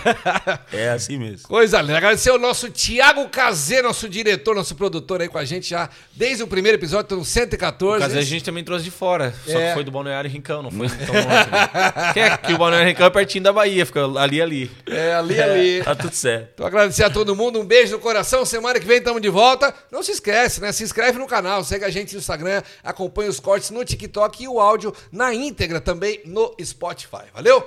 É 0.72 0.90
assim 0.90 1.18
mesmo. 1.18 1.48
Coisa 1.48 1.82
linda. 1.82 1.98
Agradecer 1.98 2.30
ao 2.32 2.40
nosso 2.40 2.70
Tiago 2.70 3.28
Cazê, 3.30 3.82
nosso 3.82 4.08
diretor, 4.10 4.56
nosso 4.56 4.74
produtor 4.76 5.22
aí 5.22 5.28
com 5.28 5.38
a 5.38 5.46
gente 5.46 5.70
já 5.70 5.90
desde 6.16 6.44
o 6.44 6.48
primeiro 6.48 6.78
episódio, 6.78 7.04
estão 7.04 7.24
114. 7.24 8.04
Mas 8.04 8.16
a 8.16 8.22
gente 8.22 8.44
também 8.44 8.64
trouxe 8.64 8.84
de 8.86 8.92
fora. 8.92 9.34
Só 9.46 9.60
É. 9.60 9.68
que 9.70 9.74
foi 9.76 9.84
do 9.84 9.92
Balneário 9.92 10.30
Rincão, 10.30 10.64
não 10.64 10.72
foi 10.72 10.88
tão 10.90 11.14
longe. 11.16 11.28
Né? 11.28 12.14
que, 12.14 12.20
é, 12.20 12.38
que 12.38 12.54
o 12.54 12.58
Balneário 12.58 12.88
Rincão 12.88 13.06
é 13.06 13.10
pertinho 13.10 13.44
da 13.44 13.54
Bahia, 13.54 13.86
fica 13.86 14.06
ali 14.20 14.42
ali. 14.42 14.72
É, 14.88 15.14
ali, 15.14 15.40
ali. 15.42 15.77
Tá 15.84 15.96
tudo 15.96 16.14
certo. 16.14 16.52
Então 16.54 16.66
agradecer 16.66 17.04
a 17.04 17.10
todo 17.10 17.36
mundo, 17.36 17.60
um 17.60 17.66
beijo 17.66 17.94
no 17.94 18.00
coração. 18.00 18.46
Semana 18.46 18.80
que 18.80 18.86
vem 18.86 18.98
estamos 18.98 19.22
de 19.22 19.30
volta. 19.30 19.74
Não 19.92 20.04
se 20.04 20.12
esquece, 20.12 20.62
né? 20.62 20.72
Se 20.72 20.84
inscreve 20.84 21.18
no 21.18 21.28
canal, 21.28 21.64
segue 21.64 21.86
a 21.86 21.90
gente 21.90 22.14
no 22.14 22.20
Instagram, 22.20 22.62
acompanha 22.84 23.30
os 23.30 23.40
cortes 23.40 23.70
no 23.70 23.84
TikTok 23.84 24.44
e 24.44 24.48
o 24.48 24.60
áudio 24.60 24.94
na 25.12 25.34
íntegra 25.34 25.82
também 25.82 26.22
no 26.26 26.56
Spotify. 26.64 27.26
Valeu? 27.34 27.66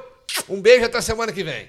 Um 0.49 0.61
beijo 0.61 0.87
até 0.87 1.01
semana 1.01 1.33
que 1.33 1.43
vem. 1.43 1.59